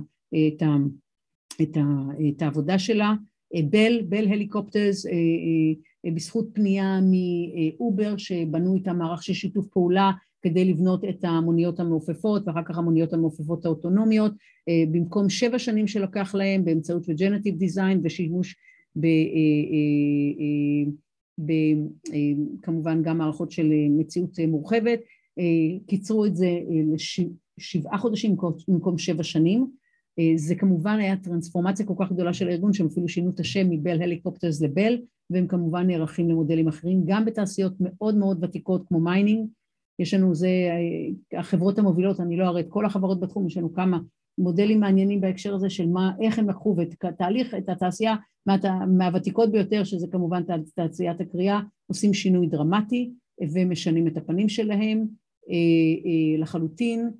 [0.49, 0.77] את, ה,
[1.63, 1.83] את, ה,
[2.29, 3.15] את העבודה שלה.
[3.71, 5.07] Bell, Bell Helicopters,
[6.15, 10.11] בזכות פנייה מ Uber שבנו איתם מערך של שיתוף פעולה
[10.47, 14.33] כדי לבנות את המוניות המעופפות ואחר כך המוניות המעופפות האוטונומיות
[14.93, 18.57] במקום שבע שנים שלקח להם באמצעות ו generative design ושימוש
[18.97, 19.07] ב,
[21.47, 21.53] ב,
[22.63, 25.01] כמובן גם מערכות של מציאות מורחבת.
[25.87, 26.61] קיצרו את זה
[26.95, 28.37] לשבעה חודשים
[28.69, 29.67] במקום שבע שנים.
[30.37, 33.77] זה כמובן היה טרנספורמציה כל כך גדולה של הארגון שהם אפילו שינו את השם מ
[33.77, 34.99] Bell Helicopters ל Bell
[35.31, 39.49] והם כמובן נערכים למודלים אחרים גם בתעשיות מאוד מאוד ותיקות כמו mining
[39.99, 40.49] יש לנו זה,
[41.39, 43.99] החברות המובילות, אני לא אראה את כל החברות בתחום, יש לנו כמה
[44.39, 48.15] מודלים מעניינים בהקשר הזה של מה, איך הם לקחו ואת התהליך, את התעשייה
[48.47, 48.57] מה,
[48.87, 50.43] מהוותיקות ביותר, שזה כמובן
[50.75, 53.11] תעשיית הקריאה, עושים שינוי דרמטי
[53.53, 55.07] ומשנים את הפנים שלהם
[56.39, 57.11] לחלוטין,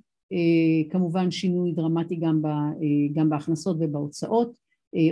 [0.91, 2.47] כמובן שינוי דרמטי גם, ב,
[3.13, 4.57] גם בהכנסות ובהוצאות,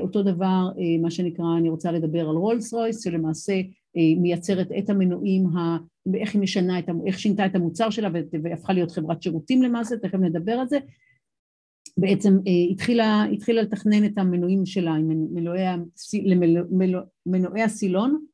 [0.01, 0.69] אותו דבר
[1.03, 3.61] מה שנקרא, אני רוצה לדבר על רולס רויס, שלמעשה
[4.21, 5.47] מייצרת את המנועים,
[6.15, 8.09] איך היא משנה, את, איך שינתה את המוצר שלה
[8.43, 10.79] והפכה להיות חברת שירותים למעשה, תכף נדבר על זה.
[11.97, 12.39] בעצם
[12.71, 14.93] התחילה, התחילה לתכנן את המנועים שלה
[15.33, 15.65] מנועי,
[17.27, 18.25] מנועי הסילון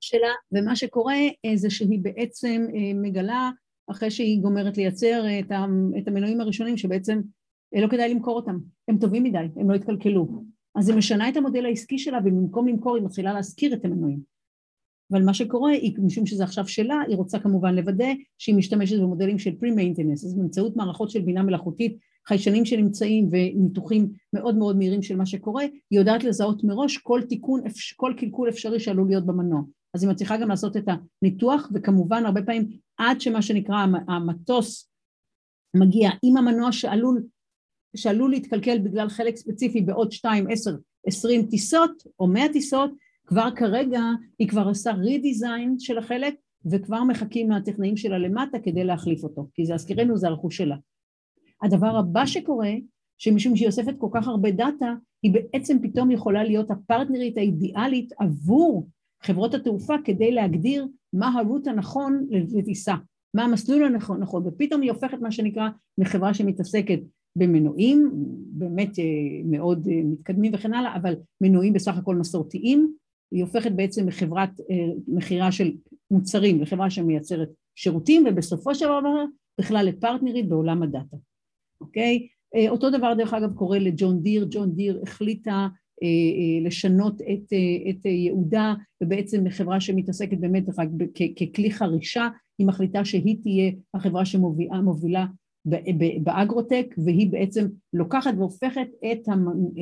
[0.00, 1.16] שלה, ומה שקורה
[1.54, 3.50] זה שהיא בעצם מגלה,
[3.90, 5.24] אחרי שהיא גומרת לייצר
[5.98, 7.20] את המנועים הראשונים, שבעצם
[7.72, 8.58] לא כדאי למכור אותם,
[8.88, 10.44] הם טובים מדי, הם לא התקלקלו.
[10.74, 14.20] אז היא משנה את המודל העסקי שלה ובמקום למכור היא מתחילה להשכיר את המנועים.
[15.12, 19.38] אבל מה שקורה, היא, משום שזה עכשיו שלה, היא רוצה כמובן לוודא שהיא משתמשת במודלים
[19.38, 25.16] של pre-maintenance, אז באמצעות מערכות של בינה מלאכותית, חיישנים שנמצאים וניתוחים מאוד מאוד מהירים של
[25.16, 27.60] מה שקורה, היא יודעת לזהות מראש כל תיקון,
[27.96, 29.62] כל קלקול אפשרי שעלול להיות במנוע.
[29.94, 30.84] אז היא מצליחה גם לעשות את
[31.22, 32.68] הניתוח, וכמובן הרבה פעמים
[32.98, 34.90] עד שמה שנקרא המטוס
[35.76, 37.22] מגיע עם המנוע שעלול,
[37.96, 40.70] שעלול להתקלקל בגלל חלק ספציפי בעוד 2, 10,
[41.06, 42.90] 20 טיסות או 100 טיסות,
[43.26, 44.00] כבר כרגע
[44.38, 46.34] היא כבר עושה רידיזיין של החלק
[46.70, 50.76] וכבר מחכים מהטכנאים שלה למטה כדי להחליף אותו, כי זה הזכירנו זה הרכוש שלה.
[51.62, 52.72] הדבר הבא שקורה,
[53.18, 58.88] שמשום שהיא אוספת כל כך הרבה דאטה, היא בעצם פתאום יכולה להיות הפרטנרית האידיאלית עבור
[59.22, 62.94] חברות התעופה כדי להגדיר מה הרוט הנכון לטיסה,
[63.34, 65.68] מה המסלול הנכון, נכון, ופתאום היא הופכת מה שנקרא
[65.98, 67.00] מחברה שמתעסקת
[67.36, 68.10] במנועים,
[68.52, 69.04] באמת אה,
[69.44, 72.94] מאוד אה, מתקדמים וכן הלאה, אבל מנועים בסך הכל מסורתיים,
[73.32, 74.76] היא הופכת בעצם מחברת אה,
[75.08, 75.72] מכירה של
[76.10, 79.24] מוצרים לחברה שמייצרת שירותים, ובסופו של דבר
[79.60, 81.16] בכלל לפרטנרית בעולם הדאטה,
[81.80, 82.26] אוקיי?
[82.68, 85.68] אותו דבר דרך אגב קורה לג'ון דיר, ג'ון דיר החליטה
[86.02, 90.88] אה, אה, לשנות את, אה, את ייעודה ובעצם חברה שמתעסקת באמת רק
[91.36, 92.28] ככלי חרישה
[92.58, 95.26] היא מחליטה שהיא תהיה החברה שמובילה
[96.22, 99.28] באגרוטק והיא בעצם לוקחת והופכת את,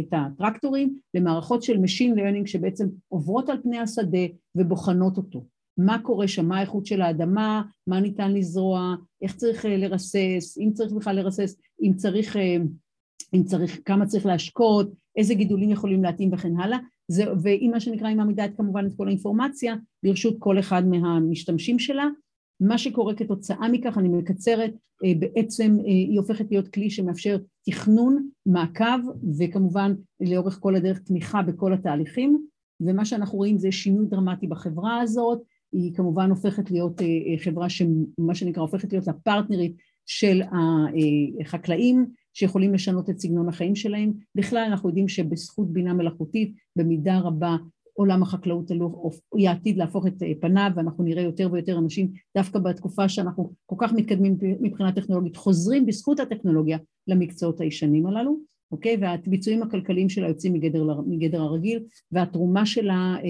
[0.00, 5.44] את הטרקטורים למערכות של Machine Learning שבעצם עוברות על פני השדה ובוחנות אותו.
[5.78, 10.92] מה קורה שם, מה האיכות של האדמה, מה ניתן לזרוע, איך צריך לרסס, אם צריך
[10.92, 12.36] בכלל לרסס, אם צריך,
[13.34, 16.78] אם צריך, כמה צריך להשקות, איזה גידולים יכולים להתאים וכן הלאה,
[17.08, 22.08] זה, והיא מה שנקרא היא מעמידה כמובן את כל האינפורמציה לרשות כל אחד מהמשתמשים שלה.
[22.60, 24.72] מה שקורה כתוצאה מכך, אני מקצרת,
[25.04, 29.00] אה, בעצם אה, היא הופכת להיות כלי שמאפשר תכנון, מעקב
[29.38, 32.46] וכמובן לאורך כל הדרך תמיכה בכל התהליכים
[32.80, 35.38] ומה שאנחנו רואים זה שינוי דרמטי בחברה הזאת,
[35.72, 37.06] היא כמובן הופכת להיות אה,
[37.38, 39.76] חברה שמה שנקרא הופכת להיות הפרטנרית
[40.06, 40.42] של
[41.40, 44.12] החקלאים שיכולים לשנות את סגנון החיים שלהם.
[44.34, 47.56] בכלל אנחנו יודעים שבזכות בינה מלאכותית במידה רבה
[48.00, 48.70] עולם החקלאות
[49.36, 54.36] יעתיד להפוך את פניו ואנחנו נראה יותר ויותר אנשים דווקא בתקופה שאנחנו כל כך מתקדמים
[54.60, 56.78] מבחינה טכנולוגית חוזרים בזכות הטכנולוגיה
[57.08, 58.36] למקצועות הישנים הללו,
[58.72, 58.96] אוקיי?
[59.00, 61.82] והביצועים הכלכליים שלה יוצאים מגדר, מגדר הרגיל
[62.12, 63.20] והתרומה שלה אה,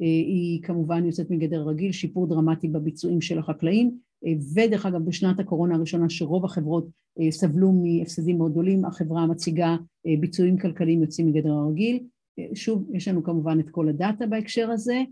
[0.00, 3.96] אה, היא כמובן יוצאת מגדר הרגיל, שיפור דרמטי בביצועים של החקלאים
[4.54, 6.86] ודרך אגב בשנת הקורונה הראשונה שרוב החברות
[7.20, 9.76] אה, סבלו מהפסדים מאוד גדולים, החברה מציגה
[10.06, 11.98] אה, ביצועים כלכליים יוצאים מגדר הרגיל.
[12.38, 15.02] אה, שוב, יש לנו כמובן את כל הדאטה בהקשר הזה,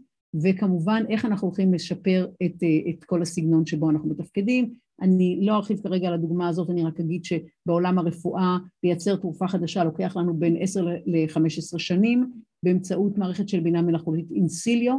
[0.43, 4.75] וכמובן איך אנחנו הולכים לשפר את, את כל הסגנון שבו אנחנו מתפקדים.
[5.03, 9.85] אני לא ארחיב כרגע על הדוגמה הזאת, אני רק אגיד שבעולם הרפואה לייצר תרופה חדשה
[9.85, 12.31] לוקח לנו בין 10 ל-15 שנים
[12.63, 14.97] באמצעות מערכת של בינה מלאכותית אינסיליו,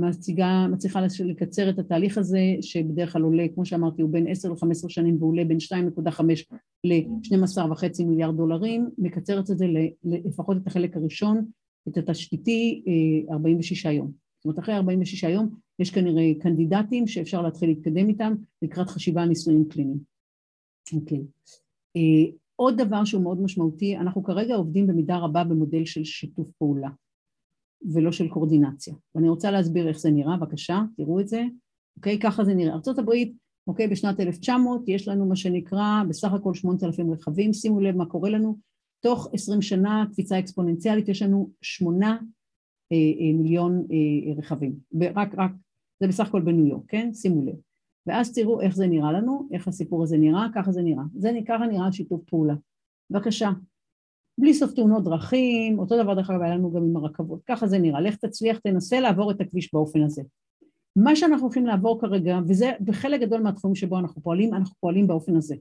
[0.00, 4.88] מציגה, מצליחה לקצר את התהליך הזה שבדרך כלל עולה, כמו שאמרתי, הוא בין 10 ל-15
[4.88, 6.22] שנים ועולה בין 2.5
[6.84, 9.66] ל-12.5 מיליארד דולרים, מקצרת את זה
[10.04, 11.44] לפחות את החלק הראשון,
[11.88, 12.84] את התשתיתי
[13.30, 14.12] 46 אה, יום.
[14.38, 15.48] זאת אומרת אחרי 46 יום
[15.78, 19.98] יש כנראה קנדידטים שאפשר להתחיל להתקדם איתם לקראת חשיבה על ניסויים קליניים.
[20.94, 21.22] אוקיי.
[21.96, 26.88] אה, עוד דבר שהוא מאוד משמעותי, אנחנו כרגע עובדים במידה רבה במודל של שיתוף פעולה.
[27.92, 28.94] ולא של קורדינציה.
[29.14, 31.44] ואני רוצה להסביר איך זה נראה, בבקשה, תראו את זה.
[31.96, 32.72] אוקיי, ככה זה נראה.
[32.72, 33.10] ארה"ב,
[33.66, 38.30] אוקיי, בשנת 1900 יש לנו מה שנקרא בסך הכל 8,000 רכבים, שימו לב מה קורה
[38.30, 38.58] לנו,
[39.00, 42.16] תוך 20 שנה קפיצה אקספוננציאלית יש לנו 8 אה,
[42.92, 44.74] אה, מיליון אה, רכבים,
[45.14, 45.50] רק, רק,
[46.00, 47.10] זה בסך הכל בניו יורק, כן?
[47.14, 47.54] שימו לב.
[48.06, 51.02] ואז תראו איך זה נראה לנו, איך הסיפור הזה נראה, ככה זה נראה.
[51.14, 52.54] זה ככה נראה שיתוף פעולה.
[53.10, 53.50] בבקשה,
[54.38, 57.78] בלי סוף תאונות דרכים, אותו דבר דרך אגב היה לנו גם עם הרכבות, ככה זה
[57.78, 60.22] נראה, לך תצליח, תנסה לעבור את הכביש באופן הזה.
[60.96, 65.36] מה שאנחנו הולכים לעבור כרגע, וזה בחלק גדול מהתחומים שבו אנחנו פועלים, אנחנו פועלים באופן
[65.36, 65.56] הזה.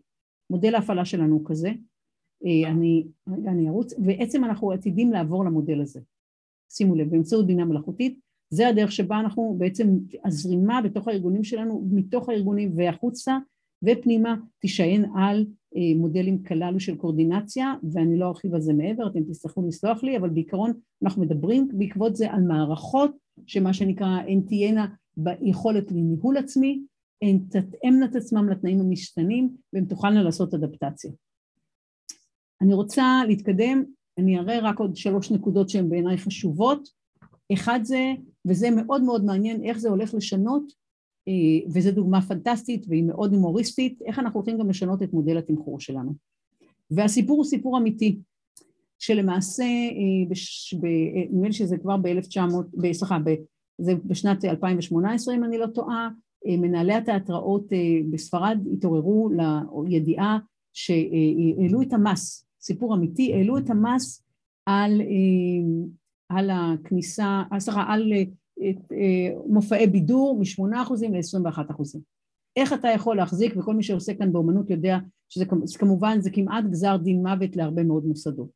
[0.49, 1.71] מודל ההפעלה שלנו הוא כזה,
[2.45, 5.99] אה, אני, רגע אני ארוץ, בעצם אנחנו עתידים לעבור למודל הזה.
[6.69, 12.29] שימו לב, באמצעות בינה מלאכותית, זה הדרך שבה אנחנו בעצם, הזרימה בתוך הארגונים שלנו, מתוך
[12.29, 13.37] הארגונים והחוצה
[13.83, 15.45] ופנימה תישען על
[15.95, 20.29] מודלים כללו של קורדינציה ואני לא ארחיב על זה מעבר, אתם תצטרכו לסלוח לי, אבל
[20.29, 20.73] בעיקרון
[21.03, 23.11] אנחנו מדברים בעקבות זה על מערכות
[23.45, 24.87] שמה שנקרא הן תהיינה
[25.17, 26.81] ביכולת לניהול עצמי,
[27.21, 31.11] הן תתאמנה את עצמם לתנאים המשתנים והן תוכלנה לעשות אדפטציה.
[32.61, 33.83] אני רוצה להתקדם,
[34.17, 36.89] אני אראה רק עוד שלוש נקודות שהן בעיניי חשובות.
[37.53, 38.13] אחד זה,
[38.47, 40.86] וזה מאוד מאוד מעניין, איך זה הולך לשנות אה,
[41.73, 46.13] וזו דוגמה פנטסטית והיא מאוד הומוריסטית, איך אנחנו הולכים גם לשנות את מודל התמחור שלנו.
[46.91, 48.19] והסיפור הוא סיפור אמיתי,
[48.99, 50.35] שלמעשה, אה,
[51.31, 53.17] נדמה לי שזה כבר ב-1900, סליחה,
[53.77, 56.09] זה בשנת 2018 אם אני לא טועה,
[56.45, 57.67] מנהלי התיאטראות
[58.11, 59.29] בספרד התעוררו
[59.87, 60.39] לידיעה
[60.73, 64.23] שהעלו את המס, סיפור אמיתי, העלו את המס
[64.65, 65.01] על,
[66.29, 68.13] על הכניסה, סליחה, על
[69.47, 71.99] מופעי בידור מ-8% ל-21%.
[72.55, 74.97] איך אתה יכול להחזיק, וכל מי שעושה כאן באומנות יודע
[75.29, 75.45] שזה
[75.79, 78.49] כמובן, זה כמעט גזר דין מוות להרבה מאוד מוסדות.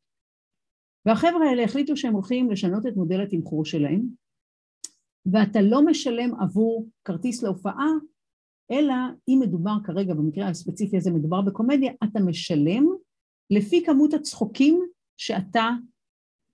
[1.06, 4.02] והחבר'ה האלה החליטו שהם הולכים לשנות את מודל התמחור שלהם,
[5.32, 7.88] ואתה לא משלם עבור כרטיס להופעה,
[8.70, 8.94] אלא
[9.28, 12.86] אם מדובר כרגע, במקרה הספציפי הזה מדובר בקומדיה, אתה משלם
[13.50, 14.80] לפי כמות הצחוקים
[15.16, 15.68] שאתה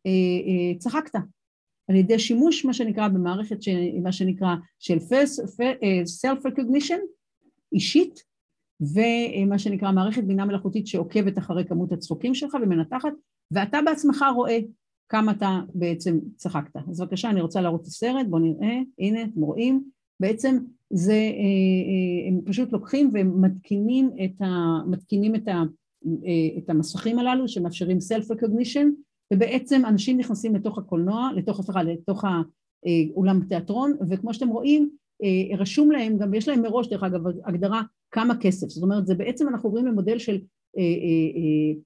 [0.07, 0.11] אה,
[0.47, 1.19] אה, צחקת,
[1.89, 3.69] על ידי שימוש מה שנקרא במערכת, ש,
[4.03, 4.99] מה שנקרא של
[5.61, 6.99] אה, self-recognition,
[7.73, 8.23] אישית,
[8.81, 13.13] ומה שנקרא מערכת בינה מלאכותית שעוקבת אחרי כמות הצחוקים שלך ומנתחת,
[13.51, 14.59] ואתה בעצמך רואה
[15.09, 16.77] כמה אתה בעצם צחקת.
[16.91, 19.83] אז בבקשה, אני רוצה להראות את הסרט, בואו נראה, הנה, אתם רואים,
[20.21, 20.59] בעצם
[20.91, 24.47] זה, אה, אה, הם פשוט לוקחים ומתקינים את, ה,
[25.35, 25.63] את, ה,
[26.59, 28.87] את המסכים הללו שמאפשרים self-recognition,
[29.35, 34.91] ובעצם אנשים נכנסים לתוך הקולנוע, לתוך, סליחה, לתוך האולם תיאטרון, וכמו שאתם רואים,
[35.59, 39.49] רשום להם, גם יש להם מראש דרך אגב הגדרה כמה כסף, זאת אומרת זה בעצם
[39.49, 40.58] אנחנו עוברים למודל של אה, אה, אה,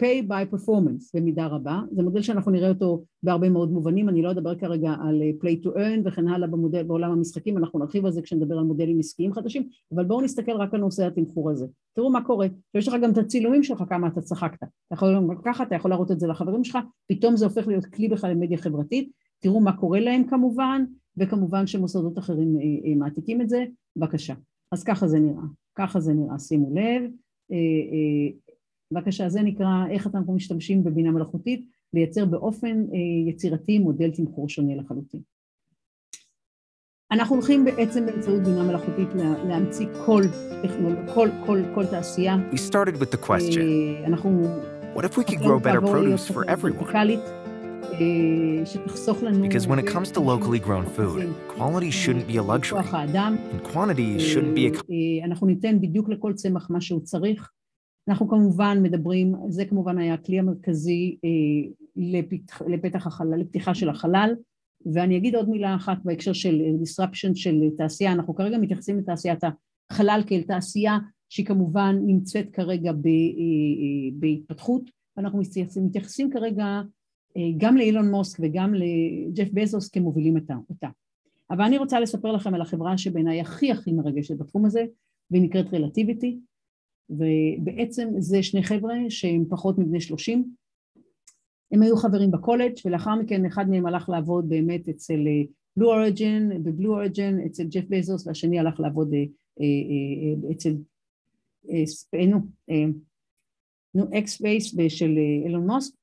[0.02, 4.30] pay by performance במידה רבה, זה מודל שאנחנו נראה אותו בהרבה מאוד מובנים, אני לא
[4.30, 8.22] אדבר כרגע על play to earn וכן הלאה במודל, בעולם המשחקים, אנחנו נרחיב על זה
[8.22, 11.66] כשנדבר על מודלים עסקיים חדשים, אבל בואו נסתכל רק על נושא התמחור הזה.
[11.94, 15.08] תראו מה קורה, ויש לך גם את הצילומים שלך כמה אתה צחקת, אתה יכול
[15.38, 16.78] לקחת, אתה יכול להראות את זה לחברים שלך,
[17.08, 19.10] פתאום זה הופך להיות כלי בכלל למדיה חברתית,
[19.40, 20.84] תראו מה קורה להם כמובן,
[21.16, 22.56] וכמובן שמוסדות אחרים
[22.98, 23.64] מעתיקים את זה,
[23.96, 24.34] בבקשה.
[24.72, 25.42] אז ככה זה נראה,
[25.74, 27.10] ככה זה נראה, שימו לב.
[28.92, 32.84] בבקשה, זה נקרא איך אנחנו משתמשים בבינה מלאכותית לייצר באופן
[33.28, 35.20] יצירתי מודל תמחור שונה לחלוטין.
[37.12, 39.08] אנחנו הולכים בעצם באמצעות בינה מלאכותית
[39.48, 40.22] להמציא כל
[40.62, 42.36] טכנולוגיה, כל, כל, כל תעשייה.
[42.52, 43.60] We started with the question,
[44.06, 44.42] אנחנו...
[44.94, 46.94] what if we could grow better produce for everyone?
[49.22, 49.46] לנו...
[49.48, 54.18] Because when it comes to locally grown food, quality shouldn't be a luxury, and quantity
[54.18, 57.50] shouldn't be a אנחנו ניתן בדיוק לכל צמח מה שהוא צריך.
[58.08, 61.16] אנחנו כמובן מדברים, זה כמובן היה הכלי המרכזי
[61.96, 64.34] לפתח, לפתח החלל, לפתיחה של החלל,
[64.92, 69.40] ואני אגיד עוד מילה אחת בהקשר של disruption של תעשייה, אנחנו כרגע מתייחסים לתעשיית
[69.90, 70.98] החלל כאל תעשייה
[71.28, 72.92] שהיא כמובן נמצאת כרגע
[74.12, 75.40] בהתפתחות, ואנחנו
[75.84, 76.80] מתייחסים כרגע
[77.56, 80.36] גם לאילון מוסק וגם לג'ף בזוס כמובילים
[80.70, 80.88] אותה.
[81.50, 84.84] אבל אני רוצה לספר לכם על החברה שבעיניי הכי הכי מרגשת בתחום הזה,
[85.30, 86.38] והיא נקראת רלטיביטי,
[87.10, 90.54] ובעצם זה שני חבר'ה שהם פחות מבני שלושים,
[91.72, 95.20] הם היו חברים בקולג' ולאחר מכן אחד מהם הלך לעבוד באמת אצל
[95.76, 99.10] Blue Origin, ב Blue Origin אצל ג'ף בזוס והשני הלך לעבוד
[100.52, 100.74] אצל
[102.28, 102.38] נו,
[103.94, 105.94] נו X Space של אילון מוסק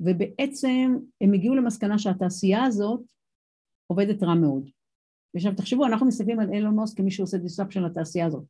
[0.00, 3.00] ובעצם הם הגיעו למסקנה שהתעשייה הזאת
[3.86, 4.70] עובדת רע מאוד.
[5.36, 8.44] עכשיו תחשבו, אנחנו מסתכלים על אילון מוסק כמי שעושה disruption לתעשייה הזאת,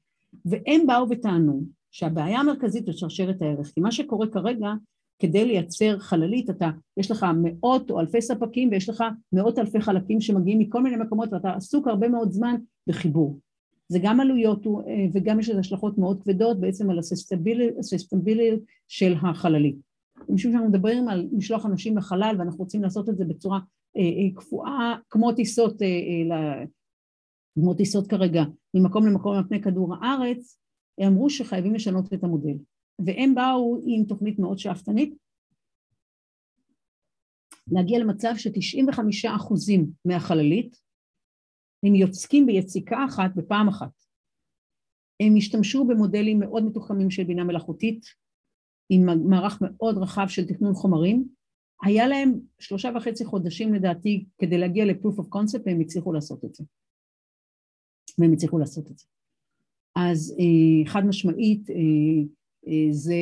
[0.44, 4.68] והם באו וטענו שהבעיה המרכזית זה שרשרת הערך, כי מה שקורה כרגע,
[5.18, 10.20] כדי לייצר חללית, אתה, יש לך מאות או אלפי ספקים ויש לך מאות אלפי חלקים
[10.20, 12.54] שמגיעים מכל מיני מקומות ואתה עסוק הרבה מאוד זמן
[12.88, 13.38] בחיבור.
[13.88, 14.66] זה גם עלויות
[15.12, 16.98] וגם יש לזה השלכות מאוד כבדות בעצם על
[17.78, 19.76] הסיסטמביליות של החללית.
[20.28, 23.58] משום שאנחנו מדברים על משלוח אנשים לחלל ואנחנו רוצים לעשות את זה בצורה
[24.34, 25.82] קפואה כמו טיסות,
[27.54, 28.44] כמו טיסות כרגע
[28.74, 30.58] ממקום למקום על פני כדור הארץ,
[31.06, 32.58] אמרו שחייבים לשנות את המודל.
[33.06, 35.14] והם באו עם תוכנית מאוד שאפתנית,
[37.72, 39.00] להגיע למצב ש-95
[39.36, 40.76] אחוזים מהחללית
[41.86, 44.02] הם יוצקים ביציקה אחת בפעם אחת.
[45.22, 48.06] הם השתמשו במודלים מאוד מתוחכמים של בינה מלאכותית,
[48.90, 51.28] עם מערך מאוד רחב של תכנון חומרים,
[51.82, 56.54] היה להם שלושה וחצי חודשים לדעתי כדי להגיע ל-proof of concept והם הצליחו לעשות את
[56.54, 56.64] זה.
[58.18, 59.06] והם הצליחו לעשות את זה.
[59.98, 60.34] אז
[60.86, 61.66] חד משמעית
[62.90, 63.14] זה,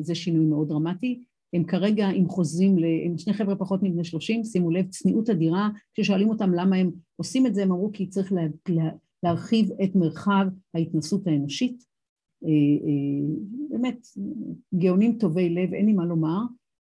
[0.00, 1.24] זה שינוי מאוד דרמטי.
[1.54, 6.28] הם כרגע עם חוזים, הם שני חבר'ה פחות מבני שלושים, שימו לב, צניעות אדירה, כששואלים
[6.28, 8.90] אותם למה הם עושים את זה, הם אמרו כי צריך לה, לה,
[9.22, 11.84] להרחיב את מרחב ההתנסות האנושית.
[13.70, 14.06] באמת,
[14.74, 16.38] גאונים טובי לב, אין לי מה לומר,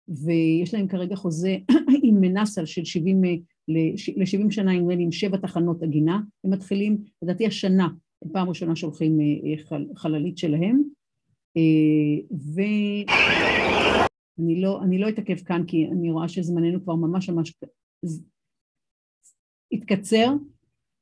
[0.07, 1.57] ויש להם כרגע חוזה
[2.03, 3.21] עם נאס"א של 70,
[3.67, 7.87] ל-70 שנה, נדמה לי, עם שבע תחנות עגינה, הם מתחילים, לדעתי השנה,
[8.31, 9.19] פעם ראשונה שולחים
[9.95, 10.83] חללית שלהם,
[12.55, 13.05] ואני
[14.61, 17.53] לא, לא אתעכב כאן כי אני רואה שזמננו כבר ממש ממש
[19.71, 20.33] התקצר,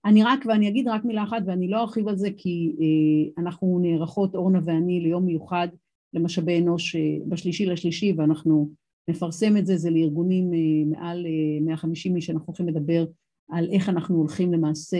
[0.05, 3.79] אני רק, ואני אגיד רק מילה אחת, ואני לא ארחיב על זה, כי אה, אנחנו
[3.81, 5.67] נערכות, אורנה ואני, ליום מיוחד
[6.13, 8.69] למשאבי אנוש אה, בשלישי לשלישי, ואנחנו
[9.09, 13.05] נפרסם את זה, זה לארגונים אה, מעל אה, 150 איש, אנחנו הולכים לדבר
[13.49, 14.97] על איך אנחנו הולכים למעשה,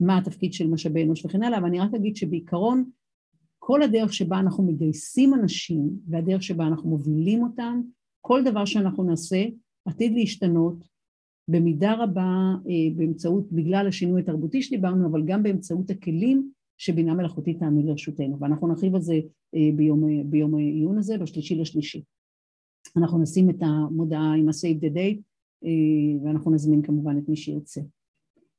[0.00, 2.84] מה התפקיד של משאבי אנוש וכן הלאה, ואני רק אגיד שבעיקרון,
[3.58, 7.80] כל הדרך שבה אנחנו מגייסים אנשים, והדרך שבה אנחנו מובילים אותם,
[8.20, 9.44] כל דבר שאנחנו נעשה
[9.84, 10.88] עתיד להשתנות
[11.48, 17.86] במידה רבה אה, באמצעות, בגלל השינוי התרבותי שדיברנו, אבל גם באמצעות הכלים שבינה מלאכותית תעמיד
[17.86, 19.14] לרשותנו, ואנחנו נרחיב על זה
[19.54, 22.02] אה, ביום, אה, ביום העיון הזה, בשלישי לשלישי.
[22.96, 25.20] אנחנו נשים את המודעה עם ה-save the date,
[26.24, 27.80] ואנחנו נזמין כמובן את מי שירצה.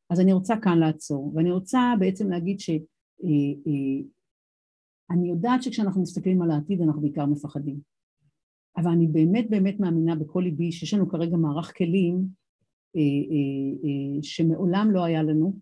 [0.10, 2.70] אז אני רוצה כאן לעצור, ואני רוצה בעצם להגיד ש...
[5.12, 7.80] אני יודעת שכשאנחנו מסתכלים על העתיד אנחנו בעיקר מפחדים,
[8.78, 12.28] אבל אני באמת באמת מאמינה בכל ליבי שיש לנו כרגע מערך כלים
[12.96, 15.60] אה, אה, אה, שמעולם לא היה לנו.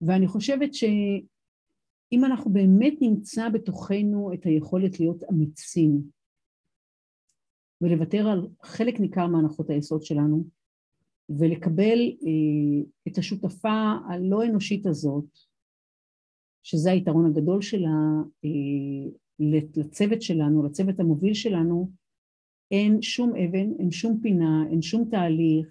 [0.00, 6.02] ואני חושבת שאם אנחנו באמת נמצא בתוכנו את היכולת להיות אמיצים
[7.80, 10.44] ולוותר על חלק ניכר מהנחות היסוד שלנו
[11.38, 11.98] ולקבל
[13.08, 15.38] את השותפה הלא אנושית הזאת,
[16.62, 18.22] שזה היתרון הגדול שלה
[19.38, 21.90] לצוות שלנו, לצוות המוביל שלנו,
[22.70, 25.66] אין שום אבן, אין שום פינה, אין שום תהליך,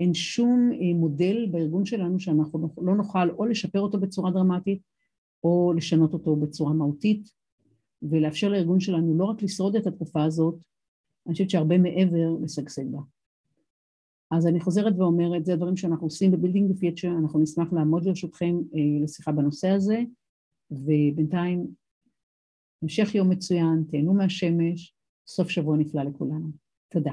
[0.00, 4.82] אין שום אה, מודל בארגון שלנו שאנחנו לא נוכל או לשפר אותו בצורה דרמטית
[5.44, 7.30] או לשנות אותו בצורה מהותית
[8.02, 10.54] ולאפשר לארגון שלנו לא רק לשרוד את התקופה הזאת,
[11.26, 12.98] אני חושבת שהרבה מעבר לשגשג בה.
[14.30, 18.56] אז אני חוזרת ואומרת, זה הדברים שאנחנו עושים ב building the אנחנו נשמח לעמוד לרשותכם
[18.74, 20.02] אה, לשיחה בנושא הזה,
[20.70, 21.66] ובינתיים
[22.82, 24.94] המשך יום מצוין, תהנו מהשמש,
[25.26, 26.48] סוף שבוע נפלא לכולנו.
[26.88, 27.12] תודה.